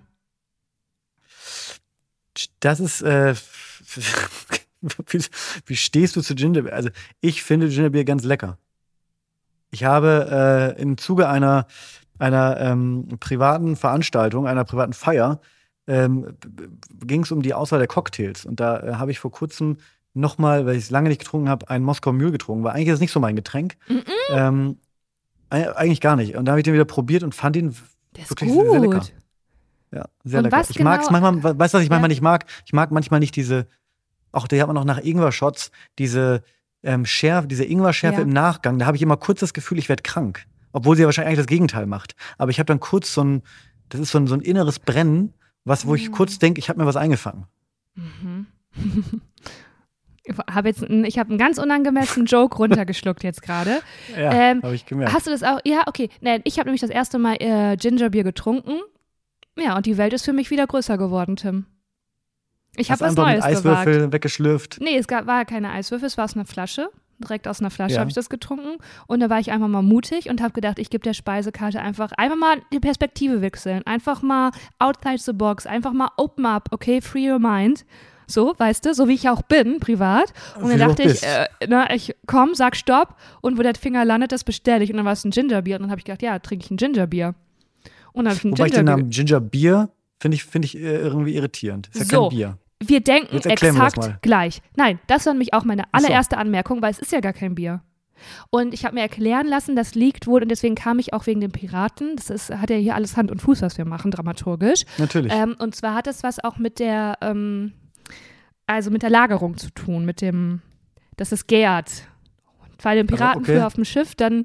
Das 2.60 2.80
ist, 2.80 3.02
äh, 3.02 3.34
wie, 3.94 4.02
wie 5.66 5.76
stehst 5.76 6.16
du 6.16 6.20
zu 6.20 6.34
Gingerbeer? 6.34 6.74
Also, 6.74 6.90
ich 7.20 7.42
finde 7.42 7.68
Gingerbeer 7.68 8.04
ganz 8.04 8.24
lecker. 8.24 8.58
Ich 9.70 9.84
habe 9.84 10.74
äh, 10.76 10.82
im 10.82 10.98
Zuge 10.98 11.28
einer, 11.28 11.66
einer 12.18 12.58
ähm, 12.60 13.08
privaten 13.20 13.76
Veranstaltung, 13.76 14.46
einer 14.46 14.64
privaten 14.64 14.92
Feier, 14.92 15.40
ähm, 15.86 16.36
ging 17.04 17.22
es 17.22 17.32
um 17.32 17.42
die 17.42 17.54
Auswahl 17.54 17.78
der 17.78 17.88
Cocktails. 17.88 18.44
Und 18.44 18.60
da 18.60 18.80
äh, 18.80 18.94
habe 18.94 19.10
ich 19.10 19.18
vor 19.18 19.30
kurzem 19.30 19.78
nochmal, 20.14 20.66
weil 20.66 20.76
ich 20.76 20.84
es 20.84 20.90
lange 20.90 21.08
nicht 21.08 21.20
getrunken 21.20 21.48
habe, 21.48 21.68
einen 21.70 21.84
Moskau 21.84 22.12
Mule 22.12 22.32
getrunken. 22.32 22.64
Weil 22.64 22.72
eigentlich 22.72 22.88
ist 22.88 22.94
es 22.94 23.00
nicht 23.00 23.12
so 23.12 23.20
mein 23.20 23.36
Getränk. 23.36 23.76
Mhm. 23.88 24.02
Ähm, 24.30 24.78
e- 25.52 25.68
eigentlich 25.68 26.00
gar 26.00 26.16
nicht. 26.16 26.36
Und 26.36 26.44
da 26.46 26.52
habe 26.52 26.60
ich 26.60 26.64
den 26.64 26.74
wieder 26.74 26.84
probiert 26.84 27.22
und 27.22 27.34
fand 27.34 27.56
ihn 27.56 27.74
Wirklich 28.28 28.52
sehr 28.52 28.80
lecker. 28.80 29.02
Ja, 29.92 30.04
sehr 30.24 30.38
Und 30.38 30.44
lecker. 30.44 30.62
ich 30.68 30.78
mag 30.80 31.00
es 31.00 31.08
genau- 31.08 31.20
manchmal, 31.20 31.58
weißt 31.58 31.74
du, 31.74 31.78
was 31.78 31.84
ich 31.84 31.90
manchmal 31.90 32.08
Ja. 32.10 32.14
nicht 32.14 32.22
mag? 32.22 32.44
Ich 32.66 32.72
mag 32.72 32.90
manchmal 32.92 33.18
nicht 33.20 33.34
diese, 33.36 33.66
auch 34.32 34.46
der 34.46 34.60
hat 34.60 34.68
man 34.68 34.76
noch 34.76 34.84
nach 34.84 34.98
Ingwer-Shots, 35.02 35.70
diese 35.98 36.42
ähm, 36.82 37.04
Schärfe, 37.04 37.46
diese 37.48 37.64
Ingwer-Schärfe 37.64 38.18
Ja. 38.20 38.22
im 38.22 38.30
Nachgang. 38.30 38.78
Da 38.78 38.86
habe 38.86 38.96
ich 38.96 39.02
immer 39.02 39.16
kurz 39.16 39.40
das 39.40 39.52
Gefühl, 39.52 39.78
ich 39.78 39.88
werde 39.88 40.02
krank. 40.02 40.46
Obwohl 40.72 40.94
sie 40.96 41.02
ja 41.02 41.06
wahrscheinlich 41.08 41.28
eigentlich 41.28 41.40
das 41.40 41.46
Gegenteil 41.48 41.86
macht. 41.86 42.14
Aber 42.38 42.50
ich 42.50 42.58
habe 42.58 42.66
dann 42.66 42.80
kurz 42.80 43.12
so 43.12 43.22
ein, 43.24 43.42
das 43.88 44.00
ist 44.00 44.12
so 44.12 44.18
ein, 44.18 44.26
so 44.28 44.34
ein 44.34 44.40
inneres 44.40 44.78
Brennen, 44.78 45.34
was, 45.64 45.86
wo 45.86 45.94
ich 45.96 46.08
Mm. 46.08 46.12
kurz 46.12 46.38
denke, 46.38 46.58
ich 46.60 46.68
habe 46.68 46.78
mir 46.80 46.86
was 46.86 46.96
eingefangen. 46.96 47.46
Mhm. 47.96 48.46
Ich 50.22 50.36
habe 50.52 50.68
jetzt, 50.68 50.84
einen- 50.84 51.04
ich 51.06 51.18
habe 51.18 51.30
einen 51.30 51.38
ganz 51.38 51.58
unangemessenen 51.58 52.26
Joke 52.26 52.56
runtergeschluckt 52.58 53.24
jetzt 53.24 53.42
gerade. 53.42 53.80
Ja, 54.16 54.30
Ähm, 54.32 54.62
habe 54.62 54.74
ich 54.74 54.86
gemerkt. 54.86 55.12
Hast 55.12 55.26
du 55.26 55.30
das 55.30 55.42
auch? 55.42 55.58
Ja, 55.64 55.82
okay. 55.86 56.08
Nee, 56.20 56.40
ich 56.44 56.58
habe 56.58 56.68
nämlich 56.68 56.82
das 56.82 56.90
erste 56.90 57.18
Mal 57.18 57.36
äh, 57.40 57.76
Gingerbier 57.76 58.22
getrunken. 58.22 58.80
Ja, 59.58 59.76
und 59.76 59.86
die 59.86 59.96
Welt 59.98 60.12
ist 60.12 60.24
für 60.24 60.32
mich 60.32 60.50
wieder 60.50 60.66
größer 60.66 60.96
geworden, 60.98 61.36
Tim. 61.36 61.66
Ich 62.76 62.90
habe 62.90 63.00
was 63.00 63.10
einfach 63.10 63.24
Neues 63.24 63.44
mit 63.44 63.56
Eiswürfel 63.56 63.94
gewagt. 63.96 64.12
weggeschlürft. 64.12 64.78
Nee, 64.80 64.96
es 64.96 65.08
gab, 65.08 65.26
war 65.26 65.44
keine 65.44 65.70
Eiswürfel, 65.70 66.06
es 66.06 66.16
war 66.16 66.24
aus 66.24 66.34
einer 66.34 66.44
Flasche. 66.46 66.88
Direkt 67.18 67.46
aus 67.48 67.60
einer 67.60 67.70
Flasche 67.70 67.94
Ja. 67.96 68.00
habe 68.00 68.08
ich 68.08 68.14
das 68.14 68.30
getrunken. 68.30 68.78
Und 69.06 69.20
da 69.20 69.28
war 69.28 69.38
ich 69.40 69.50
einfach 69.50 69.68
mal 69.68 69.82
mutig 69.82 70.30
und 70.30 70.40
habe 70.40 70.52
gedacht, 70.54 70.78
ich 70.78 70.88
gebe 70.88 71.02
der 71.04 71.12
Speisekarte 71.12 71.80
einfach, 71.80 72.12
einfach 72.12 72.36
mal 72.38 72.62
die 72.72 72.80
Perspektive 72.80 73.42
wechseln. 73.42 73.82
Einfach 73.84 74.22
mal 74.22 74.52
outside 74.78 75.18
the 75.18 75.32
box. 75.34 75.66
Einfach 75.66 75.92
mal 75.92 76.08
open 76.16 76.46
up, 76.46 76.68
okay? 76.70 77.02
Free 77.02 77.30
your 77.30 77.38
mind. 77.38 77.84
So, 78.26 78.54
weißt 78.56 78.86
du, 78.86 78.94
so 78.94 79.08
wie 79.08 79.14
ich 79.14 79.28
auch 79.28 79.42
bin, 79.42 79.80
privat. 79.80 80.32
Und 80.62 80.70
dann 80.70 80.78
dachte 80.78 81.02
ich, 81.02 81.22
äh, 81.24 81.46
na, 81.68 81.92
ich 81.92 82.14
komm, 82.26 82.54
sag 82.54 82.74
Stopp. 82.76 83.16
Und 83.42 83.58
wo 83.58 83.62
der 83.62 83.74
Finger 83.74 84.04
landet, 84.06 84.32
das 84.32 84.44
bestelle 84.44 84.82
ich. 84.84 84.90
Und 84.90 84.96
dann 84.96 85.04
war 85.04 85.12
es 85.12 85.24
ein 85.24 85.32
Gingerbier. 85.32 85.76
Und 85.76 85.82
dann 85.82 85.90
habe 85.90 85.98
ich 85.98 86.04
gedacht, 86.04 86.22
ja, 86.22 86.38
trinke 86.38 86.64
ich 86.64 86.70
ein 86.70 86.76
Gingerbier. 86.78 87.34
Und 88.12 88.24
dann 88.24 88.34
habe 88.34 88.48
ich 88.48 88.52
Wobei 88.52 88.66
ich 88.66 88.72
den. 88.72 88.84
Namen 88.84 89.10
Ginger 89.10 89.40
Beer 89.40 89.90
finde 90.20 90.36
ich, 90.36 90.44
finde 90.44 90.66
ich 90.66 90.76
äh, 90.76 90.98
irgendwie 90.98 91.34
irritierend. 91.34 91.88
Ist 91.88 92.00
ja 92.00 92.04
So. 92.04 92.28
kein 92.28 92.36
Bier. 92.36 92.58
Wir 92.82 93.00
denken 93.00 93.36
das 93.36 93.46
exakt 93.46 94.22
gleich. 94.22 94.62
Nein, 94.74 94.98
das 95.06 95.26
war 95.26 95.34
nämlich 95.34 95.52
auch 95.52 95.64
meine 95.64 95.84
Ach 95.92 96.00
so. 96.00 96.06
allererste 96.06 96.38
Anmerkung, 96.38 96.80
weil 96.80 96.90
es 96.90 96.98
ist 96.98 97.12
ja 97.12 97.20
gar 97.20 97.34
kein 97.34 97.54
Bier. 97.54 97.82
Und 98.50 98.74
ich 98.74 98.84
habe 98.84 98.94
mir 98.94 99.02
erklären 99.02 99.46
lassen, 99.46 99.76
das 99.76 99.94
liegt 99.94 100.26
wohl, 100.26 100.42
und 100.42 100.50
deswegen 100.50 100.74
kam 100.74 100.98
ich 100.98 101.12
auch 101.12 101.26
wegen 101.26 101.40
den 101.40 101.52
Piraten. 101.52 102.16
Das 102.16 102.30
ist, 102.30 102.50
hat 102.50 102.70
ja 102.70 102.76
hier 102.76 102.94
alles 102.94 103.16
Hand 103.16 103.30
und 103.30 103.40
Fuß, 103.40 103.62
was 103.62 103.78
wir 103.78 103.84
machen, 103.84 104.10
dramaturgisch. 104.10 104.84
Natürlich. 104.98 105.32
Ähm, 105.32 105.56
und 105.58 105.74
zwar 105.74 105.94
hat 105.94 106.06
es 106.06 106.22
was 106.22 106.42
auch 106.42 106.58
mit 106.58 106.78
der, 106.78 107.18
ähm, 107.20 107.72
also 108.66 108.90
mit 108.90 109.02
der 109.02 109.10
Lagerung 109.10 109.56
zu 109.56 109.70
tun, 109.70 110.04
mit 110.04 110.20
dem, 110.20 110.60
dass 111.16 111.32
es 111.32 111.46
gärt. 111.46 112.04
Weil 112.82 112.96
den 112.96 113.06
Piraten 113.06 113.42
okay. 113.42 113.52
früher 113.52 113.66
auf 113.66 113.74
dem 113.74 113.84
Schiff 113.84 114.14
dann 114.14 114.44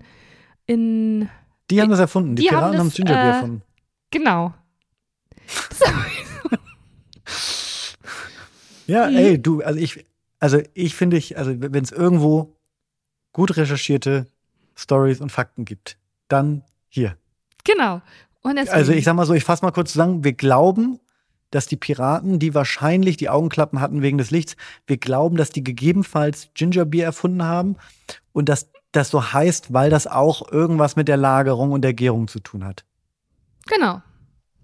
in, 0.65 1.29
die 1.71 1.81
haben 1.81 1.89
das 1.89 1.99
erfunden. 1.99 2.35
Die, 2.35 2.43
die 2.43 2.49
haben 2.49 2.57
Piraten 2.71 2.79
haben 2.79 2.87
das, 2.87 2.95
das 2.95 3.05
Ginger 3.05 3.13
Beer 3.13 3.23
äh, 3.23 3.35
erfunden. 3.35 3.61
genau. 4.11 4.53
Ja, 8.87 9.09
Mhm. 9.09 9.17
ey, 9.17 9.41
du, 9.41 9.61
also 9.63 9.79
ich, 9.79 10.05
also 10.39 10.59
ich 10.73 10.95
finde 10.95 11.17
ich, 11.17 11.37
also 11.37 11.53
wenn 11.59 11.83
es 11.83 11.91
irgendwo 11.91 12.55
gut 13.33 13.57
recherchierte 13.57 14.27
Stories 14.75 15.21
und 15.21 15.31
Fakten 15.31 15.65
gibt, 15.65 15.97
dann 16.27 16.63
hier. 16.89 17.17
Genau. 17.63 18.01
Also 18.43 18.91
ich 18.91 19.03
sag 19.05 19.15
mal 19.15 19.25
so, 19.25 19.33
ich 19.33 19.43
fasse 19.43 19.65
mal 19.65 19.71
kurz 19.71 19.91
zusammen, 19.93 20.23
wir 20.23 20.33
glauben, 20.33 20.99
dass 21.49 21.65
die 21.65 21.77
Piraten, 21.77 22.37
die 22.37 22.53
wahrscheinlich 22.53 23.17
die 23.17 23.29
Augenklappen 23.29 23.79
hatten 23.81 24.03
wegen 24.03 24.19
des 24.19 24.29
Lichts, 24.29 24.55
wir 24.85 24.97
glauben, 24.97 25.35
dass 25.35 25.49
die 25.49 25.63
gegebenenfalls 25.63 26.49
Gingerbier 26.53 27.05
erfunden 27.05 27.43
haben 27.43 27.77
und 28.33 28.49
dass 28.49 28.69
das 28.95 29.09
so 29.09 29.33
heißt, 29.33 29.73
weil 29.73 29.89
das 29.89 30.07
auch 30.07 30.51
irgendwas 30.51 30.95
mit 30.95 31.07
der 31.07 31.17
Lagerung 31.17 31.71
und 31.71 31.81
der 31.81 31.93
Gärung 31.93 32.27
zu 32.27 32.39
tun 32.39 32.63
hat. 32.63 32.85
Genau. 33.67 34.01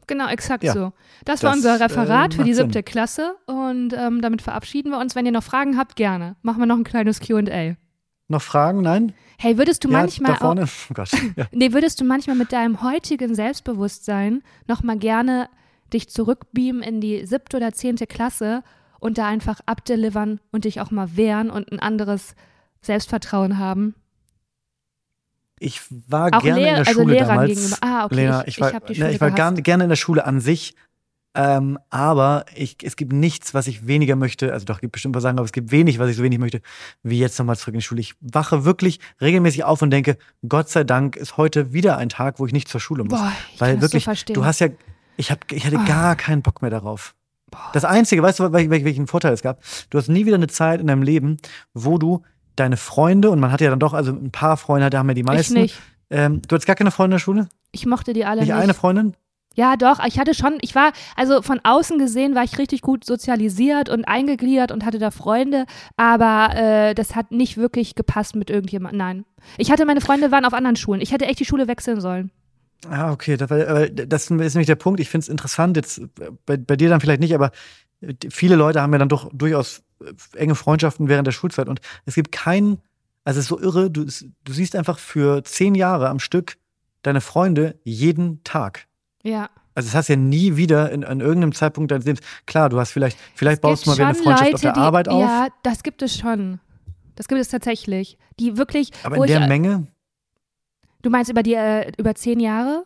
Genau, 0.08 0.28
exakt 0.28 0.64
Ja, 0.64 0.74
so. 0.74 0.94
Das 1.24 1.42
war 1.44 1.52
das, 1.52 1.58
unser 1.58 1.80
Referat 1.80 2.34
äh, 2.34 2.38
für 2.38 2.44
die 2.44 2.50
macht 2.50 2.58
Sinn. 2.58 2.66
siebte 2.66 2.84
Klasse 2.84 3.36
und 3.46 3.94
ähm, 3.94 4.22
damit 4.22 4.42
verabschieden 4.42 4.92
wir 4.92 5.00
uns. 5.00 5.16
Wenn 5.16 5.26
ihr 5.26 5.32
noch 5.32 5.44
Fragen 5.44 5.78
habt, 5.78 5.96
gerne. 5.96 6.36
Machen 6.42 6.60
wir 6.60 6.66
noch 6.66 6.78
ein 6.78 6.84
kleines 6.84 7.20
QA. 7.20 7.76
Noch 8.28 8.42
Fragen? 8.42 8.82
Nein? 8.82 9.14
Hey, 9.38 9.58
würdest 9.58 9.84
du 9.84 9.90
ja, 9.90 10.00
manchmal 10.00 10.34
da 10.34 10.38
auch, 10.38 10.42
vorne. 10.42 10.66
Oh 10.90 10.94
Gott. 10.94 11.12
Ja. 11.36 11.46
nee, 11.52 11.74
würdest 11.74 12.00
du 12.02 12.06
manchmal 12.06 12.36
mit 12.36 12.52
deinem 12.52 12.82
heutigen 12.82 13.36
Selbstbewusstsein 13.36 14.44
noch 14.68 14.84
mal 14.84 14.98
gerne 14.98 15.50
dich 15.94 16.10
zurückbeamen 16.10 16.82
in 16.82 17.02
die 17.02 17.26
siebte 17.26 17.58
oder 17.58 17.74
zehnte 17.74 18.08
Klasse 18.08 18.64
und 19.00 19.18
da 19.18 19.28
einfach 19.28 19.60
abdelivern 19.66 20.40
und 20.52 20.66
dich 20.66 20.80
auch 20.80 20.92
mal 20.92 21.16
wehren 21.16 21.50
und 21.50 21.72
ein 21.72 21.80
anderes 21.80 22.36
Selbstvertrauen 22.82 23.58
haben? 23.58 23.96
Ich 25.64 25.82
war 26.08 26.30
Auch 26.34 26.42
gerne 26.42 26.60
Lehr 26.60 26.70
in 26.70 26.76
der 26.78 26.88
also 26.88 27.02
Schule 27.02 27.14
Lehrern 27.14 27.28
damals. 27.28 27.50
gegenüber. 27.56 27.78
Ah, 27.82 28.06
okay. 28.06 28.16
Lena, 28.16 28.42
ich 28.42 28.48
ich 28.48 28.54
ich, 28.58 28.62
war, 28.62 28.80
die 28.80 29.00
ne, 29.00 29.12
ich 29.12 29.22
war 29.22 29.30
gehasst. 29.32 29.56
gar, 29.56 29.62
gerne 29.62 29.84
in 29.84 29.90
der 29.90 29.96
Schule 29.96 30.26
an 30.26 30.40
sich. 30.42 30.74
Ähm, 31.34 31.78
aber 31.90 32.46
ich, 32.56 32.78
es 32.84 32.96
gibt 32.98 33.14
nichts, 33.14 33.54
was 33.54 33.68
ich 33.68 33.88
weniger 33.88 34.16
möchte. 34.18 34.52
Also 34.52 34.66
doch, 34.66 34.82
gibt 34.82 34.92
bestimmt 34.94 35.16
was 35.16 35.24
sagen, 35.24 35.38
aber 35.38 35.46
es 35.46 35.52
gibt 35.54 35.72
wenig, 35.72 35.98
was 36.00 36.10
ich 36.10 36.18
so 36.18 36.24
wenig 36.24 36.40
möchte, 36.40 36.62
wie 37.04 37.20
jetzt 37.20 37.38
nochmal 37.40 37.56
zurück 37.58 37.74
in 37.76 37.80
die 37.80 37.86
Schule. 37.86 38.02
Ich 38.02 38.16
wache 38.20 38.66
wirklich 38.66 39.00
regelmäßig 39.22 39.64
auf 39.64 39.82
und 39.82 39.92
denke, 39.92 40.18
Gott 40.50 40.68
sei 40.70 40.84
Dank 40.84 41.16
ist 41.16 41.38
heute 41.38 41.72
wieder 41.72 41.96
ein 41.98 42.10
Tag, 42.10 42.40
wo 42.40 42.46
ich 42.48 42.52
nicht 42.54 42.68
zur 42.68 42.82
Schule 42.82 43.04
muss. 43.06 43.18
Boah, 43.20 43.32
ich 43.54 43.62
Weil 43.62 43.82
wirklich, 43.82 44.04
so 44.04 44.34
du 44.34 44.44
hast 44.44 44.60
ja, 44.60 44.68
ich, 45.16 45.32
hab, 45.32 45.50
ich 45.52 45.66
hatte 45.66 45.78
Ah. 45.80 45.86
gar 45.86 46.16
keinen 46.18 46.42
Bock 46.42 46.62
mehr 46.62 46.72
darauf. 46.72 47.16
Das 47.72 47.86
Einzige, 47.86 48.24
weißt 48.24 48.40
du, 48.40 48.44
wel- 48.46 48.70
wel- 48.70 48.84
welchen 48.84 49.08
Vorteil 49.08 49.32
es 49.34 49.42
gab? 49.42 49.62
Du 49.90 49.98
hast 49.98 50.08
nie 50.10 50.26
wieder 50.26 50.36
eine 50.36 50.48
Zeit 50.48 50.82
in 50.82 50.88
deinem 50.88 51.04
Leben, 51.04 51.38
wo 51.74 51.98
du 51.98 52.24
deine 52.56 52.78
Freunde, 52.78 53.30
und 53.32 53.40
man 53.40 53.52
hat 53.52 53.62
ja 53.62 53.70
dann 53.70 53.80
doch, 53.80 53.94
also 53.94 54.12
ein 54.12 54.32
paar 54.32 54.58
Freunde, 54.58 54.90
da 54.90 55.00
haben 55.00 55.08
ja 55.10 55.14
die 55.16 55.22
ich 55.22 55.28
meisten. 55.28 55.54
nicht. 55.56 55.80
Ähm, 56.10 56.42
du 56.48 56.54
hattest 56.56 56.68
gar 56.68 56.76
keine 56.76 56.92
Freunde 56.92 57.16
in 57.16 57.18
der 57.18 57.24
Schule? 57.24 57.50
Ich 57.72 57.86
mochte 57.86 58.14
die 58.14 58.26
alle 58.26 58.42
Nicht 58.42 58.50
nicht. 58.50 58.58
eine 58.58 58.74
Freundin? 58.74 59.14
Ja, 59.56 59.76
doch. 59.76 60.00
Ich 60.06 60.18
hatte 60.18 60.34
schon, 60.34 60.58
ich 60.62 60.76
war, 60.76 60.94
also 61.18 61.42
von 61.42 61.60
außen 61.64 61.98
gesehen 62.00 62.36
war 62.36 62.44
ich 62.44 62.58
richtig 62.58 62.82
gut 62.82 63.04
sozialisiert 63.06 63.90
und 63.90 64.06
eingegliedert 64.06 64.72
und 64.72 64.86
hatte 64.86 64.98
da 65.00 65.12
Freunde, 65.12 65.66
aber 65.98 66.56
äh, 66.56 66.94
das 66.96 67.16
hat 67.18 67.32
nicht 67.32 67.58
wirklich 67.58 67.96
gepasst 67.96 68.36
mit 68.36 68.50
irgendjemandem. 68.50 68.98
Nein. 68.98 69.26
Ich 69.58 69.70
hatte, 69.72 69.86
meine 69.86 70.00
Freunde 70.02 70.32
waren 70.32 70.46
auf 70.46 70.54
anderen 70.54 70.78
Schulen. 70.78 71.02
Ich 71.02 71.12
hätte 71.12 71.26
echt 71.26 71.40
die 71.40 71.46
Schule 71.46 71.68
wechseln 71.68 72.00
sollen. 72.00 72.32
Ah, 72.90 73.12
okay, 73.12 73.36
das, 73.38 73.50
war- 73.50 73.90
das 73.90 74.24
ist 74.24 74.30
nämlich 74.32 74.68
der 74.68 74.76
Punkt. 74.76 75.00
Ich 75.02 75.10
finde 75.10 75.24
es 75.24 75.30
interessant, 75.30 75.76
jetzt 75.78 75.98
äh, 76.00 76.08
bei, 76.46 76.56
bei 76.58 76.76
dir 76.78 76.90
dann 76.90 77.02
vielleicht 77.02 77.22
nicht, 77.22 77.36
aber 77.36 77.52
viele 78.30 78.56
Leute 78.56 78.82
haben 78.82 78.92
ja 78.94 79.00
dann 79.00 79.10
doch 79.10 79.30
durchaus 79.34 79.80
äh, 79.80 79.82
enge 80.36 80.56
Freundschaften 80.56 81.08
während 81.08 81.28
der 81.28 81.32
Schulzeit 81.32 81.68
und 81.70 81.82
es 82.06 82.16
gibt 82.16 82.32
keinen, 82.32 82.80
also 83.24 83.40
es 83.40 83.46
ist 83.46 83.50
so 83.50 83.60
irre, 83.60 83.92
du, 83.92 84.06
du 84.06 84.54
siehst 84.54 84.76
einfach 84.76 85.00
für 85.00 85.44
zehn 85.44 85.76
Jahre 85.76 86.10
am 86.10 86.20
Stück 86.20 86.58
deine 87.04 87.22
Freunde 87.22 87.80
jeden 87.84 88.44
Tag. 88.44 88.88
Ja. 89.24 89.50
Also 89.74 89.88
das 89.88 89.96
hast 89.96 90.10
ja 90.10 90.16
nie 90.16 90.58
wieder 90.58 90.92
in, 90.92 91.04
an 91.04 91.22
irgendeinem 91.22 91.54
Zeitpunkt 91.54 91.92
deines 91.92 92.06
Lebens. 92.06 92.22
Klar, 92.46 92.70
du 92.70 92.80
hast 92.80 92.92
vielleicht, 92.92 93.18
vielleicht 93.36 93.62
baust 93.62 93.86
du 93.86 93.92
mal 93.92 93.98
wieder 93.98 94.08
eine 94.08 94.16
Freundschaft 94.16 94.44
Leute, 94.44 94.56
auf 94.56 94.62
der 94.62 94.74
die, 94.74 94.80
Arbeit 94.80 95.10
auf. 95.10 95.22
Ja, 95.22 95.48
das 95.64 95.84
gibt 95.84 96.02
es 96.02 96.18
schon. 96.18 96.60
Das 97.16 97.28
gibt 97.28 97.40
es 97.40 97.48
tatsächlich. 97.48 98.18
Die 98.40 98.58
wirklich. 98.58 98.92
aber 99.04 99.18
in 99.18 99.28
der 99.28 99.42
ich, 99.42 99.48
Menge, 99.48 99.88
Du 101.02 101.10
meinst 101.10 101.32
über 101.32 101.42
die 101.42 101.56
äh, 101.56 101.92
über 101.98 102.14
zehn 102.16 102.40
Jahre? 102.40 102.84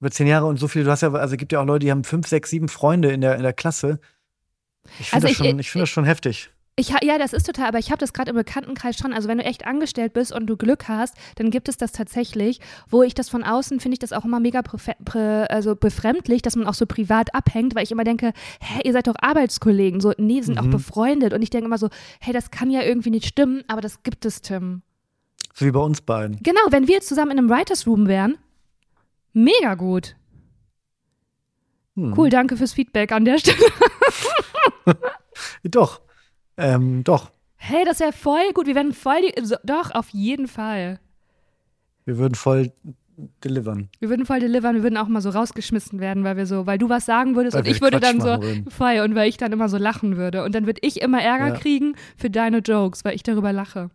über 0.00 0.10
zehn 0.10 0.26
Jahre 0.26 0.46
und 0.46 0.58
so 0.58 0.68
viele, 0.68 0.84
du 0.84 0.90
hast 0.90 1.00
ja, 1.00 1.12
also 1.12 1.34
es 1.34 1.38
gibt 1.38 1.52
ja 1.52 1.60
auch 1.60 1.64
Leute, 1.64 1.86
die 1.86 1.90
haben 1.90 2.04
fünf, 2.04 2.28
sechs, 2.28 2.50
sieben 2.50 2.68
Freunde 2.68 3.12
in 3.12 3.22
der, 3.22 3.36
in 3.36 3.42
der 3.42 3.54
Klasse. 3.54 3.98
Ich 5.00 5.10
finde 5.10 5.14
Also 5.14 5.26
das, 5.26 5.30
ich- 5.32 5.36
schon, 5.50 5.58
ich 5.58 5.70
find 5.70 5.82
das 5.82 5.88
schon 5.88 6.04
heftig. 6.04 6.50
Ich, 6.78 6.90
ja, 6.90 7.16
das 7.16 7.32
ist 7.32 7.46
total, 7.46 7.68
aber 7.68 7.78
ich 7.78 7.90
habe 7.90 8.00
das 8.00 8.12
gerade 8.12 8.28
im 8.28 8.36
Bekanntenkreis 8.36 8.98
schon. 8.98 9.14
Also 9.14 9.28
wenn 9.28 9.38
du 9.38 9.44
echt 9.44 9.66
angestellt 9.66 10.12
bist 10.12 10.30
und 10.30 10.46
du 10.46 10.58
Glück 10.58 10.88
hast, 10.88 11.14
dann 11.36 11.50
gibt 11.50 11.70
es 11.70 11.78
das 11.78 11.90
tatsächlich. 11.92 12.60
Wo 12.90 13.02
ich 13.02 13.14
das 13.14 13.30
von 13.30 13.44
außen 13.44 13.80
finde 13.80 13.94
ich 13.94 13.98
das 13.98 14.12
auch 14.12 14.26
immer 14.26 14.40
mega 14.40 14.60
also 15.48 15.74
befremdlich, 15.74 16.42
dass 16.42 16.54
man 16.54 16.66
auch 16.66 16.74
so 16.74 16.84
privat 16.84 17.34
abhängt, 17.34 17.74
weil 17.74 17.82
ich 17.84 17.92
immer 17.92 18.04
denke, 18.04 18.34
hä, 18.60 18.80
ihr 18.84 18.92
seid 18.92 19.06
doch 19.06 19.14
Arbeitskollegen. 19.18 20.02
So, 20.02 20.12
nee, 20.18 20.34
wir 20.34 20.44
sind 20.44 20.58
auch 20.58 20.64
Mhm. 20.64 20.70
befreundet. 20.72 21.32
Und 21.32 21.40
ich 21.40 21.48
denke 21.48 21.64
immer 21.64 21.78
so, 21.78 21.88
hey, 22.20 22.34
das 22.34 22.50
kann 22.50 22.68
ja 22.70 22.82
irgendwie 22.82 23.08
nicht 23.10 23.24
stimmen, 23.24 23.64
aber 23.68 23.80
das 23.80 24.02
gibt 24.02 24.26
es, 24.26 24.42
Tim. 24.42 24.82
So 25.54 25.64
wie 25.64 25.70
bei 25.70 25.80
uns 25.80 26.02
beiden. 26.02 26.40
Genau, 26.42 26.60
wenn 26.68 26.88
wir 26.88 26.96
jetzt 26.96 27.08
zusammen 27.08 27.30
in 27.30 27.38
einem 27.38 27.48
Writers 27.48 27.86
Room 27.86 28.06
wären, 28.06 28.36
mega 29.32 29.76
gut. 29.76 30.14
Hm. 31.96 32.12
Cool, 32.18 32.28
danke 32.28 32.58
fürs 32.58 32.74
Feedback 32.74 33.12
an 33.12 33.24
der 33.24 33.38
Stelle. 33.38 33.56
Doch. 35.64 36.00
Ähm, 36.56 37.04
doch. 37.04 37.32
Hey, 37.56 37.84
das 37.84 38.00
wäre 38.00 38.12
voll 38.12 38.52
gut. 38.54 38.66
Wir 38.66 38.74
werden 38.74 38.92
voll 38.94 39.20
die, 39.20 39.44
so, 39.44 39.56
doch, 39.64 39.90
auf 39.90 40.08
jeden 40.10 40.48
Fall. 40.48 41.00
Wir 42.06 42.16
würden 42.18 42.34
voll 42.34 42.72
delivern. 43.44 43.88
Wir 43.98 44.08
würden 44.08 44.24
voll 44.26 44.40
delivern, 44.40 44.74
wir 44.76 44.82
würden 44.82 44.96
auch 44.96 45.08
mal 45.08 45.20
so 45.20 45.30
rausgeschmissen 45.30 46.00
werden, 46.00 46.24
weil 46.24 46.36
wir 46.36 46.46
so, 46.46 46.66
weil 46.66 46.78
du 46.78 46.88
was 46.88 47.06
sagen 47.06 47.34
würdest 47.34 47.54
Weil 47.54 47.62
und 47.62 47.68
ich 47.68 47.80
würde 47.80 47.98
Quatsch 47.98 48.10
dann 48.10 48.20
so 48.20 48.26
würden. 48.42 48.70
voll 48.70 49.00
und 49.00 49.14
weil 49.14 49.28
ich 49.28 49.36
dann 49.36 49.52
immer 49.52 49.68
so 49.68 49.76
lachen 49.78 50.16
würde. 50.16 50.44
Und 50.44 50.54
dann 50.54 50.66
würde 50.66 50.80
ich 50.82 51.00
immer 51.00 51.20
Ärger 51.22 51.48
Ja. 51.48 51.54
kriegen 51.54 51.94
für 52.16 52.30
deine 52.30 52.58
Jokes, 52.58 53.04
weil 53.04 53.14
ich 53.14 53.22
darüber 53.22 53.52
lache. 53.52 53.90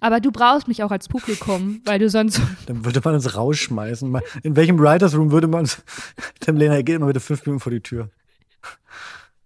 Aber 0.00 0.20
du 0.20 0.30
brauchst 0.32 0.68
mich 0.68 0.82
auch 0.82 0.90
als 0.90 1.08
Publikum, 1.08 1.80
weil 1.84 1.98
du 1.98 2.08
sonst. 2.10 2.40
Dann 2.66 2.84
würde 2.84 3.00
man 3.04 3.14
uns 3.14 3.36
rausschmeißen. 3.36 4.20
In 4.42 4.56
welchem 4.56 4.78
Writers 4.78 5.16
Room 5.16 5.30
würde 5.30 5.46
man 5.46 5.60
uns. 5.60 5.82
Tim 6.40 6.56
Lehner, 6.56 6.82
geht 6.82 6.96
immer 6.96 7.06
bitte 7.06 7.20
fünf 7.20 7.46
Minuten 7.46 7.60
vor 7.60 7.70
die 7.72 7.80
Tür. 7.80 8.10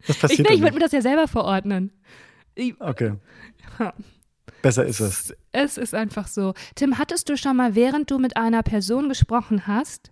Das 0.06 0.16
Ich, 0.16 0.22
passiert 0.22 0.48
doch 0.48 0.54
ich 0.54 0.60
würde 0.60 0.74
mir 0.74 0.80
das 0.80 0.92
ja 0.92 1.02
selber 1.02 1.28
verordnen. 1.28 1.92
Ich, 2.54 2.74
Okay. 2.80 3.14
Ja. 3.78 3.92
Besser 4.62 4.86
ist 4.86 5.00
es. 5.00 5.34
es 5.52 5.76
ist 5.76 5.94
einfach 5.94 6.26
so. 6.26 6.54
Tim, 6.74 6.96
hattest 6.96 7.28
du 7.28 7.36
schon 7.36 7.56
mal, 7.56 7.74
während 7.74 8.10
du 8.10 8.18
mit 8.18 8.38
einer 8.38 8.62
Person 8.62 9.10
gesprochen 9.10 9.66
hast, 9.66 10.10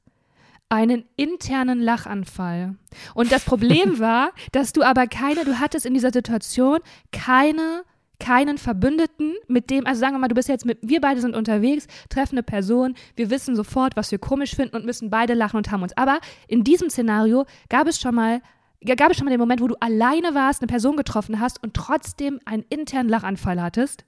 einen 0.69 1.05
internen 1.17 1.81
Lachanfall? 1.81 2.77
Und 3.15 3.33
das 3.33 3.45
Problem 3.45 3.99
war, 3.99 4.33
dass 4.53 4.75
du 4.75 4.83
aber 4.83 5.07
keine, 5.07 5.47
du 5.47 5.59
hattest 5.59 5.87
in 5.87 5.95
dieser 5.95 6.13
Situation 6.13 6.81
keine 7.13 7.85
keinen 8.23 8.57
Verbündeten, 8.57 9.35
mit 9.49 9.69
dem, 9.69 9.85
also 9.85 9.99
sagen 9.99 10.15
wir 10.15 10.21
mal, 10.21 10.29
du 10.29 10.37
bist 10.37 10.49
jetzt 10.49 10.65
mit, 10.65 10.79
wir 10.81 11.01
beide 11.01 11.21
sind 11.21 11.35
unterwegs, 11.35 11.89
treffen 12.09 12.37
eine 12.37 12.45
Person, 12.45 12.95
wir 13.17 13.31
wissen 13.31 13.57
sofort, 13.57 13.97
was 13.97 14.13
wir 14.13 14.19
komisch 14.19 14.55
finden 14.55 14.77
und 14.77 14.85
müssen 14.85 15.11
beide 15.11 15.35
lachen 15.35 15.57
und 15.57 15.73
haben 15.73 15.83
uns. 15.83 15.97
Aber 15.97 16.21
in 16.47 16.63
diesem 16.63 16.89
Szenario 16.89 17.47
gab 17.69 17.89
es 17.89 17.99
schon 17.99 18.15
mal, 18.15 18.41
gab 18.85 19.11
es 19.11 19.17
schon 19.17 19.25
mal 19.25 19.31
den 19.31 19.41
Moment, 19.41 19.61
wo 19.61 19.69
du 19.69 19.77
alleine 19.81 20.35
warst, 20.35 20.61
eine 20.61 20.69
Person 20.69 20.97
getroffen 20.97 21.41
hast 21.41 21.63
und 21.63 21.75
trotzdem 21.75 22.41
einen 22.45 22.65
internen 22.69 23.09
Lachanfall 23.09 23.61
hattest? 23.61 24.05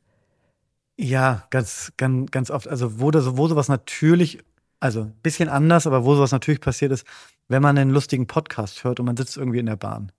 Ja, 0.96 1.46
ganz, 1.50 1.92
ganz, 1.96 2.30
ganz 2.30 2.50
oft. 2.50 2.68
Also, 2.68 3.00
wo, 3.00 3.10
das, 3.10 3.36
wo 3.36 3.48
sowas 3.48 3.68
natürlich, 3.68 4.38
also 4.80 5.02
ein 5.02 5.14
bisschen 5.22 5.48
anders, 5.48 5.86
aber 5.86 6.04
wo 6.04 6.14
sowas 6.14 6.32
natürlich 6.32 6.60
passiert 6.60 6.92
ist, 6.92 7.06
wenn 7.48 7.62
man 7.62 7.76
einen 7.76 7.90
lustigen 7.90 8.26
Podcast 8.26 8.84
hört 8.84 9.00
und 9.00 9.06
man 9.06 9.16
sitzt 9.16 9.36
irgendwie 9.36 9.58
in 9.58 9.66
der 9.66 9.76
Bahn. 9.76 10.12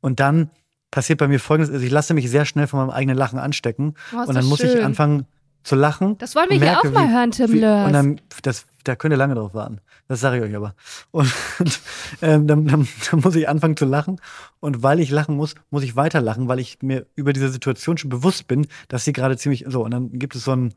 Und 0.00 0.20
dann 0.20 0.50
passiert 0.90 1.18
bei 1.18 1.28
mir 1.28 1.40
folgendes: 1.40 1.72
also 1.72 1.84
Ich 1.84 1.92
lasse 1.92 2.14
mich 2.14 2.30
sehr 2.30 2.44
schnell 2.44 2.66
von 2.66 2.80
meinem 2.80 2.90
eigenen 2.90 3.16
Lachen 3.16 3.38
anstecken. 3.38 3.94
Oh, 4.12 4.26
und 4.26 4.34
dann 4.34 4.46
muss 4.46 4.60
ich 4.60 4.82
anfangen 4.82 5.26
zu 5.66 5.74
lachen. 5.74 6.16
Das 6.18 6.34
wollen 6.36 6.48
wir 6.48 6.56
hier 6.58 6.66
merke, 6.66 6.88
auch 6.88 6.92
mal 6.92 7.08
wie- 7.08 7.12
hören, 7.12 7.30
Tim 7.32 7.52
wie, 7.52 7.58
Lörs. 7.58 7.86
Und 7.88 7.92
dann, 7.92 8.20
das, 8.42 8.66
da 8.84 8.94
könnt 8.94 9.12
ihr 9.12 9.18
lange 9.18 9.34
drauf 9.34 9.52
warten. 9.52 9.80
Das 10.06 10.20
sage 10.20 10.38
ich 10.38 10.42
euch 10.44 10.54
aber. 10.54 10.74
Und, 11.10 11.32
ähm, 12.22 12.46
dann, 12.46 12.66
dann, 12.66 12.88
dann 13.10 13.20
muss 13.20 13.34
ich 13.34 13.48
anfangen 13.48 13.76
zu 13.76 13.84
lachen. 13.84 14.20
Und 14.60 14.82
weil 14.84 15.00
ich 15.00 15.10
lachen 15.10 15.34
muss, 15.36 15.56
muss 15.70 15.82
ich 15.82 15.96
weiter 15.96 16.20
lachen, 16.20 16.46
weil 16.46 16.60
ich 16.60 16.78
mir 16.82 17.06
über 17.16 17.32
diese 17.32 17.48
Situation 17.48 17.98
schon 17.98 18.10
bewusst 18.10 18.46
bin, 18.46 18.68
dass 18.88 19.04
sie 19.04 19.12
gerade 19.12 19.36
ziemlich 19.36 19.64
so. 19.66 19.84
Und 19.84 19.90
dann 19.90 20.12
gibt 20.12 20.36
es 20.36 20.44
so 20.44 20.52
ein, 20.54 20.72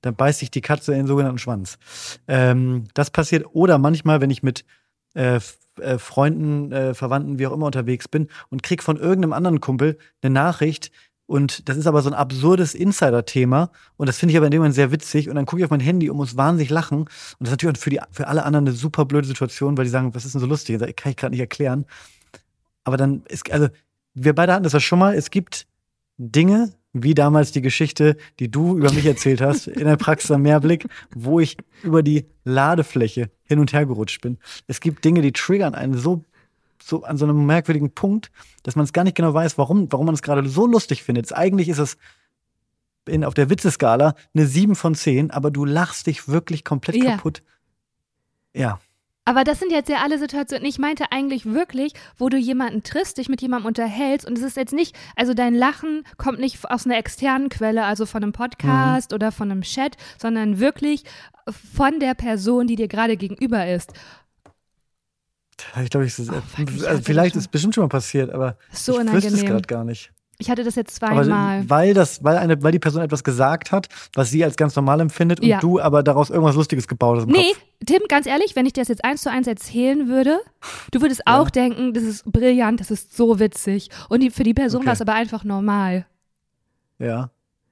dann 0.00 0.16
beißt 0.16 0.38
sich 0.38 0.50
die 0.50 0.62
Katze 0.62 0.92
in 0.92 1.00
den 1.00 1.06
sogenannten 1.06 1.38
Schwanz. 1.38 1.78
Ähm, 2.26 2.84
das 2.94 3.10
passiert. 3.10 3.44
Oder 3.52 3.76
manchmal, 3.76 4.22
wenn 4.22 4.30
ich 4.30 4.42
mit 4.42 4.64
äh, 5.14 5.38
äh, 5.80 5.98
Freunden, 5.98 6.72
äh, 6.72 6.94
Verwandten, 6.94 7.38
wie 7.38 7.46
auch 7.46 7.52
immer 7.52 7.66
unterwegs 7.66 8.08
bin 8.08 8.28
und 8.48 8.62
krieg 8.62 8.82
von 8.82 8.96
irgendeinem 8.96 9.34
anderen 9.34 9.60
Kumpel 9.60 9.98
eine 10.22 10.32
Nachricht, 10.32 10.90
und 11.30 11.68
das 11.68 11.76
ist 11.76 11.86
aber 11.86 12.02
so 12.02 12.10
ein 12.10 12.14
absurdes 12.14 12.74
Insider-Thema. 12.74 13.70
Und 13.96 14.08
das 14.08 14.18
finde 14.18 14.32
ich 14.32 14.36
aber 14.36 14.46
in 14.46 14.50
dem 14.50 14.58
Moment 14.62 14.74
sehr 14.74 14.90
witzig. 14.90 15.28
Und 15.28 15.36
dann 15.36 15.46
gucke 15.46 15.60
ich 15.60 15.64
auf 15.64 15.70
mein 15.70 15.78
Handy 15.78 16.10
und 16.10 16.16
muss 16.16 16.36
wahnsinnig 16.36 16.70
lachen. 16.70 17.02
Und 17.02 17.08
das 17.38 17.50
ist 17.50 17.52
natürlich 17.52 17.78
für, 17.78 17.90
die, 17.90 18.00
für 18.10 18.26
alle 18.26 18.44
anderen 18.44 18.66
eine 18.66 18.74
super 18.74 19.04
blöde 19.04 19.28
Situation, 19.28 19.78
weil 19.78 19.84
die 19.84 19.92
sagen, 19.92 20.12
was 20.12 20.24
ist 20.24 20.34
denn 20.34 20.40
so 20.40 20.48
lustig? 20.48 20.78
Das 20.78 20.90
kann 20.96 21.12
ich 21.12 21.16
gerade 21.16 21.30
nicht 21.30 21.40
erklären. 21.40 21.86
Aber 22.82 22.96
dann 22.96 23.22
ist, 23.28 23.48
also, 23.52 23.68
wir 24.12 24.34
beide 24.34 24.52
hatten 24.52 24.64
das 24.64 24.72
ja 24.72 24.80
schon 24.80 24.98
mal. 24.98 25.14
Es 25.14 25.30
gibt 25.30 25.68
Dinge, 26.18 26.72
wie 26.92 27.14
damals 27.14 27.52
die 27.52 27.62
Geschichte, 27.62 28.16
die 28.40 28.50
du 28.50 28.76
über 28.76 28.92
mich 28.92 29.06
erzählt 29.06 29.40
hast, 29.40 29.68
in 29.68 29.84
der 29.84 29.96
Praxis 29.98 30.32
am 30.32 30.42
Mehrblick, 30.42 30.88
wo 31.14 31.38
ich 31.38 31.58
über 31.84 32.02
die 32.02 32.26
Ladefläche 32.42 33.30
hin 33.44 33.60
und 33.60 33.72
her 33.72 33.86
gerutscht 33.86 34.20
bin. 34.20 34.38
Es 34.66 34.80
gibt 34.80 35.04
Dinge, 35.04 35.22
die 35.22 35.30
triggern 35.30 35.76
einen 35.76 35.96
so, 35.96 36.24
so 36.82 37.04
an 37.04 37.16
so 37.16 37.24
einem 37.24 37.46
merkwürdigen 37.46 37.92
Punkt, 37.94 38.30
dass 38.62 38.76
man 38.76 38.84
es 38.84 38.92
gar 38.92 39.04
nicht 39.04 39.16
genau 39.16 39.34
weiß, 39.34 39.58
warum, 39.58 39.90
warum 39.90 40.06
man 40.06 40.14
es 40.14 40.22
gerade 40.22 40.48
so 40.48 40.66
lustig 40.66 41.02
findet. 41.02 41.32
Eigentlich 41.34 41.68
ist 41.68 41.78
es 41.78 41.96
in, 43.08 43.24
auf 43.24 43.34
der 43.34 43.50
Witzeskala 43.50 44.14
eine 44.34 44.46
7 44.46 44.74
von 44.74 44.94
10, 44.94 45.30
aber 45.30 45.50
du 45.50 45.64
lachst 45.64 46.06
dich 46.06 46.28
wirklich 46.28 46.64
komplett 46.64 46.96
Ja. 46.96 47.12
kaputt. 47.16 47.42
Ja. 48.54 48.80
Aber 49.26 49.44
das 49.44 49.60
sind 49.60 49.70
jetzt 49.70 49.88
ja 49.88 49.98
alle 50.02 50.18
Situationen. 50.18 50.64
Ich 50.66 50.78
meinte 50.78 51.12
eigentlich 51.12 51.44
wirklich, 51.46 51.92
wo 52.16 52.28
du 52.28 52.36
jemanden 52.36 52.82
triffst, 52.82 53.18
dich 53.18 53.28
mit 53.28 53.40
jemandem 53.42 53.66
unterhältst 53.68 54.26
und 54.26 54.36
es 54.36 54.42
ist 54.42 54.56
jetzt 54.56 54.72
nicht, 54.72 54.96
also 55.14 55.34
dein 55.34 55.54
Lachen 55.54 56.04
kommt 56.16 56.40
nicht 56.40 56.58
aus 56.68 56.84
einer 56.86 56.96
externen 56.96 57.48
Quelle, 57.48 57.84
also 57.84 58.06
von 58.06 58.22
einem 58.22 58.32
Podcast 58.32 59.12
oder 59.12 59.30
von 59.30 59.50
einem 59.50 59.60
Chat, 59.62 59.96
sondern 60.18 60.58
wirklich 60.58 61.04
von 61.48 62.00
der 62.00 62.14
Person, 62.14 62.66
die 62.66 62.76
dir 62.76 62.88
gerade 62.88 63.16
gegenüber 63.16 63.68
ist. 63.68 63.92
Ich 65.82 65.90
glaube, 65.90 66.06
ich, 66.06 66.18
Oh, 66.18 66.22
ich 66.74 66.88
also 66.88 67.02
vielleicht 67.02 67.36
ist 67.36 67.42
es 67.42 67.48
bestimmt 67.48 67.74
schon 67.74 67.82
mal 67.84 67.88
passiert, 67.88 68.30
aber 68.32 68.56
So 68.72 69.00
ich 69.00 69.12
wüsste 69.12 69.34
es 69.34 69.44
gerade 69.44 69.62
gar 69.62 69.84
nicht. 69.84 70.12
Ich 70.38 70.48
hatte 70.48 70.64
das 70.64 70.74
jetzt 70.74 71.02
Aber 71.02 71.22
zweimal. 71.22 71.68
weil 71.68 71.92
das, 71.92 72.24
weil 72.24 72.38
eine, 72.38 72.62
weil 72.62 72.72
die 72.72 72.78
Person 72.78 73.02
etwas 73.02 73.22
gesagt 73.24 73.72
hat, 73.72 73.88
was 74.14 74.30
sie 74.30 74.42
als 74.42 74.56
ganz 74.56 74.74
normal 74.74 75.00
empfindet 75.00 75.40
und 75.40 75.46
Ja. 75.46 75.58
du 75.60 75.78
aber 75.78 76.02
daraus 76.02 76.30
irgendwas 76.30 76.56
Lustiges 76.56 76.88
gebaut 76.88 77.18
hast 77.18 77.24
im 77.24 77.30
Nee, 77.32 77.48
Kopf. 77.52 77.60
Tim, 77.84 78.02
ganz 78.08 78.26
ehrlich, 78.26 78.56
wenn 78.56 78.64
ich 78.64 78.72
dir 78.72 78.80
das 78.80 78.88
jetzt 78.88 79.04
eins 79.04 79.20
zu 79.20 79.30
eins 79.30 79.46
erzählen 79.46 80.08
würde, 80.08 80.38
du 80.92 81.02
würdest 81.02 81.26
auch 81.26 81.50
denken, 81.50 81.92
das 81.92 82.04
ist 82.04 82.24
brillant, 82.24 82.80
das 82.80 82.90
ist 82.90 83.14
so 83.14 83.38
witzig. 83.38 83.90
Und 84.08 84.22
die, 84.22 84.30
für 84.30 84.42
die 84.44 84.54
Person 84.54 84.78
Okay. 84.80 84.86
war 84.86 84.92
es 84.94 85.02
aber 85.02 85.12
einfach 85.12 85.44
normal. 85.44 86.06
Ja. 86.98 87.30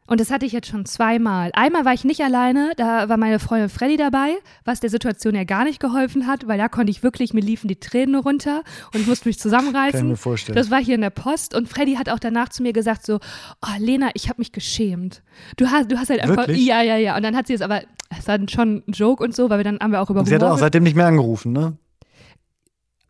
Und 0.09 0.21
das 0.21 0.31
hatte 0.31 0.47
ich 0.47 0.53
jetzt 0.53 0.69
schon 0.69 0.87
zweimal. 0.87 1.51
Einmal 1.53 1.85
war 1.85 1.93
ich 1.93 2.03
nicht 2.03 2.23
alleine, 2.23 2.73
da 2.77 3.11
war 3.11 3.19
meine 3.19 3.39
Freundin 3.39 3.69
Freddy 3.69 3.99
dabei, 3.99 4.37
was 4.65 4.81
der 4.81 4.89
Situation 4.89 5.35
ja 5.35 5.45
gar 5.45 5.65
nicht 5.65 5.81
geholfen 5.81 6.27
hat, 6.27 6.49
weil 6.49 6.57
da 6.57 6.69
konnte 6.69 6.91
ich 6.91 7.03
wirklich, 7.03 7.35
mir 7.35 7.43
liefen 7.43 7.69
die 7.69 7.79
Tränen 7.79 8.15
runter 8.15 8.63
und 8.95 9.01
ich 9.01 9.07
musste 9.07 9.29
mich 9.29 9.37
Kann 9.37 9.51
ich 9.51 9.59
zusammenreißen. 9.61 10.09
mir 10.09 10.17
vorstellen. 10.17 10.57
Das 10.57 10.71
war 10.71 10.83
hier 10.83 10.95
in 10.95 11.03
der 11.03 11.11
Post 11.11 11.55
und 11.55 11.69
Freddy 11.69 11.97
hat 11.97 12.09
auch 12.09 12.19
danach 12.19 12.49
zu 12.49 12.63
mir 12.63 12.73
gesagt 12.73 13.05
so, 13.05 13.21
oh 13.63 13.79
Lena, 13.79 14.09
ich 14.15 14.31
habe 14.31 14.41
mich 14.41 14.53
geschämt. 14.53 15.23
Du 15.59 15.67
hast, 15.71 15.93
du 15.93 15.99
hast 15.99 16.09
halt 16.09 16.21
einfach, 16.23 16.49
Wirklich? 16.49 16.65
ja, 16.65 16.81
ja, 16.81 16.97
ja. 16.97 17.15
Und 17.15 17.23
dann 17.23 17.37
hat 17.37 17.47
sie 17.47 17.53
es 17.53 17.61
aber, 17.61 17.83
es 18.19 18.27
war 18.27 18.39
schon 18.49 18.83
ein 18.89 18.93
Joke 18.93 19.23
und 19.23 19.37
so, 19.37 19.51
weil 19.51 19.59
wir 19.59 19.65
dann 19.65 19.79
haben 19.79 19.93
wir 19.93 20.01
auch 20.01 20.09
über 20.09 20.25
sie 20.25 20.35
hat 20.35 20.43
auch 20.43 20.57
seitdem 20.57 20.85
nicht 20.85 20.97
mehr 20.97 21.07
angerufen, 21.07 21.53
ne? 21.53 21.77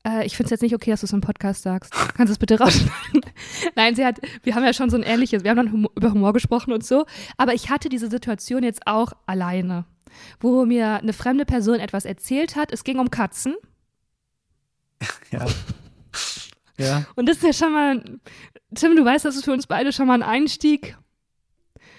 Äh, 0.09 0.27
ich 0.27 0.37
finde 0.37 0.47
es 0.47 0.51
jetzt 0.51 0.63
nicht 0.63 0.75
okay, 0.75 0.91
dass 0.91 1.01
du 1.01 1.07
es 1.07 1.13
im 1.13 1.21
Podcast 1.21 1.63
sagst. 1.63 1.93
Kannst 1.93 2.31
du 2.31 2.33
es 2.33 2.39
bitte 2.39 2.59
rausschneiden? 2.59 3.21
Nein, 3.75 3.95
sie 3.95 4.05
hat, 4.05 4.21
wir 4.43 4.55
haben 4.55 4.65
ja 4.65 4.73
schon 4.73 4.91
so 4.91 4.97
ein 4.97 5.03
ähnliches, 5.03 5.45
wir 5.45 5.51
haben 5.51 5.57
dann 5.57 5.73
Humor, 5.73 5.91
über 5.95 6.13
Humor 6.13 6.33
gesprochen 6.33 6.73
und 6.73 6.85
so, 6.85 7.07
aber 7.37 7.55
ich 7.55 7.71
hatte 7.71 7.89
diese 7.89 8.09
Situation 8.09 8.63
jetzt 8.63 8.87
auch 8.87 9.13
alleine, 9.27 9.85
wo 10.41 10.65
mir 10.65 10.99
eine 10.99 11.13
fremde 11.13 11.45
Person 11.45 11.81
etwas 11.81 12.05
erzählt 12.05 12.57
hat. 12.57 12.73
Es 12.73 12.85
ging 12.85 12.99
um 12.99 13.11
Katzen 13.11 13.55
Ja. 15.31 15.47
ja. 16.79 17.07
und 17.15 17.29
das 17.29 17.39
ist 17.39 17.45
ja 17.45 17.53
schon 17.53 17.73
mal, 17.73 18.03
Tim, 18.75 18.97
du 18.97 19.05
weißt, 19.05 19.25
das 19.25 19.37
ist 19.37 19.45
für 19.45 19.53
uns 19.53 19.67
beide 19.67 19.93
schon 19.93 20.07
mal 20.07 20.15
ein 20.15 20.23
Einstieg. 20.23 20.97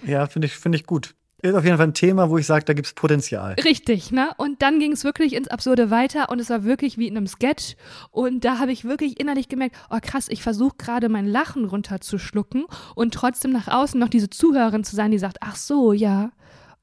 Ja, 0.04 0.28
finde 0.28 0.48
ich, 0.48 0.54
finde 0.54 0.78
ich 0.78 0.86
gut. 0.86 1.16
Ist 1.42 1.56
auf 1.56 1.64
jeden 1.64 1.78
Fall 1.78 1.88
ein 1.88 1.94
Thema, 1.94 2.30
wo 2.30 2.38
ich 2.38 2.46
sage, 2.46 2.66
da 2.66 2.74
gibt 2.74 2.88
es 2.88 2.94
Potenzial. 2.94 3.56
Richtig, 3.64 4.12
ne? 4.12 4.32
Und 4.38 4.62
dann 4.62 4.80
ging 4.80 4.92
es 4.92 5.04
wirklich 5.04 5.34
ins 5.34 5.48
Absurde 5.48 5.90
weiter 5.90 6.30
und 6.30 6.40
es 6.40 6.50
war 6.50 6.64
wirklich 6.64 6.98
wie 6.98 7.08
in 7.08 7.16
einem 7.16 7.28
Sketch. 7.28 7.76
Und 8.12 8.44
da 8.44 8.60
habe 8.60 8.72
ich 8.72 8.84
wirklich 8.84 9.20
innerlich 9.20 9.48
gemerkt, 9.48 9.76
oh 9.90 10.00
krass, 10.02 10.28
ich 10.30 10.44
versuche 10.44 10.76
gerade 10.78 11.08
mein 11.08 11.26
Lachen 11.26 11.66
runterzuschlucken 11.66 12.66
und 12.96 13.14
trotzdem 13.14 13.52
nach 13.52 13.68
außen 13.68 14.00
noch 14.00 14.10
diese 14.10 14.30
Zuhörerin 14.30 14.84
zu 14.84 14.96
sein, 14.96 15.12
die 15.12 15.20
sagt, 15.20 15.38
ach 15.42 15.56
so, 15.56 15.94
ja, 15.94 16.32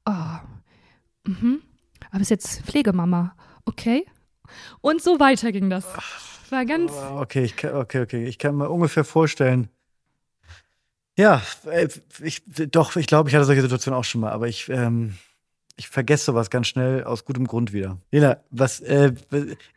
oh, 0.05 1.29
mhm. 1.29 1.61
aber 2.11 2.21
ist 2.21 2.31
jetzt 2.31 2.61
Pflegemama, 2.63 3.35
okay? 3.65 4.05
Und 4.81 5.01
so 5.01 5.19
weiter 5.19 5.51
ging 5.51 5.69
das. 5.69 5.85
War 6.49 6.65
ganz. 6.65 6.93
Oh, 6.93 7.19
okay, 7.19 7.43
ich 7.43 7.57
kann, 7.57 7.75
okay, 7.75 8.01
okay. 8.01 8.25
Ich 8.25 8.39
kann 8.39 8.55
mir 8.55 8.69
ungefähr 8.69 9.03
vorstellen, 9.03 9.69
ja, 11.17 11.41
äh, 11.65 11.87
ich, 12.23 12.43
doch, 12.71 12.95
ich 12.95 13.07
glaube, 13.07 13.29
ich 13.29 13.35
hatte 13.35 13.45
solche 13.45 13.63
Situationen 13.63 13.99
auch 13.99 14.03
schon 14.03 14.21
mal, 14.21 14.31
aber 14.31 14.47
ich, 14.47 14.69
ähm, 14.69 15.15
ich 15.75 15.89
vergesse 15.89 16.25
sowas 16.25 16.49
ganz 16.49 16.67
schnell 16.67 17.03
aus 17.03 17.25
gutem 17.25 17.47
Grund 17.47 17.73
wieder. 17.73 17.97
Lena, 18.11 18.37
was, 18.51 18.79
äh, 18.81 19.13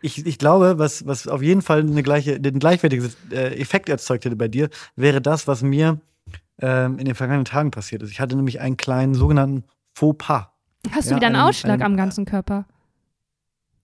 ich, 0.03 0.27
ich 0.27 0.39
glaube, 0.39 0.79
was, 0.79 1.07
was 1.07 1.27
auf 1.27 1.43
jeden 1.43 1.63
Fall 1.63 1.81
eine 1.81 2.03
gleiche, 2.03 2.41
den 2.41 2.59
gleichwertigen 2.59 3.11
äh, 3.31 3.59
Effekt 3.59 3.89
erzeugt 3.89 4.25
hätte 4.27 4.37
bei 4.37 4.49
dir, 4.49 4.69
wäre 4.97 5.23
das, 5.23 5.49
was 5.49 5.63
mir 5.63 6.01
ähm, 6.61 6.99
in 6.99 7.07
den 7.07 7.15
vergangenen 7.15 7.47
Tagen 7.47 7.71
passiert 7.71 8.03
ist. 8.03 8.11
Ich 8.11 8.21
hatte 8.21 8.37
nämlich 8.37 8.61
einen 8.61 8.77
kleinen 8.77 9.15
sogenannten 9.15 9.65
Fauxpas. 9.95 10.49
Hast 10.91 11.09
du 11.09 11.13
ja, 11.13 11.17
wieder 11.17 11.27
einen, 11.29 11.37
einen 11.37 11.49
Ausschlag 11.49 11.75
einen, 11.75 11.83
am 11.83 11.97
ganzen 11.97 12.27
Körper? 12.27 12.67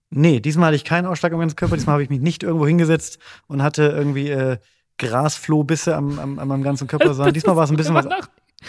Nee, 0.09 0.39
diesmal 0.39 0.67
hatte 0.67 0.75
ich 0.75 0.85
keinen 0.85 1.05
Ausschlag 1.05 1.33
am 1.33 1.39
ganzen 1.39 1.55
Körper. 1.55 1.75
Diesmal 1.75 1.93
habe 1.93 2.03
ich 2.03 2.09
mich 2.09 2.21
nicht 2.21 2.43
irgendwo 2.43 2.65
hingesetzt 2.65 3.19
und 3.47 3.61
hatte 3.61 3.83
irgendwie 3.83 4.29
äh, 4.29 4.57
Grasflohbisse 4.97 5.95
am, 5.95 6.19
am, 6.19 6.51
am 6.51 6.63
ganzen 6.63 6.87
Körper, 6.87 7.13
sondern 7.13 7.33
diesmal 7.35 7.55
war 7.55 7.63
es 7.63 7.71
ein 7.71 7.77
bisschen 7.77 7.95
was. 7.95 8.07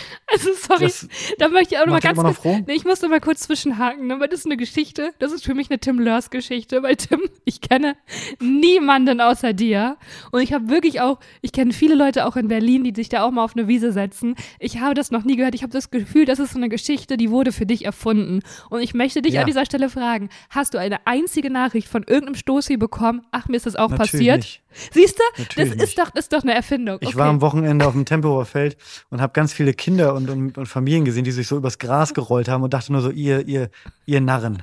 Also 0.31 0.51
sorry, 0.53 0.85
das 0.85 1.09
da 1.39 1.49
möchte 1.49 1.75
ich 1.75 1.81
auch 1.81 1.87
noch 1.87 1.95
mal 1.95 2.01
ganz 2.01 2.19
kurz, 2.19 2.67
nee, 2.67 2.75
ich 2.75 2.85
musste 2.85 3.09
mal 3.09 3.21
kurz 3.21 3.41
zwischenhaken, 3.41 4.07
ne, 4.07 4.21
weil 4.21 4.29
das 4.29 4.41
ist 4.41 4.47
eine 4.47 4.59
Geschichte, 4.59 5.15
das 5.19 5.33
ist 5.33 5.43
für 5.43 5.55
mich 5.55 5.71
eine 5.71 5.79
Tim 5.79 5.99
Lörs 5.99 6.29
Geschichte, 6.29 6.83
weil 6.83 6.97
Tim, 6.97 7.21
ich 7.47 7.63
kenne 7.63 7.97
niemanden 8.39 9.23
außer 9.23 9.55
dir 9.55 9.97
und 10.31 10.43
ich 10.43 10.53
habe 10.53 10.69
wirklich 10.69 11.01
auch, 11.01 11.19
ich 11.41 11.53
kenne 11.53 11.73
viele 11.73 11.95
Leute 11.95 12.27
auch 12.27 12.37
in 12.37 12.49
Berlin, 12.49 12.85
die 12.85 12.95
sich 12.95 13.09
da 13.09 13.23
auch 13.23 13.31
mal 13.31 13.43
auf 13.43 13.57
eine 13.57 13.69
Wiese 13.69 13.91
setzen. 13.91 14.35
Ich 14.59 14.81
habe 14.81 14.93
das 14.93 15.11
noch 15.11 15.25
nie 15.25 15.37
gehört, 15.37 15.55
ich 15.55 15.63
habe 15.63 15.73
das 15.73 15.91
Gefühl, 15.91 16.27
das 16.27 16.39
ist 16.39 16.53
so 16.53 16.59
eine 16.59 16.69
Geschichte, 16.69 17.17
die 17.17 17.31
wurde 17.31 17.51
für 17.51 17.65
dich 17.65 17.87
erfunden 17.87 18.41
und 18.69 18.83
ich 18.83 18.93
möchte 18.93 19.23
dich 19.23 19.35
ja. 19.35 19.41
an 19.41 19.47
dieser 19.47 19.65
Stelle 19.65 19.89
fragen, 19.89 20.29
hast 20.51 20.75
du 20.75 20.79
eine 20.79 21.07
einzige 21.07 21.51
Nachricht 21.51 21.89
von 21.89 22.03
irgendeinem 22.03 22.35
Stoßi 22.35 22.77
bekommen? 22.77 23.23
Ach, 23.31 23.49
mir 23.49 23.57
ist 23.57 23.65
das 23.67 23.77
auch 23.77 23.89
Natürlich 23.89 24.11
passiert. 24.11 24.61
Siehst 24.93 25.19
du? 25.19 25.45
Das 25.57 25.71
ist 25.71 25.99
doch, 25.99 26.15
ist 26.15 26.33
doch 26.33 26.43
eine 26.43 26.55
Erfindung. 26.55 26.99
Ich 27.01 27.17
war 27.17 27.29
am 27.29 27.41
Wochenende 27.41 27.87
auf 27.87 27.95
dem 27.95 28.05
Tempelhofer 28.05 28.45
Feld 28.45 28.77
und 29.11 29.21
habe 29.21 29.33
ganz 29.33 29.53
viele 29.53 29.73
Kinder 29.73 29.88
und, 29.97 30.29
und, 30.31 30.59
und, 30.59 30.67
Familien 30.67 31.05
gesehen, 31.05 31.25
die 31.25 31.31
sich 31.31 31.47
so 31.47 31.57
übers 31.57 31.79
Gras 31.79 32.15
gerollt 32.15 32.49
haben 32.49 32.63
und 32.63 32.75
dachte 32.75 32.93
nur 32.93 33.01
so, 33.01 33.11
ihr, 33.11 33.47
ihr, 33.47 33.71
ihr 34.07 34.21
Narren. 34.21 34.63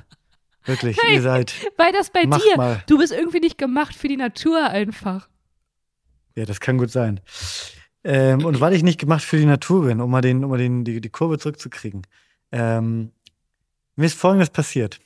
Wirklich, 0.64 0.98
hey, 1.00 1.14
ihr 1.14 1.22
seid. 1.22 1.54
Weil 1.76 1.92
das 1.92 2.10
bei 2.10 2.22
dir, 2.24 2.56
mal. 2.56 2.82
du 2.86 2.98
bist 2.98 3.12
irgendwie 3.12 3.40
nicht 3.40 3.58
gemacht 3.58 3.94
für 3.94 4.08
die 4.08 4.16
Natur 4.16 4.64
einfach. 4.64 5.28
Ja, 6.34 6.44
das 6.44 6.60
kann 6.60 6.78
gut 6.78 6.90
sein. 6.90 7.20
Ähm, 8.04 8.44
und 8.44 8.60
weil 8.60 8.72
ich 8.72 8.82
nicht 8.82 9.00
gemacht 9.00 9.22
für 9.22 9.36
die 9.36 9.46
Natur 9.46 9.86
bin, 9.86 10.00
um 10.00 10.10
mal, 10.10 10.20
den, 10.20 10.44
um 10.44 10.50
mal 10.50 10.58
den, 10.58 10.84
die, 10.84 11.00
die 11.00 11.08
Kurve 11.08 11.38
zurückzukriegen, 11.38 12.02
ähm, 12.52 13.12
mir 13.96 14.06
ist 14.06 14.18
Folgendes 14.18 14.50
passiert. 14.50 15.00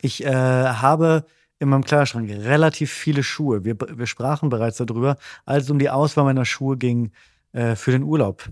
Ich 0.00 0.24
äh, 0.24 0.32
habe 0.32 1.26
in 1.58 1.68
meinem 1.68 1.84
Kleiderschrank 1.84 2.30
relativ 2.30 2.90
viele 2.90 3.22
Schuhe. 3.22 3.64
Wir, 3.64 3.76
wir 3.78 4.06
sprachen 4.06 4.48
bereits 4.48 4.78
darüber, 4.78 5.16
als 5.44 5.64
es 5.64 5.70
um 5.70 5.78
die 5.78 5.90
Auswahl 5.90 6.24
meiner 6.24 6.46
Schuhe 6.46 6.76
ging 6.76 7.12
äh, 7.52 7.76
für 7.76 7.90
den 7.90 8.02
Urlaub. 8.02 8.48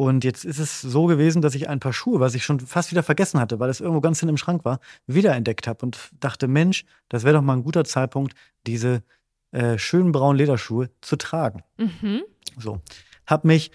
Und 0.00 0.24
jetzt 0.24 0.46
ist 0.46 0.58
es 0.58 0.80
so 0.80 1.04
gewesen, 1.04 1.42
dass 1.42 1.54
ich 1.54 1.68
ein 1.68 1.78
paar 1.78 1.92
Schuhe, 1.92 2.20
was 2.20 2.34
ich 2.34 2.42
schon 2.42 2.58
fast 2.58 2.90
wieder 2.90 3.02
vergessen 3.02 3.38
hatte, 3.38 3.60
weil 3.60 3.68
es 3.68 3.80
irgendwo 3.80 4.00
ganz 4.00 4.18
hinten 4.18 4.30
im 4.30 4.36
Schrank 4.38 4.64
war, 4.64 4.80
wiederentdeckt 5.06 5.66
habe 5.66 5.84
und 5.84 5.98
dachte, 6.18 6.48
Mensch, 6.48 6.86
das 7.10 7.24
wäre 7.24 7.34
doch 7.34 7.42
mal 7.42 7.52
ein 7.52 7.62
guter 7.62 7.84
Zeitpunkt, 7.84 8.32
diese 8.66 9.02
äh, 9.50 9.76
schönen 9.76 10.10
braunen 10.12 10.38
Lederschuhe 10.38 10.88
zu 11.02 11.16
tragen. 11.16 11.64
Mhm. 11.76 12.22
So, 12.56 12.80
hab 13.26 13.44
mich 13.44 13.72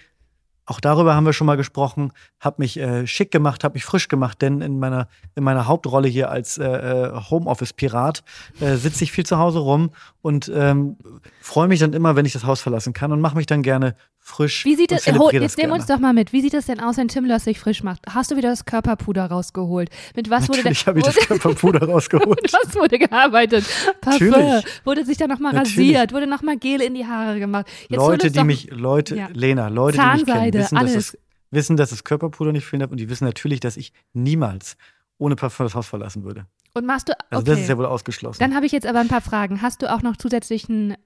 auch 0.68 0.80
darüber 0.80 1.14
haben 1.14 1.24
wir 1.24 1.32
schon 1.32 1.46
mal 1.46 1.56
gesprochen, 1.56 2.10
habe 2.40 2.56
mich 2.58 2.76
äh, 2.76 3.06
schick 3.06 3.30
gemacht, 3.30 3.62
habe 3.62 3.74
mich 3.74 3.84
frisch 3.84 4.08
gemacht, 4.08 4.42
denn 4.42 4.62
in 4.62 4.80
meiner, 4.80 5.06
in 5.36 5.44
meiner 5.44 5.68
Hauptrolle 5.68 6.08
hier 6.08 6.28
als 6.28 6.58
äh, 6.58 6.64
äh 6.64 7.20
Homeoffice-Pirat 7.30 8.24
äh, 8.58 8.74
sitze 8.74 9.04
ich 9.04 9.12
viel 9.12 9.24
zu 9.24 9.38
Hause 9.38 9.60
rum 9.60 9.92
und 10.22 10.50
ähm, 10.52 10.96
freue 11.40 11.68
mich 11.68 11.78
dann 11.78 11.92
immer, 11.92 12.16
wenn 12.16 12.26
ich 12.26 12.32
das 12.32 12.44
Haus 12.44 12.60
verlassen 12.60 12.94
kann 12.94 13.12
und 13.12 13.20
mache 13.20 13.36
mich 13.36 13.46
dann 13.46 13.62
gerne 13.62 13.94
frisch. 14.26 14.64
Wie 14.64 14.74
sieht 14.74 14.90
das, 14.90 15.06
hol, 15.06 15.32
jetzt 15.32 15.56
nehmen 15.56 15.70
wir 15.70 15.76
uns 15.76 15.86
doch 15.86 15.98
mal 15.98 16.12
mit. 16.12 16.32
Wie 16.32 16.40
sieht 16.40 16.52
das 16.52 16.66
denn 16.66 16.80
aus, 16.80 16.96
wenn 16.96 17.08
Tim 17.08 17.24
Löss 17.24 17.44
sich 17.44 17.60
frisch 17.60 17.82
macht? 17.82 18.02
Hast 18.08 18.30
du 18.30 18.36
wieder 18.36 18.50
das 18.50 18.64
Körperpuder 18.64 19.26
rausgeholt? 19.26 19.88
Mit 20.16 20.28
was 20.28 20.48
Natürlich 20.48 20.86
wurde 20.86 20.86
habe 20.86 20.98
ich 20.98 21.04
das 21.04 21.16
Körperpuder 21.28 21.86
rausgeholt. 21.86 22.42
mit 22.42 22.52
was 22.52 22.74
wurde 22.74 22.98
gearbeitet? 22.98 23.64
Parfum. 24.00 24.28
Natürlich. 24.28 24.64
Wurde 24.84 25.04
sich 25.04 25.16
dann 25.16 25.30
nochmal 25.30 25.56
rasiert? 25.56 26.12
Wurde 26.12 26.26
nochmal 26.26 26.56
Gel 26.58 26.82
in 26.82 26.94
die 26.94 27.06
Haare 27.06 27.38
gemacht? 27.38 27.66
Jetzt 27.88 27.98
Leute, 27.98 28.30
die 28.30 28.44
mich, 28.44 28.68
Leute, 28.70 29.16
ja. 29.16 29.28
Lena, 29.32 29.68
Leute, 29.68 29.98
Zahnseide, 29.98 30.24
die 30.26 30.32
mich 30.32 30.40
kennen, 30.40 30.54
wissen, 30.54 30.76
alles. 30.76 30.94
dass 30.94 31.04
es 31.04 31.18
wissen, 31.50 31.76
dass 31.76 31.92
es 31.92 32.04
Körperpuder 32.04 32.52
nicht 32.52 32.66
fehlen 32.66 32.80
darf 32.80 32.90
und 32.90 32.98
die 32.98 33.08
wissen 33.08 33.24
natürlich, 33.24 33.60
dass 33.60 33.76
ich 33.76 33.92
niemals 34.12 34.76
ohne 35.18 35.36
Parfum 35.36 35.66
das 35.66 35.74
Haus 35.74 35.86
verlassen 35.86 36.24
würde. 36.24 36.46
Und 36.74 36.84
machst 36.84 37.08
du. 37.08 37.12
Okay. 37.12 37.24
Also 37.30 37.44
das 37.44 37.60
ist 37.60 37.68
ja 37.68 37.78
wohl 37.78 37.86
ausgeschlossen. 37.86 38.40
Dann 38.40 38.54
habe 38.54 38.66
ich 38.66 38.72
jetzt 38.72 38.86
aber 38.86 38.98
ein 38.98 39.08
paar 39.08 39.22
Fragen. 39.22 39.62
Hast 39.62 39.82
du 39.82 39.90
auch 39.90 40.02
noch 40.02 40.16
zusätzlichen 40.16 40.96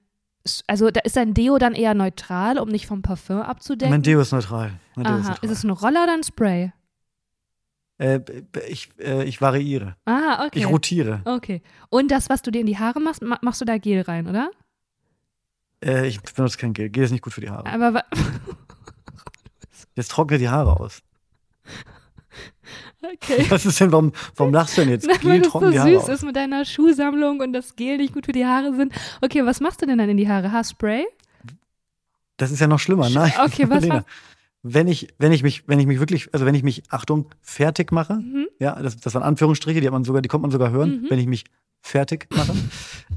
also 0.67 0.89
da 0.91 1.01
ist 1.01 1.15
dein 1.15 1.33
Deo 1.33 1.57
dann 1.57 1.73
eher 1.73 1.93
neutral, 1.93 2.57
um 2.59 2.69
nicht 2.69 2.87
vom 2.87 3.01
Parfum 3.01 3.41
abzudecken? 3.41 3.91
Mein 3.91 4.01
Deo 4.01 4.21
ist 4.21 4.31
neutral. 4.31 4.73
Deo 4.95 5.05
Aha. 5.05 5.17
Ist, 5.17 5.27
neutral. 5.27 5.49
ist, 5.49 5.51
es 5.51 5.63
ein 5.63 5.69
Roller 5.69 6.03
oder 6.03 6.13
ein 6.13 6.23
Spray? 6.23 6.71
Äh, 7.97 8.19
ich, 8.67 8.89
äh, 8.99 9.23
ich 9.25 9.41
variiere. 9.41 9.95
Ah, 10.05 10.45
okay. 10.45 10.59
Ich 10.59 10.67
rotiere. 10.67 11.21
Okay. 11.25 11.61
Und 11.89 12.09
das, 12.09 12.29
was 12.29 12.41
du 12.41 12.49
dir 12.49 12.61
in 12.61 12.65
die 12.65 12.79
Haare 12.79 12.99
machst, 12.99 13.21
machst 13.21 13.61
du 13.61 13.65
da 13.65 13.77
Gel 13.77 14.01
rein, 14.01 14.27
oder? 14.27 14.49
Äh, 15.83 16.07
ich 16.07 16.21
benutze 16.21 16.57
kein 16.57 16.73
Gel. 16.73 16.89
Gel 16.89 17.03
ist 17.03 17.11
nicht 17.11 17.23
gut 17.23 17.33
für 17.33 17.41
die 17.41 17.49
Haare. 17.49 17.67
Aber 17.67 18.03
Jetzt 19.95 20.11
trocknet 20.11 20.41
die 20.41 20.49
Haare 20.49 20.79
aus. 20.79 21.01
Okay. 23.01 23.45
Was 23.49 23.65
ist 23.65 23.79
denn, 23.79 23.91
warum, 23.91 24.11
warum 24.35 24.53
lachst 24.53 24.77
du 24.77 24.81
denn 24.81 24.91
jetzt? 24.91 25.07
Na, 25.07 25.15
weil 25.23 25.41
das 25.41 25.51
so 25.51 25.71
süß 25.71 26.09
ist 26.09 26.23
mit 26.23 26.35
deiner 26.35 26.65
Schuhsammlung 26.65 27.39
und 27.39 27.53
das 27.53 27.75
Gel 27.75 27.97
nicht 27.97 28.13
gut 28.13 28.25
für 28.25 28.31
die 28.31 28.45
Haare 28.45 28.75
sind. 28.75 28.93
Okay, 29.21 29.45
was 29.45 29.59
machst 29.59 29.81
du 29.81 29.85
denn 29.85 29.97
dann 29.97 30.09
in 30.09 30.17
die 30.17 30.29
Haare? 30.29 30.51
Haarspray? 30.51 31.05
Das 32.37 32.51
ist 32.51 32.59
ja 32.59 32.67
noch 32.67 32.79
schlimmer. 32.79 33.09
Nein. 33.09 33.33
Okay, 33.43 33.69
was 33.69 33.81
Lena, 33.83 34.05
wenn 34.63 34.87
ich, 34.87 35.07
wenn 35.17 35.31
ich 35.31 35.41
mich, 35.43 35.67
wenn 35.67 35.79
ich 35.79 35.87
mich 35.87 35.99
wirklich, 35.99 36.33
also 36.33 36.45
wenn 36.45 36.55
ich 36.55 36.63
mich, 36.63 36.83
Achtung, 36.89 37.29
fertig 37.41 37.91
mache, 37.91 38.15
mhm. 38.15 38.47
ja, 38.59 38.79
das, 38.81 38.97
das 38.97 39.13
waren 39.15 39.23
Anführungsstriche, 39.23 39.81
die 39.81 39.87
hat 39.87 39.93
man 39.93 40.03
sogar, 40.03 40.21
die 40.21 40.29
kommt 40.29 40.43
man 40.43 40.51
sogar 40.51 40.71
hören, 40.71 41.01
mhm. 41.01 41.09
wenn 41.09 41.19
ich 41.19 41.27
mich 41.27 41.45
fertig 41.81 42.27
mache, 42.35 42.53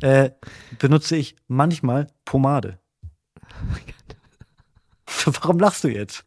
äh, 0.00 0.30
benutze 0.78 1.16
ich 1.16 1.36
manchmal 1.48 2.06
Pomade. 2.24 2.78
Oh 3.42 3.46
mein 3.70 3.82
Gott. 3.86 5.36
Warum 5.42 5.58
lachst 5.58 5.84
du 5.84 5.88
jetzt? 5.88 6.24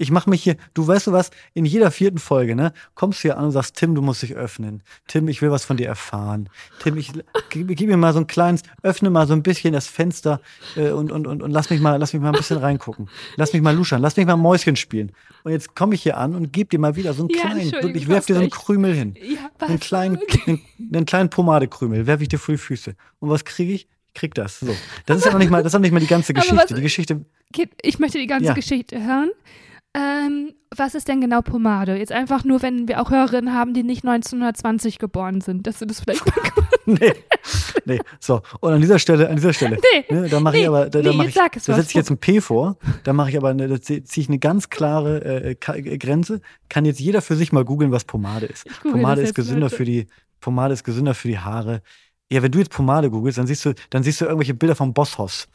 Ich 0.00 0.10
mache 0.10 0.30
mich 0.30 0.42
hier, 0.42 0.56
du 0.72 0.86
weißt 0.86 1.08
du 1.08 1.12
was, 1.12 1.30
in 1.52 1.66
jeder 1.66 1.90
vierten 1.90 2.16
Folge, 2.16 2.56
ne, 2.56 2.72
kommst 2.94 3.18
du 3.18 3.28
hier 3.28 3.36
an 3.36 3.44
und 3.44 3.50
sagst, 3.50 3.76
Tim, 3.76 3.94
du 3.94 4.00
musst 4.00 4.22
dich 4.22 4.34
öffnen. 4.34 4.82
Tim, 5.06 5.28
ich 5.28 5.42
will 5.42 5.50
was 5.50 5.66
von 5.66 5.76
dir 5.76 5.88
erfahren. 5.88 6.48
Tim, 6.82 6.96
ich 6.96 7.12
gib, 7.50 7.68
gib 7.76 7.86
mir 7.86 7.98
mal 7.98 8.14
so 8.14 8.18
ein 8.18 8.26
kleines, 8.26 8.62
öffne 8.82 9.10
mal 9.10 9.26
so 9.26 9.34
ein 9.34 9.42
bisschen 9.42 9.74
das 9.74 9.86
Fenster 9.86 10.40
äh, 10.74 10.90
und, 10.92 11.12
und, 11.12 11.26
und, 11.26 11.42
und 11.42 11.50
lass 11.50 11.68
mich 11.68 11.82
mal, 11.82 11.96
lass 11.96 12.14
mich 12.14 12.22
mal 12.22 12.30
ein 12.30 12.38
bisschen 12.38 12.56
reingucken. 12.56 13.10
Lass 13.36 13.52
mich 13.52 13.60
mal 13.60 13.76
luschern, 13.76 14.00
lass 14.00 14.16
mich 14.16 14.24
mal 14.24 14.36
Mäuschen 14.36 14.74
spielen. 14.74 15.12
Und 15.44 15.52
jetzt 15.52 15.74
komme 15.74 15.94
ich 15.94 16.02
hier 16.02 16.16
an 16.16 16.34
und 16.34 16.50
gebe 16.50 16.70
dir 16.70 16.78
mal 16.78 16.96
wieder 16.96 17.12
so 17.12 17.24
einen 17.24 17.30
ja, 17.36 17.40
kleinen, 17.42 17.70
wirklich, 17.70 18.08
werf 18.08 18.24
dir 18.24 18.36
so 18.36 18.40
einen 18.40 18.48
Krümel 18.48 18.94
hin. 18.94 19.14
Ja, 19.20 19.50
einen 19.58 19.80
kleinen, 19.80 20.18
einen, 20.46 20.62
einen 20.94 21.04
kleinen 21.04 21.28
Pomadekrümel, 21.28 22.06
werf 22.06 22.22
ich 22.22 22.28
dir 22.28 22.38
vor 22.38 22.54
die 22.54 22.58
Füße. 22.58 22.94
Und 23.18 23.28
was 23.28 23.44
kriege 23.44 23.74
ich? 23.74 23.86
Ich 24.06 24.14
krieg 24.14 24.34
das. 24.34 24.60
So. 24.60 24.74
Das 25.04 25.18
ist 25.18 25.26
ja 25.26 25.32
noch 25.32 25.38
nicht 25.38 25.50
mal, 25.50 25.62
das 25.62 25.70
ist 25.70 25.74
noch 25.74 25.80
nicht 25.80 25.92
mal 25.92 26.00
die 26.00 26.06
ganze 26.06 26.32
Geschichte. 26.32 26.56
Was, 26.56 26.66
die 26.68 26.80
Geschichte. 26.80 27.24
Ich 27.82 27.98
möchte 27.98 28.18
die 28.18 28.26
ganze 28.26 28.46
ja. 28.46 28.54
Geschichte 28.54 29.04
hören. 29.04 29.30
Ähm, 29.94 30.54
was 30.76 30.94
ist 30.94 31.08
denn 31.08 31.20
genau 31.20 31.42
Pomade? 31.42 31.96
Jetzt 31.96 32.12
einfach 32.12 32.44
nur, 32.44 32.62
wenn 32.62 32.86
wir 32.86 33.02
auch 33.02 33.10
Hörerinnen 33.10 33.52
haben, 33.52 33.74
die 33.74 33.82
nicht 33.82 34.04
1920 34.04 34.98
geboren 34.98 35.40
sind, 35.40 35.66
dass 35.66 35.80
du 35.80 35.86
das 35.86 36.00
vielleicht 36.00 36.24
mal 36.26 36.34
Nee, 36.86 37.12
nee, 37.84 38.00
so. 38.18 38.40
Und 38.60 38.72
an 38.72 38.80
dieser 38.80 38.98
Stelle, 38.98 39.28
an 39.28 39.36
dieser 39.36 39.52
Stelle, 39.52 39.78
nee, 39.92 40.14
ne, 40.14 40.28
da 40.28 40.40
mache 40.40 40.56
nee, 40.56 40.62
ich 40.62 40.68
aber, 40.68 40.88
da, 40.88 41.02
da, 41.02 41.12
nee, 41.12 41.26
ich, 41.26 41.34
da 41.34 41.48
setze 41.52 41.80
ich 41.82 41.94
jetzt 41.94 42.10
ein 42.10 42.18
P 42.18 42.40
vor, 42.40 42.78
da 43.04 43.12
mache 43.12 43.30
ich 43.30 43.36
aber, 43.36 43.50
eine, 43.50 43.68
da 43.68 43.80
ziehe 43.80 44.02
ich 44.02 44.28
eine 44.28 44.38
ganz 44.38 44.70
klare 44.70 45.24
äh, 45.24 45.50
äh, 45.52 45.98
Grenze. 45.98 46.40
Kann 46.68 46.84
jetzt 46.84 46.98
jeder 46.98 47.22
für 47.22 47.36
sich 47.36 47.52
mal 47.52 47.64
googeln, 47.64 47.92
was 47.92 48.04
Pomade 48.04 48.46
ist. 48.46 48.66
Pomade 48.82 49.22
ist 49.22 49.34
gesünder 49.34 49.70
für 49.70 49.84
die, 49.84 50.06
Pomade 50.40 50.74
ist 50.74 50.84
gesünder 50.84 51.14
für 51.14 51.28
die 51.28 51.38
Haare. 51.38 51.82
Ja, 52.32 52.42
wenn 52.42 52.50
du 52.50 52.58
jetzt 52.58 52.70
Pomade 52.70 53.10
googelst, 53.10 53.38
dann 53.38 53.46
siehst 53.46 53.64
du, 53.64 53.74
dann 53.90 54.02
siehst 54.02 54.20
du 54.20 54.24
irgendwelche 54.24 54.54
Bilder 54.54 54.74
vom 54.74 54.94
Bosshaus. 54.94 55.48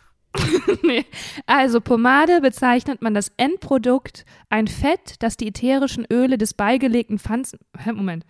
nee. 0.84 1.06
Also 1.46 1.82
Pomade 1.82 2.42
bezeichnet 2.42 3.02
man 3.02 3.14
das 3.14 3.32
Endprodukt, 3.38 4.26
ein 4.50 4.68
Fett, 4.68 5.16
das 5.20 5.38
die 5.38 5.48
ätherischen 5.48 6.06
Öle 6.12 6.38
des 6.38 6.54
beigelegten 6.54 7.20
Pflanzen. 7.20 7.60
Moment. 7.86 8.26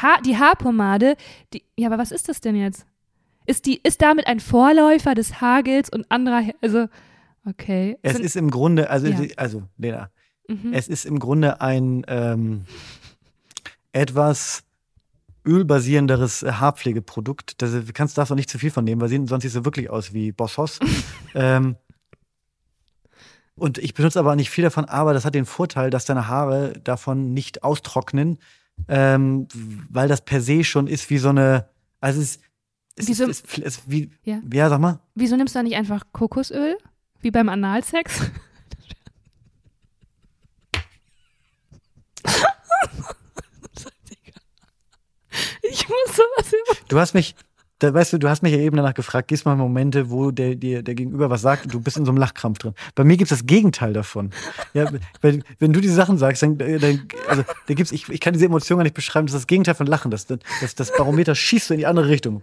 Ha 0.00 0.20
die 0.24 0.38
Haarpomade, 0.38 1.16
die. 1.52 1.64
Ja, 1.76 1.88
aber 1.88 1.98
was 1.98 2.12
ist 2.12 2.28
das 2.28 2.40
denn 2.40 2.56
jetzt? 2.56 2.86
Ist, 3.46 3.66
die, 3.66 3.80
ist 3.82 4.02
damit 4.02 4.26
ein 4.26 4.38
Vorläufer 4.38 5.14
des 5.14 5.40
Hagels 5.40 5.90
und 5.90 6.10
anderer. 6.10 6.42
Also, 6.60 6.86
okay. 7.46 7.98
Es 8.02 8.18
ist 8.18 8.36
im 8.36 8.50
Grunde, 8.50 8.90
also, 8.90 9.08
ja. 9.08 9.18
also 9.36 9.62
Lena, 9.76 10.10
Mhm. 10.50 10.72
Es 10.72 10.88
ist 10.88 11.06
im 11.06 11.20
Grunde 11.20 11.60
ein 11.60 12.04
ähm, 12.08 12.64
etwas 13.92 14.64
ölbasierenderes 15.46 16.42
Haarpflegeprodukt. 16.42 17.60
Das, 17.62 17.72
du 17.72 17.92
kannst 17.92 18.18
darfst 18.18 18.32
auch 18.32 18.36
nicht 18.36 18.50
zu 18.50 18.58
viel 18.58 18.70
von 18.70 18.84
nehmen, 18.84 19.00
weil 19.00 19.08
sie, 19.08 19.24
sonst 19.26 19.42
sieht 19.42 19.52
sie 19.52 19.64
wirklich 19.64 19.90
aus 19.90 20.12
wie 20.12 20.32
Boss 20.32 20.58
Hoss. 20.58 20.78
ähm, 21.34 21.76
und 23.54 23.78
ich 23.78 23.94
benutze 23.94 24.18
aber 24.18 24.36
nicht 24.36 24.50
viel 24.50 24.64
davon, 24.64 24.86
aber 24.86 25.12
das 25.12 25.24
hat 25.24 25.34
den 25.34 25.44
Vorteil, 25.44 25.90
dass 25.90 26.06
deine 26.06 26.28
Haare 26.28 26.72
davon 26.84 27.34
nicht 27.34 27.62
austrocknen, 27.62 28.38
ähm, 28.88 29.48
weil 29.90 30.08
das 30.08 30.24
per 30.24 30.40
se 30.40 30.64
schon 30.64 30.86
ist 30.86 31.10
wie 31.10 31.18
so 31.18 31.28
eine, 31.28 31.68
also 32.00 32.20
es, 32.20 32.38
es, 32.96 33.08
Wieso, 33.08 33.26
ist, 33.26 33.44
es, 33.58 33.58
es 33.58 33.82
wie, 33.86 34.10
ja. 34.24 34.40
ja, 34.52 34.68
sag 34.70 34.80
mal. 34.80 35.00
Wieso 35.14 35.36
nimmst 35.36 35.54
du 35.54 35.58
da 35.58 35.62
nicht 35.62 35.76
einfach 35.76 36.04
Kokosöl, 36.12 36.76
wie 37.20 37.30
beim 37.30 37.48
Analsex? 37.48 38.30
muss 45.90 46.16
sowas 46.16 46.52
immer. 46.52 46.76
Du 46.88 46.98
hast 46.98 47.14
mich, 47.14 47.34
da, 47.80 47.92
weißt 47.92 48.12
du, 48.12 48.18
du 48.18 48.28
hast 48.28 48.42
mich 48.42 48.52
ja 48.52 48.58
eben 48.58 48.76
danach 48.76 48.94
gefragt, 48.94 49.28
gehst 49.28 49.46
mal 49.46 49.56
Momente, 49.56 50.10
wo 50.10 50.30
der, 50.30 50.54
der, 50.54 50.82
der 50.82 50.94
Gegenüber 50.94 51.30
was 51.30 51.40
sagt 51.42 51.64
und 51.64 51.74
du 51.74 51.80
bist 51.80 51.96
in 51.96 52.04
so 52.04 52.10
einem 52.10 52.18
Lachkrampf 52.18 52.58
drin. 52.58 52.74
Bei 52.94 53.04
mir 53.04 53.16
gibt 53.16 53.30
es 53.30 53.38
das 53.38 53.46
Gegenteil 53.46 53.92
davon. 53.92 54.30
Ja, 54.74 54.90
wenn, 55.22 55.44
wenn 55.58 55.72
du 55.72 55.80
diese 55.80 55.94
Sachen 55.94 56.18
sagst, 56.18 56.42
dann, 56.42 56.58
dann 56.58 57.08
also, 57.28 57.42
da 57.66 57.74
gibt's, 57.74 57.92
ich, 57.92 58.08
ich 58.08 58.20
kann 58.20 58.34
diese 58.34 58.46
Emotion 58.46 58.78
gar 58.78 58.84
nicht 58.84 58.94
beschreiben, 58.94 59.26
das 59.26 59.34
ist 59.34 59.42
das 59.42 59.46
Gegenteil 59.46 59.74
von 59.74 59.86
Lachen. 59.86 60.10
Das, 60.10 60.26
das, 60.26 60.74
das 60.74 60.92
Barometer 60.96 61.34
schießt 61.34 61.68
so 61.68 61.74
in 61.74 61.78
die 61.78 61.86
andere 61.86 62.08
Richtung. 62.08 62.42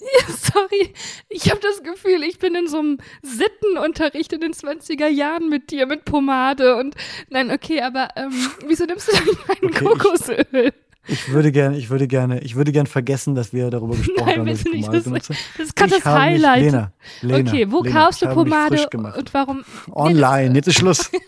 Ja, 0.00 0.34
sorry. 0.34 0.92
Ich 1.28 1.50
habe 1.50 1.60
das 1.60 1.82
Gefühl, 1.82 2.22
ich 2.22 2.38
bin 2.38 2.54
in 2.54 2.68
so 2.68 2.78
einem 2.78 2.98
Sittenunterricht 3.22 4.32
in 4.32 4.40
den 4.40 4.52
20er 4.52 5.08
Jahren 5.08 5.48
mit 5.48 5.70
dir, 5.70 5.86
mit 5.86 6.04
Pomade 6.04 6.76
und 6.76 6.94
nein, 7.30 7.50
okay, 7.50 7.80
aber 7.80 8.08
ähm, 8.16 8.32
wieso 8.66 8.84
nimmst 8.84 9.08
du 9.08 9.12
denn 9.16 9.36
kein 9.46 9.70
okay, 9.70 9.84
Kokosöl? 9.84 10.46
Ich, 10.52 10.72
ich 11.06 11.30
würde 11.30 11.52
gerne, 11.52 11.76
ich 11.76 11.90
würde 11.90 12.08
gerne, 12.08 12.40
ich 12.40 12.56
würde 12.56 12.72
gerne 12.72 12.88
vergessen, 12.88 13.34
dass 13.34 13.52
wir 13.52 13.70
darüber 13.70 13.94
gesprochen 13.98 14.26
Nein, 14.26 14.38
haben, 14.40 14.46
dass 14.46 14.60
ich 14.60 14.72
Pomade 14.72 14.96
das, 14.96 15.04
benutze. 15.04 15.34
Das 15.56 15.66
ist 15.66 15.76
gerade 15.76 15.90
das 15.90 16.04
Highlight. 16.04 16.62
Mich, 16.62 16.72
Lena, 16.72 16.92
Lena, 17.20 17.50
okay, 17.50 17.70
wo 17.70 17.82
Lena, 17.82 18.04
kaufst 18.04 18.22
du 18.22 18.28
Pomade 18.28 18.88
und 19.16 19.34
warum? 19.34 19.64
Online, 19.92 20.50
nee, 20.50 20.56
jetzt 20.56 20.68
ist 20.68 20.78
Schluss. 20.78 21.10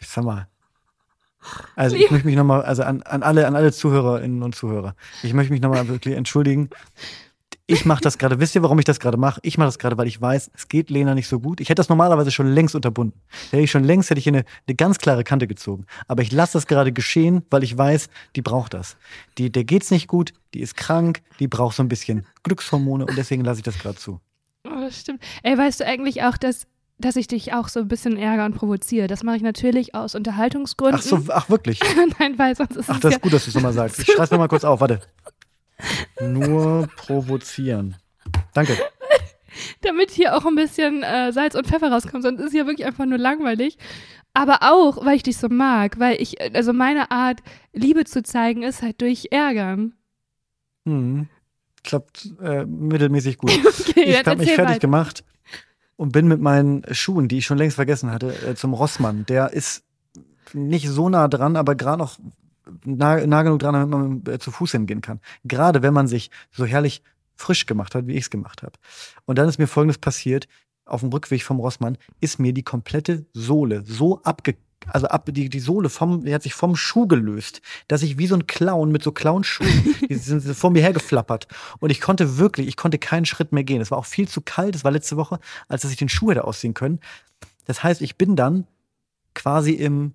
Sag 0.00 0.24
mal. 0.24 0.48
Also 1.76 1.96
ich 1.96 2.10
möchte 2.10 2.26
mich 2.26 2.36
nochmal, 2.36 2.62
also 2.62 2.82
an, 2.82 3.02
an 3.02 3.22
alle, 3.22 3.46
an 3.46 3.56
alle 3.56 3.72
Zuhörerinnen 3.72 4.42
und 4.42 4.54
Zuhörer, 4.54 4.94
ich 5.22 5.32
möchte 5.32 5.52
mich 5.52 5.62
nochmal 5.62 5.88
wirklich 5.88 6.14
entschuldigen 6.14 6.68
ich 7.70 7.84
mache 7.84 8.00
das 8.00 8.16
gerade. 8.16 8.40
Wisst 8.40 8.54
ihr, 8.54 8.62
warum 8.62 8.78
ich 8.78 8.86
das 8.86 8.98
gerade 8.98 9.18
mache? 9.18 9.40
Ich 9.44 9.58
mache 9.58 9.68
das 9.68 9.78
gerade, 9.78 9.98
weil 9.98 10.06
ich 10.06 10.18
weiß, 10.18 10.50
es 10.54 10.68
geht 10.68 10.88
Lena 10.88 11.14
nicht 11.14 11.28
so 11.28 11.38
gut. 11.38 11.60
Ich 11.60 11.68
hätte 11.68 11.80
das 11.80 11.90
normalerweise 11.90 12.30
schon 12.30 12.48
längst 12.48 12.74
unterbunden. 12.74 13.20
Hätte 13.50 13.62
ich 13.62 13.70
schon 13.70 13.84
längst, 13.84 14.08
hätte 14.08 14.18
ich 14.18 14.26
eine, 14.26 14.44
eine 14.66 14.74
ganz 14.74 14.98
klare 14.98 15.22
Kante 15.22 15.46
gezogen. 15.46 15.84
Aber 16.08 16.22
ich 16.22 16.32
lasse 16.32 16.54
das 16.54 16.66
gerade 16.66 16.92
geschehen, 16.92 17.42
weil 17.50 17.62
ich 17.62 17.76
weiß, 17.76 18.08
die 18.36 18.42
braucht 18.42 18.72
das. 18.72 18.96
Die, 19.36 19.52
der 19.52 19.64
geht's 19.64 19.90
nicht 19.90 20.08
gut, 20.08 20.32
die 20.54 20.60
ist 20.60 20.76
krank, 20.76 21.20
die 21.40 21.46
braucht 21.46 21.76
so 21.76 21.82
ein 21.82 21.88
bisschen 21.88 22.26
Glückshormone 22.42 23.04
und 23.04 23.18
deswegen 23.18 23.44
lasse 23.44 23.60
ich 23.60 23.64
das 23.64 23.78
gerade 23.78 23.96
zu. 23.96 24.18
Oh, 24.66 24.80
das 24.80 25.00
stimmt. 25.00 25.22
Ey, 25.42 25.56
weißt 25.56 25.80
du 25.80 25.86
eigentlich 25.86 26.22
auch, 26.22 26.38
dass 26.38 26.66
dass 27.00 27.14
ich 27.14 27.28
dich 27.28 27.52
auch 27.52 27.68
so 27.68 27.78
ein 27.78 27.86
bisschen 27.86 28.16
ärgere 28.16 28.44
und 28.44 28.56
provoziere. 28.56 29.06
Das 29.06 29.22
mache 29.22 29.36
ich 29.36 29.42
natürlich 29.42 29.94
aus 29.94 30.16
Unterhaltungsgründen. 30.16 30.98
Ach 31.00 31.04
so, 31.04 31.22
ach 31.28 31.48
wirklich? 31.48 31.78
Nein, 32.18 32.36
weil 32.38 32.56
sonst 32.56 32.76
ist 32.76 32.90
ach, 32.90 32.94
es 32.94 32.96
Ach, 32.96 33.00
das 33.00 33.14
ist 33.14 33.20
gut, 33.20 33.32
dass 33.32 33.44
du 33.44 33.50
es 33.50 33.54
nochmal 33.54 33.72
sagst. 33.72 34.00
Ich 34.00 34.06
schreibe 34.06 34.34
mir 34.34 34.38
mal 34.40 34.48
kurz 34.48 34.64
auf, 34.64 34.80
warte. 34.80 35.00
Nur 36.20 36.88
provozieren. 36.96 37.96
Danke. 38.52 38.76
Damit 39.82 40.10
hier 40.10 40.36
auch 40.36 40.46
ein 40.46 40.54
bisschen 40.54 41.02
äh, 41.02 41.32
Salz 41.32 41.54
und 41.54 41.66
Pfeffer 41.66 41.90
rauskommt, 41.90 42.22
sonst 42.22 42.40
ist 42.40 42.52
hier 42.52 42.66
wirklich 42.66 42.86
einfach 42.86 43.06
nur 43.06 43.18
langweilig. 43.18 43.78
Aber 44.34 44.58
auch, 44.62 45.04
weil 45.04 45.16
ich 45.16 45.22
dich 45.22 45.36
so 45.36 45.48
mag, 45.48 45.98
weil 45.98 46.20
ich, 46.20 46.40
also 46.54 46.72
meine 46.72 47.10
Art, 47.10 47.40
Liebe 47.72 48.04
zu 48.04 48.22
zeigen, 48.22 48.62
ist 48.62 48.82
halt 48.82 49.00
durch 49.00 49.28
Ärgern. 49.30 49.94
Hm. 50.84 51.28
Klappt 51.82 52.32
äh, 52.40 52.64
mittelmäßig 52.64 53.38
gut. 53.38 53.50
okay, 53.88 54.04
ich 54.04 54.26
habe 54.26 54.36
mich 54.36 54.50
fertig 54.50 54.76
weiter. 54.76 54.78
gemacht 54.78 55.24
und 55.96 56.12
bin 56.12 56.28
mit 56.28 56.40
meinen 56.40 56.84
Schuhen, 56.92 57.28
die 57.28 57.38
ich 57.38 57.46
schon 57.46 57.58
längst 57.58 57.76
vergessen 57.76 58.12
hatte, 58.12 58.32
äh, 58.46 58.54
zum 58.54 58.74
Rossmann. 58.74 59.26
Der 59.26 59.52
ist 59.52 59.84
nicht 60.52 60.88
so 60.88 61.08
nah 61.08 61.28
dran, 61.28 61.56
aber 61.56 61.74
gerade 61.74 61.98
noch 61.98 62.18
nah, 62.84 63.24
nah 63.26 63.42
genug 63.42 63.60
dran, 63.60 63.74
damit 63.74 63.88
man 63.88 64.34
äh, 64.34 64.38
zu 64.38 64.50
Fuß 64.50 64.72
hingehen 64.72 65.00
kann. 65.00 65.20
Gerade 65.44 65.82
wenn 65.82 65.94
man 65.94 66.06
sich 66.06 66.30
so 66.50 66.64
herrlich 66.64 67.02
frisch 67.36 67.66
gemacht 67.66 67.94
hat, 67.94 68.06
wie 68.06 68.14
ich 68.14 68.24
es 68.24 68.30
gemacht 68.30 68.62
habe. 68.62 68.72
Und 69.24 69.38
dann 69.38 69.48
ist 69.48 69.58
mir 69.58 69.66
Folgendes 69.66 69.98
passiert. 69.98 70.48
Auf 70.84 71.00
dem 71.00 71.10
Rückweg 71.10 71.42
vom 71.42 71.60
Rossmann 71.60 71.98
ist 72.20 72.38
mir 72.38 72.54
die 72.54 72.62
komplette 72.62 73.26
Sohle 73.34 73.82
so 73.84 74.22
abge 74.22 74.56
also 74.86 75.08
ab, 75.08 75.28
die, 75.32 75.48
die 75.48 75.60
Sohle 75.60 75.88
vom, 75.88 76.24
die 76.24 76.32
hat 76.32 76.42
sich 76.42 76.54
vom 76.54 76.76
Schuh 76.76 77.06
gelöst, 77.06 77.60
dass 77.88 78.02
ich 78.02 78.16
wie 78.16 78.26
so 78.26 78.36
ein 78.36 78.46
Clown 78.46 78.90
mit 78.92 79.02
so 79.02 79.12
Clownschuhen, 79.12 79.96
die 80.08 80.14
sind 80.14 80.42
vor 80.56 80.70
mir 80.70 80.82
hergeflappert. 80.82 81.48
Und 81.80 81.90
ich 81.90 82.00
konnte 82.00 82.38
wirklich, 82.38 82.68
ich 82.68 82.76
konnte 82.76 82.98
keinen 82.98 83.26
Schritt 83.26 83.52
mehr 83.52 83.64
gehen. 83.64 83.80
Es 83.80 83.90
war 83.90 83.98
auch 83.98 84.06
viel 84.06 84.28
zu 84.28 84.40
kalt, 84.40 84.74
es 84.74 84.84
war 84.84 84.92
letzte 84.92 85.16
Woche, 85.16 85.40
als 85.68 85.82
dass 85.82 85.90
ich 85.90 85.96
den 85.96 86.08
Schuh 86.08 86.30
hätte 86.30 86.44
ausziehen 86.44 86.74
können. 86.74 87.00
Das 87.66 87.82
heißt, 87.82 88.00
ich 88.02 88.16
bin 88.16 88.36
dann 88.36 88.66
quasi 89.34 89.72
im 89.72 90.14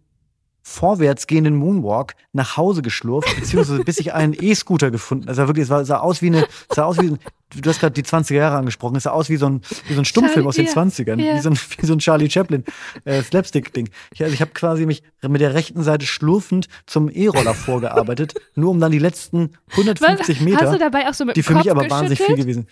vorwärts 0.64 1.28
gehenden 1.28 1.56
Moonwalk 1.56 2.16
nach 2.32 2.56
Hause 2.56 2.82
geschlurft, 2.82 3.36
beziehungsweise 3.36 3.84
bis 3.84 4.00
ich 4.00 4.14
einen 4.14 4.34
E-Scooter 4.34 4.92
gefunden. 4.92 5.28
Also 5.28 5.46
wirklich, 5.48 5.64
es 5.64 5.68
sah, 5.68 5.84
sah 5.84 6.00
aus 6.00 6.22
wie 6.22 6.28
eine, 6.28 6.48
sah 6.74 6.86
aus 6.86 6.98
wie, 7.00 7.10
du 7.10 7.70
hast 7.70 7.82
gerade 7.82 7.94
die 7.94 8.04
20er 8.04 8.36
Jahre 8.36 8.56
angesprochen, 8.56 8.96
es 8.96 9.04
sah 9.04 9.12
aus 9.12 9.30
wie 9.30 9.36
so 9.36 9.48
ein, 9.48 9.62
wie 9.88 9.94
so 9.94 10.00
ein 10.00 10.06
Stummfilm 10.06 10.48
aus 10.48 10.56
den 10.56 10.66
yeah, 10.66 10.74
20ern, 10.74 11.22
yeah. 11.22 11.36
Wie, 11.36 11.42
so 11.42 11.50
ein, 11.50 11.60
wie 11.78 11.86
so 11.86 11.94
ein 11.94 12.00
Charlie 12.00 12.30
Chaplin 12.30 12.64
äh, 13.04 13.22
Slapstick-Ding. 13.22 13.90
Ich, 14.14 14.24
also 14.24 14.34
ich 14.34 14.40
habe 14.40 14.52
quasi 14.52 14.86
mich 14.86 15.04
mit 15.22 15.42
der 15.42 15.54
rechten 15.54 15.84
Seite 15.84 16.06
schlurfend 16.06 16.70
zum 16.86 17.10
E-Roller 17.10 17.54
vorgearbeitet, 17.54 18.34
nur 18.56 18.72
um 18.72 18.80
dann 18.80 18.94
die 18.94 19.00
letzten 19.00 19.52
150 19.72 20.40
Meter, 20.42 20.62
hast 20.62 20.74
du 20.74 20.80
dabei 20.80 21.10
auch 21.10 21.14
so 21.14 21.26
mit 21.26 21.36
die 21.36 21.44
für 21.44 21.56
mich 21.56 21.70
aber 21.70 21.90
wahnsinnig 21.90 22.22
viel 22.22 22.38
gewesen. 22.38 22.68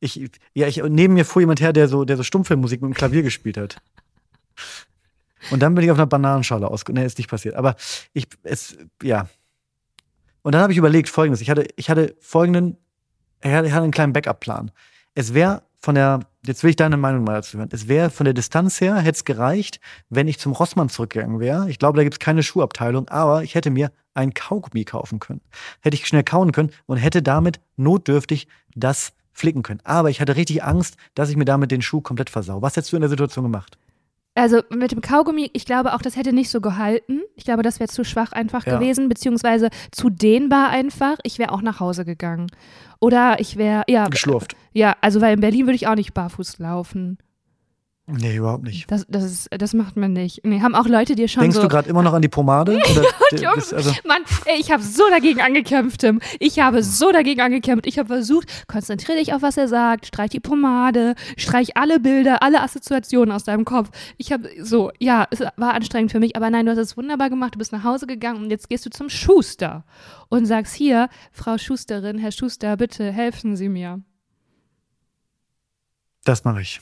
Ich, 0.00 0.30
ja, 0.54 0.68
ich, 0.68 0.80
neben 0.80 1.14
mir 1.14 1.24
fuhr 1.24 1.42
jemand 1.42 1.60
her, 1.60 1.72
der 1.72 1.88
so, 1.88 2.04
der 2.04 2.16
so 2.16 2.22
Stummfilmmusik 2.22 2.82
mit 2.82 2.92
dem 2.92 2.94
Klavier 2.94 3.22
gespielt 3.22 3.56
hat. 3.56 3.78
Und 5.50 5.60
dann 5.60 5.74
bin 5.74 5.84
ich 5.84 5.90
auf 5.90 5.98
einer 5.98 6.06
Bananenschale 6.06 6.68
aus. 6.68 6.84
Nee, 6.88 7.04
ist 7.04 7.18
nicht 7.18 7.30
passiert. 7.30 7.54
Aber 7.54 7.76
ich, 8.12 8.26
es, 8.42 8.76
ja. 9.02 9.28
Und 10.42 10.52
dann 10.52 10.62
habe 10.62 10.72
ich 10.72 10.78
überlegt, 10.78 11.08
folgendes. 11.08 11.40
Ich 11.40 11.50
hatte, 11.50 11.66
ich 11.76 11.90
hatte 11.90 12.16
folgenden, 12.20 12.76
ich 13.42 13.50
hatte, 13.50 13.72
einen 13.72 13.90
kleinen 13.90 14.12
Backup-Plan. 14.12 14.70
Es 15.14 15.34
wäre 15.34 15.62
von 15.80 15.94
der, 15.94 16.20
jetzt 16.44 16.62
will 16.62 16.70
ich 16.70 16.76
deine 16.76 16.96
Meinung 16.96 17.24
mal 17.24 17.34
dazu 17.34 17.58
hören. 17.58 17.68
Es 17.72 17.86
wäre 17.88 18.10
von 18.10 18.24
der 18.24 18.34
Distanz 18.34 18.80
her, 18.80 18.96
hätte 18.96 19.16
es 19.16 19.24
gereicht, 19.24 19.80
wenn 20.08 20.26
ich 20.26 20.38
zum 20.38 20.52
Rossmann 20.52 20.88
zurückgegangen 20.88 21.38
wäre. 21.40 21.70
Ich 21.70 21.78
glaube, 21.78 21.96
da 21.96 22.02
gibt 22.02 22.14
es 22.14 22.18
keine 22.18 22.42
Schuhabteilung, 22.42 23.08
aber 23.08 23.42
ich 23.42 23.54
hätte 23.54 23.70
mir 23.70 23.92
ein 24.14 24.34
Kaugummi 24.34 24.84
kaufen 24.84 25.20
können. 25.20 25.40
Hätte 25.80 25.96
ich 25.96 26.06
schnell 26.06 26.24
kauen 26.24 26.52
können 26.52 26.70
und 26.86 26.96
hätte 26.96 27.22
damit 27.22 27.60
notdürftig 27.76 28.48
das 28.74 29.12
flicken 29.32 29.62
können. 29.62 29.80
Aber 29.84 30.10
ich 30.10 30.20
hatte 30.20 30.34
richtig 30.34 30.64
Angst, 30.64 30.96
dass 31.14 31.30
ich 31.30 31.36
mir 31.36 31.44
damit 31.44 31.70
den 31.70 31.82
Schuh 31.82 32.00
komplett 32.00 32.28
versau. 32.28 32.60
Was 32.60 32.76
hättest 32.76 32.92
du 32.92 32.96
in 32.96 33.02
der 33.02 33.10
Situation 33.10 33.44
gemacht? 33.44 33.78
Also 34.38 34.62
mit 34.70 34.92
dem 34.92 35.00
Kaugummi, 35.00 35.50
ich 35.52 35.64
glaube 35.64 35.94
auch, 35.94 36.02
das 36.02 36.16
hätte 36.16 36.32
nicht 36.32 36.50
so 36.50 36.60
gehalten. 36.60 37.20
Ich 37.36 37.44
glaube, 37.44 37.62
das 37.62 37.80
wäre 37.80 37.88
zu 37.88 38.04
schwach 38.04 38.32
einfach 38.32 38.66
ja. 38.66 38.78
gewesen, 38.78 39.08
beziehungsweise 39.08 39.68
zu 39.90 40.10
dehnbar 40.10 40.70
einfach. 40.70 41.16
Ich 41.24 41.38
wäre 41.38 41.52
auch 41.52 41.62
nach 41.62 41.80
Hause 41.80 42.04
gegangen. 42.04 42.46
Oder 43.00 43.40
ich 43.40 43.56
wäre, 43.56 43.82
ja. 43.88 44.08
Geschlurft. 44.08 44.56
Ja, 44.72 44.96
also 45.00 45.20
weil 45.20 45.34
in 45.34 45.40
Berlin 45.40 45.66
würde 45.66 45.76
ich 45.76 45.86
auch 45.86 45.94
nicht 45.94 46.14
barfuß 46.14 46.58
laufen. 46.58 47.18
Nee, 48.10 48.36
überhaupt 48.36 48.64
nicht. 48.64 48.90
Das, 48.90 49.04
das, 49.06 49.22
ist, 49.22 49.48
das 49.50 49.74
macht 49.74 49.98
man 49.98 50.14
nicht. 50.14 50.40
Nee, 50.42 50.62
haben 50.62 50.74
auch 50.74 50.86
Leute 50.86 51.14
dir 51.14 51.28
schon 51.28 51.42
Denkst 51.42 51.56
so 51.56 51.62
du 51.62 51.68
gerade 51.68 51.90
immer 51.90 52.02
noch 52.02 52.14
an 52.14 52.22
die 52.22 52.28
Pomade? 52.28 52.80
Oder, 53.32 53.52
das, 53.54 53.74
also 53.74 53.90
Mann, 54.06 54.22
ey, 54.46 54.58
ich 54.58 54.72
habe 54.72 54.82
so 54.82 55.02
dagegen 55.10 55.42
angekämpft, 55.42 56.00
Tim. 56.00 56.18
Ich 56.38 56.58
habe 56.58 56.82
so 56.82 57.12
dagegen 57.12 57.42
angekämpft. 57.42 57.86
Ich 57.86 57.98
habe 57.98 58.06
versucht, 58.06 58.66
konzentriere 58.66 59.18
dich 59.18 59.34
auf, 59.34 59.42
was 59.42 59.58
er 59.58 59.68
sagt, 59.68 60.06
streich 60.06 60.30
die 60.30 60.40
Pomade, 60.40 61.16
streich 61.36 61.76
alle 61.76 62.00
Bilder, 62.00 62.42
alle 62.42 62.62
Assoziationen 62.62 63.30
aus 63.30 63.44
deinem 63.44 63.66
Kopf. 63.66 63.90
Ich 64.16 64.32
habe 64.32 64.48
so, 64.62 64.90
ja, 64.98 65.26
es 65.30 65.40
war 65.40 65.74
anstrengend 65.74 66.10
für 66.10 66.18
mich, 66.18 66.34
aber 66.34 66.48
nein, 66.48 66.64
du 66.64 66.72
hast 66.72 66.78
es 66.78 66.96
wunderbar 66.96 67.28
gemacht. 67.28 67.56
Du 67.56 67.58
bist 67.58 67.72
nach 67.72 67.84
Hause 67.84 68.06
gegangen 68.06 68.42
und 68.44 68.50
jetzt 68.50 68.70
gehst 68.70 68.86
du 68.86 68.90
zum 68.90 69.10
Schuster 69.10 69.84
und 70.30 70.46
sagst 70.46 70.74
hier, 70.74 71.10
Frau 71.30 71.58
Schusterin, 71.58 72.16
Herr 72.16 72.32
Schuster, 72.32 72.78
bitte 72.78 73.12
helfen 73.12 73.54
Sie 73.54 73.68
mir. 73.68 74.00
Das 76.24 76.44
mache 76.44 76.62
ich. 76.62 76.80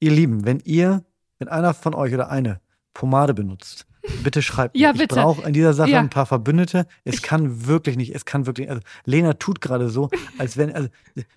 Ihr 0.00 0.10
Lieben, 0.10 0.44
wenn 0.44 0.60
ihr, 0.60 1.04
wenn 1.38 1.48
einer 1.48 1.74
von 1.74 1.94
euch 1.94 2.14
oder 2.14 2.30
eine 2.30 2.60
Pomade 2.94 3.34
benutzt, 3.34 3.86
bitte 4.22 4.42
schreibt 4.42 4.74
mir. 4.74 4.80
ja, 4.80 4.92
bitte. 4.92 5.04
Ich 5.04 5.10
brauche 5.10 5.46
in 5.46 5.52
dieser 5.52 5.72
Sache 5.74 5.90
ja. 5.90 6.00
ein 6.00 6.10
paar 6.10 6.26
Verbündete. 6.26 6.86
Es 7.04 7.16
ich 7.16 7.22
kann 7.22 7.66
wirklich 7.66 7.96
nicht, 7.96 8.14
es 8.14 8.24
kann 8.24 8.46
wirklich, 8.46 8.70
also 8.70 8.82
Lena 9.04 9.34
tut 9.34 9.60
gerade 9.60 9.88
so, 9.88 10.10
als 10.38 10.56
wenn, 10.56 10.74
also 10.74 10.88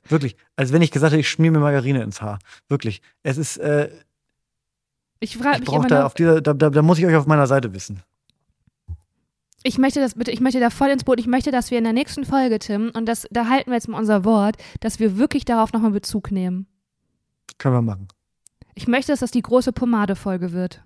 wirklich, 0.07 0.37
als 0.55 0.71
wenn 0.71 0.81
ich 0.81 0.91
gesagt 0.91 1.11
hätte, 1.11 1.19
ich 1.19 1.29
schmier 1.29 1.51
mir 1.51 1.59
Margarine 1.59 2.01
ins 2.03 2.21
Haar. 2.21 2.39
Wirklich. 2.67 3.01
Es 3.23 3.37
ist, 3.37 3.57
äh, 3.57 3.89
ich 5.19 5.37
frage 5.37 5.59
mich 5.59 5.71
immer 5.71 5.87
da, 5.87 6.05
auf 6.05 6.15
dieser, 6.15 6.41
da, 6.41 6.53
da, 6.53 6.69
da 6.69 6.81
muss 6.81 6.97
ich 6.97 7.05
euch 7.05 7.15
auf 7.15 7.27
meiner 7.27 7.47
Seite 7.47 7.73
wissen. 7.73 8.01
Ich 9.63 9.77
möchte 9.77 9.99
das 9.99 10.15
bitte, 10.15 10.31
ich 10.31 10.41
möchte 10.41 10.59
da 10.59 10.71
voll 10.71 10.89
ins 10.89 11.03
Boot. 11.03 11.19
Ich 11.19 11.27
möchte, 11.27 11.51
dass 11.51 11.69
wir 11.69 11.77
in 11.77 11.83
der 11.83 11.93
nächsten 11.93 12.25
Folge, 12.25 12.57
Tim, 12.57 12.91
und 12.95 13.05
das, 13.05 13.27
da 13.29 13.47
halten 13.47 13.69
wir 13.69 13.75
jetzt 13.75 13.87
mal 13.87 13.99
unser 13.99 14.25
Wort, 14.25 14.57
dass 14.79 14.99
wir 14.99 15.17
wirklich 15.17 15.45
darauf 15.45 15.71
nochmal 15.73 15.91
Bezug 15.91 16.31
nehmen. 16.31 16.65
Können 17.59 17.75
wir 17.75 17.81
machen. 17.83 18.07
Ich 18.81 18.87
möchte, 18.87 19.11
dass 19.11 19.19
das 19.19 19.29
die 19.29 19.43
große 19.43 19.73
Pomade-Folge 19.73 20.53
wird. 20.53 20.81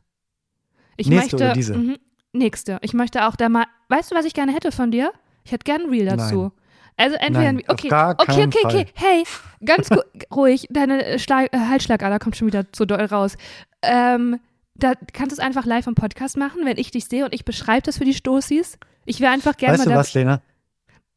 Ich 0.97 1.07
Nächste 1.07 1.35
möchte, 1.35 1.45
oder 1.45 1.53
diese? 1.53 1.77
Mhm, 1.77 1.97
nächste. 2.33 2.77
Ich 2.81 2.93
möchte 2.93 3.25
auch 3.25 3.37
da 3.37 3.47
mal, 3.47 3.63
weißt 3.87 4.11
du, 4.11 4.15
was 4.15 4.25
ich 4.25 4.33
gerne 4.33 4.53
hätte 4.53 4.73
von 4.73 4.91
dir? 4.91 5.13
Ich 5.45 5.53
hätte 5.53 5.63
gerne 5.63 5.85
ein 5.85 5.89
Reel 5.89 6.05
dazu. 6.05 6.41
Nein. 6.41 6.51
Also 6.97 7.15
entweder, 7.15 7.53
Nein, 7.53 7.63
okay, 7.69 7.87
okay, 7.87 8.43
okay, 8.43 8.59
okay, 8.65 8.85
hey, 8.95 9.23
ganz 9.65 9.87
ruhig, 10.33 10.67
deine 10.69 11.05
äh, 11.05 11.19
Schlag, 11.19 11.53
äh, 11.53 11.57
Halsschlagader 11.57 12.19
kommt 12.19 12.35
schon 12.35 12.47
wieder 12.47 12.69
zu 12.73 12.85
doll 12.85 13.05
raus. 13.05 13.37
Ähm, 13.81 14.41
da 14.75 14.91
kannst 15.13 15.31
du 15.31 15.39
es 15.41 15.45
einfach 15.45 15.65
live 15.65 15.87
im 15.87 15.95
Podcast 15.95 16.35
machen, 16.35 16.65
wenn 16.65 16.77
ich 16.77 16.91
dich 16.91 17.05
sehe 17.05 17.23
und 17.23 17.33
ich 17.33 17.45
beschreibe 17.45 17.83
das 17.83 17.99
für 17.99 18.05
die 18.05 18.13
Stoßis. 18.13 18.77
Ich 19.05 19.21
wäre 19.21 19.31
einfach 19.31 19.55
gerne 19.55 19.75
Weißt 19.75 19.85
du 19.85 19.89
mal 19.89 19.95
da. 19.95 20.01
was, 20.01 20.13
Lena? 20.13 20.41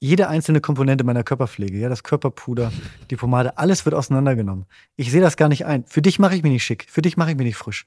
Jede 0.00 0.28
einzelne 0.28 0.60
Komponente 0.60 1.02
meiner 1.02 1.24
Körperpflege, 1.24 1.76
ja, 1.78 1.88
das 1.88 2.04
Körperpuder, 2.04 2.70
die 3.10 3.16
Pomade, 3.16 3.58
alles 3.58 3.84
wird 3.84 3.94
auseinandergenommen. 3.96 4.66
Ich 4.96 5.10
sehe 5.10 5.20
das 5.20 5.36
gar 5.36 5.48
nicht 5.48 5.66
ein. 5.66 5.84
Für 5.86 6.02
dich 6.02 6.18
mache 6.20 6.36
ich 6.36 6.42
mich 6.44 6.52
nicht 6.52 6.64
schick. 6.64 6.86
Für 6.88 7.02
dich 7.02 7.16
mache 7.16 7.30
ich 7.32 7.36
mich 7.36 7.46
nicht 7.46 7.56
frisch. 7.56 7.86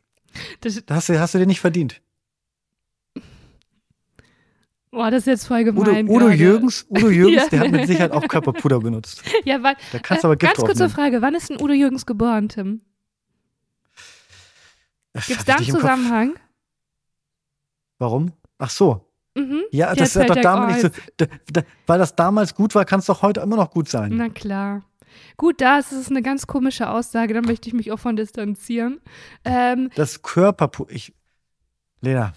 Das, 0.59 0.84
Das 0.86 0.97
hast 0.97 1.09
du, 1.09 1.20
hast 1.20 1.34
du 1.34 1.39
dir 1.39 1.45
nicht 1.45 1.62
verdient. 1.62 2.01
boah, 4.91 5.09
das 5.09 5.20
ist 5.22 5.28
jetzt 5.28 5.47
voll 5.47 5.62
Udo, 5.62 5.84
gemein. 5.84 6.09
Udo 6.09 6.26
gerade. 6.26 6.36
Jürgens, 6.38 6.86
Udo 6.89 7.09
Jürgens, 7.12 7.43
Ja. 7.43 7.49
der 7.49 7.59
hat 7.62 7.72
mit 7.72 7.88
Sicherheit 7.88 8.12
auch 8.12 8.28
Körperpuder 8.28 8.80
benutzt. 8.80 9.24
Ja, 9.45 9.64
wann, 9.64 9.76
Da 9.93 9.99
kannst 9.99 10.20
äh, 10.20 10.22
du 10.24 10.28
aber 10.28 10.36
Gift 10.36 10.55
ganz 10.55 10.66
kurze. 10.68 10.89
Frage, 10.89 11.22
wann 11.22 11.34
ist 11.34 11.49
denn 11.49 11.62
Udo 11.62 11.74
Jürgens 11.74 12.05
geboren, 12.05 12.49
Tim? 12.49 12.82
Gibt 15.28 15.39
es 15.39 15.45
da 15.45 15.55
einen. 15.55 15.66
Zusammenhang? 15.66 16.34
Warum? 17.99 18.32
Ach 18.57 18.70
so. 18.70 19.05
Mhm. 19.36 19.62
Ja, 19.72 19.96
das 19.96 20.16
hat 20.16 20.30
doch 20.30 20.36
damals 20.36 20.84
nicht 20.84 20.96
so. 20.96 21.02
Da, 21.18 21.26
da, 21.52 21.62
weil 21.88 22.00
das 22.00 22.16
damals 22.16 22.54
gut 22.56 22.76
war, 22.76 22.86
kann 22.86 23.00
es 23.00 23.06
doch 23.06 23.22
heute 23.22 23.40
immer 23.42 23.56
noch 23.56 23.72
gut 23.72 23.88
sein. 23.90 24.12
Na 24.16 24.30
klar. 24.30 24.84
Gut, 25.38 25.60
das 25.62 25.92
ist 25.92 26.10
eine 26.10 26.22
ganz 26.22 26.48
komische 26.48 26.90
Aussage, 26.90 27.34
da 27.34 27.42
möchte 27.42 27.68
ich 27.68 27.74
mich 27.74 27.92
auch 27.92 28.00
von 28.00 28.16
distanzieren. 28.16 29.00
Ähm, 29.44 29.90
Das 29.96 30.22
Körperpuder. 30.22 30.92
Ich, 30.92 31.14
Lena, 32.02 32.34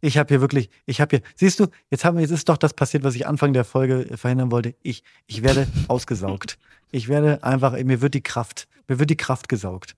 ich 0.00 0.18
habe 0.18 0.28
hier 0.28 0.40
wirklich, 0.40 0.70
ich 0.86 1.00
habe 1.00 1.16
hier, 1.16 1.26
siehst 1.34 1.60
du, 1.60 1.66
jetzt, 1.90 2.04
haben 2.04 2.16
wir, 2.16 2.22
jetzt 2.22 2.30
ist 2.30 2.48
doch 2.48 2.56
das 2.56 2.74
passiert, 2.74 3.04
was 3.04 3.14
ich 3.14 3.26
Anfang 3.26 3.52
der 3.52 3.64
Folge 3.64 4.16
verhindern 4.16 4.50
wollte. 4.50 4.74
Ich, 4.82 5.02
ich 5.26 5.42
werde 5.42 5.66
ausgesaugt. 5.88 6.58
Ich 6.90 7.08
werde 7.08 7.42
einfach, 7.44 7.72
mir 7.72 8.00
wird 8.00 8.14
die 8.14 8.22
Kraft, 8.22 8.66
mir 8.88 8.98
wird 8.98 9.10
die 9.10 9.16
Kraft 9.16 9.48
gesaugt. 9.48 9.94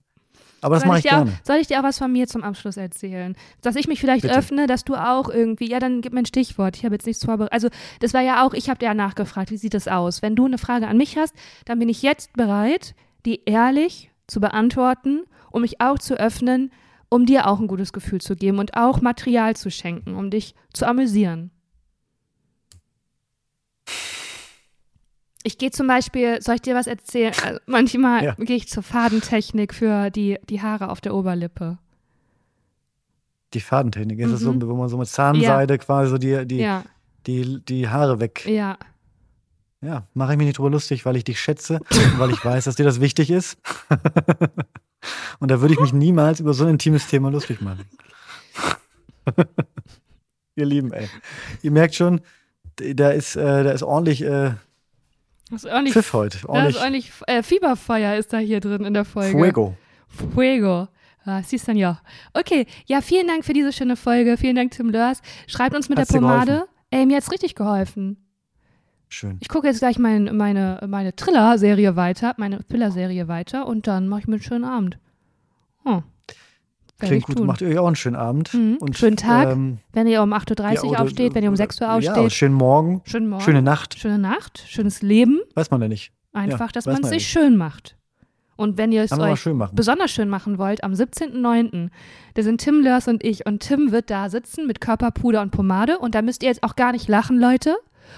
Aber 0.62 0.76
das 0.76 0.82
soll, 0.82 0.88
mache 0.88 1.00
ich 1.00 1.04
ich 1.04 1.10
dir 1.10 1.18
auch, 1.18 1.24
gerne. 1.24 1.38
soll 1.42 1.56
ich 1.56 1.66
dir 1.66 1.80
auch 1.80 1.84
was 1.84 1.98
von 1.98 2.10
mir 2.10 2.26
zum 2.26 2.44
Abschluss 2.44 2.76
erzählen? 2.76 3.36
Dass 3.60 3.76
ich 3.76 3.88
mich 3.88 4.00
vielleicht 4.00 4.22
Bitte. 4.22 4.36
öffne, 4.36 4.66
dass 4.66 4.84
du 4.84 4.94
auch 4.94 5.28
irgendwie, 5.28 5.68
ja, 5.68 5.80
dann 5.80 6.00
gib 6.00 6.12
mir 6.12 6.20
ein 6.20 6.26
Stichwort. 6.26 6.76
Ich 6.76 6.84
habe 6.84 6.94
jetzt 6.94 7.06
nichts 7.06 7.24
vorbereitet. 7.24 7.52
Also, 7.52 7.68
das 8.00 8.14
war 8.14 8.22
ja 8.22 8.46
auch, 8.46 8.54
ich 8.54 8.70
habe 8.70 8.78
dir 8.78 8.86
ja 8.86 8.94
nachgefragt, 8.94 9.50
wie 9.50 9.56
sieht 9.56 9.74
das 9.74 9.88
aus? 9.88 10.22
Wenn 10.22 10.36
du 10.36 10.46
eine 10.46 10.58
Frage 10.58 10.86
an 10.86 10.96
mich 10.96 11.18
hast, 11.18 11.34
dann 11.64 11.78
bin 11.78 11.88
ich 11.88 12.02
jetzt 12.02 12.32
bereit, 12.34 12.94
die 13.26 13.42
ehrlich 13.44 14.10
zu 14.26 14.40
beantworten, 14.40 15.24
um 15.50 15.62
mich 15.62 15.80
auch 15.80 15.98
zu 15.98 16.14
öffnen, 16.14 16.70
um 17.08 17.26
dir 17.26 17.46
auch 17.46 17.60
ein 17.60 17.66
gutes 17.66 17.92
Gefühl 17.92 18.20
zu 18.20 18.36
geben 18.36 18.58
und 18.58 18.74
auch 18.76 19.02
Material 19.02 19.54
zu 19.56 19.70
schenken, 19.70 20.14
um 20.14 20.30
dich 20.30 20.54
zu 20.72 20.86
amüsieren. 20.86 21.50
Ich 25.45 25.59
gehe 25.59 25.70
zum 25.70 25.86
Beispiel, 25.88 26.40
soll 26.40 26.57
ich 26.57 26.62
dir 26.62 26.74
was 26.74 26.86
erzählen? 26.86 27.32
Also 27.45 27.59
manchmal 27.66 28.24
Ja. 28.24 28.34
gehe 28.34 28.57
ich 28.57 28.68
zur 28.68 28.82
Fadentechnik 28.82 29.74
für 29.74 30.11
die, 30.11 30.38
die 30.49 30.62
Haare 30.62 30.88
auf 30.90 31.01
der 31.01 31.14
Oberlippe. 31.14 31.78
Die 33.55 33.61
Fadentechnik. 33.61 34.18
Ist 34.20 34.32
das 34.32 34.40
so, 34.40 34.53
Mhm. 34.53 34.62
wo 34.66 34.74
man 34.76 34.88
so 34.88 34.97
mit 34.97 35.09
Zahnseide 35.09 35.78
quasi 35.78 36.11
so 36.11 36.18
die, 36.18 36.47
die, 36.47 36.59
Ja, 36.59 36.84
die, 37.26 37.61
die 37.64 37.88
Haare 37.88 38.20
weg. 38.20 38.45
ja. 38.47 38.78
Ja, 39.84 40.07
mache 40.14 40.30
ich 40.32 40.38
mich 40.38 40.47
nicht 40.47 40.59
drüber 40.59 40.70
lustig, 40.70 41.05
weil 41.05 41.16
ich 41.16 41.24
dich 41.24 41.40
schätze 41.40 41.80
und 41.90 42.18
weil 42.20 42.30
ich 42.30 42.36
weiß, 42.45 42.64
dass 42.66 42.76
dir 42.76 42.84
das 42.84 43.01
wichtig 43.01 43.30
ist. 43.32 43.59
und 45.40 45.51
da 45.51 45.61
würde 45.61 45.74
ich 45.74 45.80
mich 45.80 45.93
niemals 45.93 46.38
über 46.38 46.55
so 46.55 46.62
ein 46.62 46.70
intimes 46.70 47.09
Thema 47.09 47.32
lustig 47.32 47.61
machen. 47.61 47.84
Ihr 50.55 50.66
Lieben, 50.66 50.93
ey. 50.93 51.09
Ihr 51.62 51.72
merkt 51.72 51.97
schon, 51.97 52.20
da 52.76 53.11
ist, 53.11 53.34
äh, 53.34 53.64
da 53.64 53.70
ist 53.72 53.82
ordentlich 53.82 54.22
äh, 54.22 54.53
Das 55.53 55.64
ist 55.64 55.70
ordentlich, 55.70 55.92
Pfiff 55.92 56.12
heute. 56.14 56.38
das 56.38 56.46
Ordentlich 56.46 56.76
ist 56.76 56.82
ordentlich 56.82 57.12
äh, 57.26 57.42
Fieberfeuer 57.42 58.16
ist 58.16 58.32
da 58.32 58.38
hier 58.38 58.61
drin 58.61 58.86
in 58.86 58.94
der 58.94 59.05
Folge. 59.05 59.32
Fuego. 59.32 59.76
Fuego. 60.09 60.88
Ah, 61.26 61.42
siehst 61.42 61.68
dann 61.68 61.76
ja. 61.76 62.00
Okay, 62.32 62.66
ja, 62.86 63.03
vielen 63.03 63.28
Dank 63.28 63.44
für 63.44 63.53
diese 63.53 63.70
schöne 63.70 63.96
Folge. 63.96 64.38
Vielen 64.38 64.57
Dank, 64.57 64.70
Tim 64.70 64.88
Lörs. 64.88 65.20
Schreibt 65.46 65.76
uns 65.76 65.90
mit 65.90 65.98
Hat's 65.98 66.09
der 66.09 66.20
Pomade. 66.20 66.64
Ey, 66.90 67.05
mir 67.05 67.18
hat's 67.18 67.30
richtig 67.30 67.55
geholfen. 67.55 68.16
Schön. 69.11 69.36
Ich 69.40 69.50
gucke 69.50 69.66
jetzt 69.66 69.80
gleich 69.80 69.98
mein, 69.98 70.34
meine, 70.34 70.80
meine 70.88 71.14
Triller-Serie 71.14 71.96
weiter, 71.96 72.32
meine 72.38 72.66
Thriller-Serie 72.66 73.28
weiter 73.28 73.66
und 73.66 73.86
dann 73.86 74.09
mache 74.09 74.20
ich 74.20 74.26
mir 74.28 74.36
einen 74.36 74.42
schönen 74.42 74.64
Abend. 74.64 74.98
Hm. 75.84 76.03
Klingt 77.09 77.26
gut. 77.26 77.36
tun. 77.36 77.46
Macht 77.46 77.61
ihr 77.61 77.80
auch 77.82 77.86
einen 77.86 77.96
schönen 77.96 78.16
Abend. 78.16 78.53
Mhm. 78.55 78.76
Und, 78.80 78.96
Schönen 78.96 79.16
Tag. 79.16 79.50
Ähm, 79.50 79.78
Wenn 79.92 80.07
ihr 80.07 80.22
um 80.22 80.32
8.30 80.32 80.50
Uhr 80.61 80.72
ja, 80.72 80.82
oder- 80.82 81.00
aufsteht, 81.03 81.34
wenn 81.34 81.42
ihr 81.44 81.50
um 81.50 81.57
6 81.57 81.80
Uhr 81.80 81.92
aufsteht. 81.92 82.16
Ja, 82.16 82.30
schönen 82.30 82.55
Morgen, 82.55 83.03
schönen 83.05 83.28
Morgen. 83.28 83.42
schöne 83.42 83.62
Nacht. 83.62 83.98
Schöne 83.98 84.18
Nacht, 84.18 84.64
schönes 84.66 85.03
Leben. 85.03 85.40
Weiß 85.55 85.70
man 85.70 85.82
ja 85.82 85.88
nicht. 85.88 86.12
Einfach, 86.32 86.72
dass 86.72 86.86
weiß 86.86 86.94
man 86.94 87.03
es 87.05 87.11
ja 87.11 87.18
sich 87.18 87.28
schön 87.28 87.57
macht. 87.57 87.96
Und 88.57 88.78
wenn 88.78 88.92
ihr 88.92 89.03
es 89.03 89.12
euch 89.12 89.40
schön 89.40 89.62
besonders 89.72 90.11
schön 90.11 90.28
machen 90.28 90.59
wollt, 90.59 90.84
am 90.84 90.92
17.09., 90.92 91.90
da 92.34 92.42
sind 92.42 92.61
Tim 92.61 92.80
Lörs 92.80 93.09
und 93.09 93.24
ich. 93.24 93.44
Und 93.46 93.61
Tim 93.61 93.92
wird 93.92 94.11
da 94.11 94.28
sitzen 94.28 94.66
mit 94.66 94.80
Körperpuder 94.80 95.42
und 95.42 95.50
Pomade. 95.50 95.98
Und 95.98 96.14
da 96.14 96.22
müsst 96.22 96.42
ihr 96.42 96.48
jetzt 96.48 96.62
auch 96.62 96.76
gar 96.76 96.92
nicht 96.92 97.09
lachen, 97.09 97.38
Leute. 97.38 97.74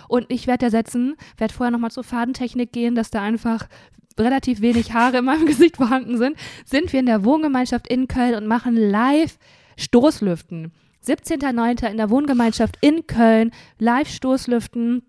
Und 0.08 0.26
ich 0.28 0.46
werde 0.46 0.66
da 0.66 0.70
setzen, 0.70 1.14
werde 1.36 1.54
vorher 1.54 1.70
nochmal 1.70 1.92
zur 1.92 2.04
Fadentechnik 2.04 2.72
gehen, 2.72 2.94
dass 2.94 3.10
da 3.10 3.22
einfach 3.22 3.68
relativ 4.18 4.60
wenig 4.60 4.92
Haare 4.92 5.18
in 5.18 5.24
meinem 5.24 5.46
Gesicht 5.46 5.76
vorhanden 5.76 6.18
sind. 6.18 6.36
Sind 6.64 6.92
wir 6.92 7.00
in 7.00 7.06
der 7.06 7.24
Wohngemeinschaft 7.24 7.88
in 7.88 8.08
Köln 8.08 8.34
und 8.34 8.46
machen 8.46 8.76
live 8.76 9.38
Stoßlüften. 9.76 10.72
17.09. 11.06 11.90
in 11.90 11.96
der 11.96 12.10
Wohngemeinschaft 12.10 12.76
in 12.80 13.06
Köln, 13.06 13.50
live 13.78 14.08
Stoßlüften. 14.08 15.02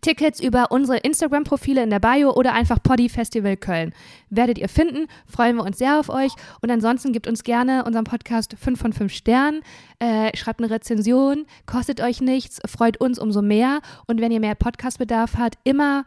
Tickets 0.00 0.40
über 0.40 0.70
unsere 0.70 0.98
Instagram-Profile 0.98 1.82
in 1.82 1.90
der 1.90 1.98
Bio 1.98 2.32
oder 2.32 2.54
einfach 2.54 2.82
Poddy 2.82 3.10
Festival 3.10 3.56
Köln. 3.56 3.92
Werdet 4.30 4.56
ihr 4.56 4.68
finden, 4.68 5.08
freuen 5.26 5.56
wir 5.56 5.64
uns 5.64 5.76
sehr 5.76 5.98
auf 5.98 6.08
euch. 6.08 6.32
Und 6.62 6.70
ansonsten 6.70 7.12
gebt 7.12 7.26
uns 7.26 7.44
gerne 7.44 7.84
unserem 7.84 8.04
Podcast 8.04 8.56
5 8.58 8.80
von 8.80 8.92
5 8.94 9.12
Sternen, 9.12 9.62
äh, 9.98 10.34
schreibt 10.36 10.60
eine 10.60 10.70
Rezension, 10.70 11.44
kostet 11.66 12.00
euch 12.00 12.22
nichts, 12.22 12.60
freut 12.66 12.98
uns 12.98 13.18
umso 13.18 13.42
mehr. 13.42 13.80
Und 14.06 14.22
wenn 14.22 14.32
ihr 14.32 14.40
mehr 14.40 14.54
Podcastbedarf 14.54 15.36
habt, 15.36 15.58
immer 15.64 16.04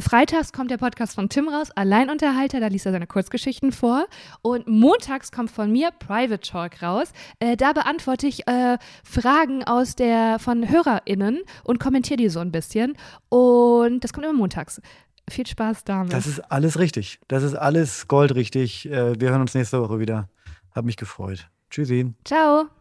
freitags 0.00 0.52
kommt 0.52 0.70
der 0.70 0.78
Podcast 0.78 1.14
von 1.14 1.28
Tim 1.28 1.48
raus, 1.48 1.70
Alleinunterhalter, 1.70 2.60
da 2.60 2.66
liest 2.66 2.86
er 2.86 2.92
seine 2.92 3.06
Kurzgeschichten 3.06 3.72
vor. 3.72 4.06
Und 4.42 4.66
montags 4.66 5.30
kommt 5.32 5.50
von 5.50 5.70
mir 5.70 5.90
Private 5.92 6.40
Talk 6.40 6.82
raus. 6.82 7.12
Äh, 7.38 7.56
da 7.56 7.72
beantworte 7.72 8.26
ich 8.26 8.46
äh, 8.48 8.78
Fragen 9.04 9.64
aus 9.64 9.94
der 9.94 10.38
von 10.38 10.68
HörerInnen 10.68 11.40
und 11.64 11.78
kommentiere 11.80 12.16
die 12.16 12.28
so 12.28 12.40
ein 12.40 12.52
bisschen. 12.52 12.96
Und 13.28 14.02
das 14.02 14.12
kommt 14.12 14.26
immer 14.26 14.36
montags. 14.36 14.80
Viel 15.28 15.46
Spaß 15.46 15.84
damit. 15.84 16.12
Das 16.12 16.26
ist 16.26 16.40
alles 16.50 16.78
richtig. 16.78 17.20
Das 17.28 17.42
ist 17.44 17.54
alles 17.54 18.08
goldrichtig. 18.08 18.90
Äh, 18.90 19.20
Wir 19.20 19.30
hören 19.30 19.40
uns 19.42 19.54
nächste 19.54 19.80
Woche 19.80 20.00
wieder. 20.00 20.28
Hab 20.74 20.84
mich 20.84 20.96
gefreut. 20.96 21.48
Tschüssi. 21.70 22.12
Ciao. 22.24 22.79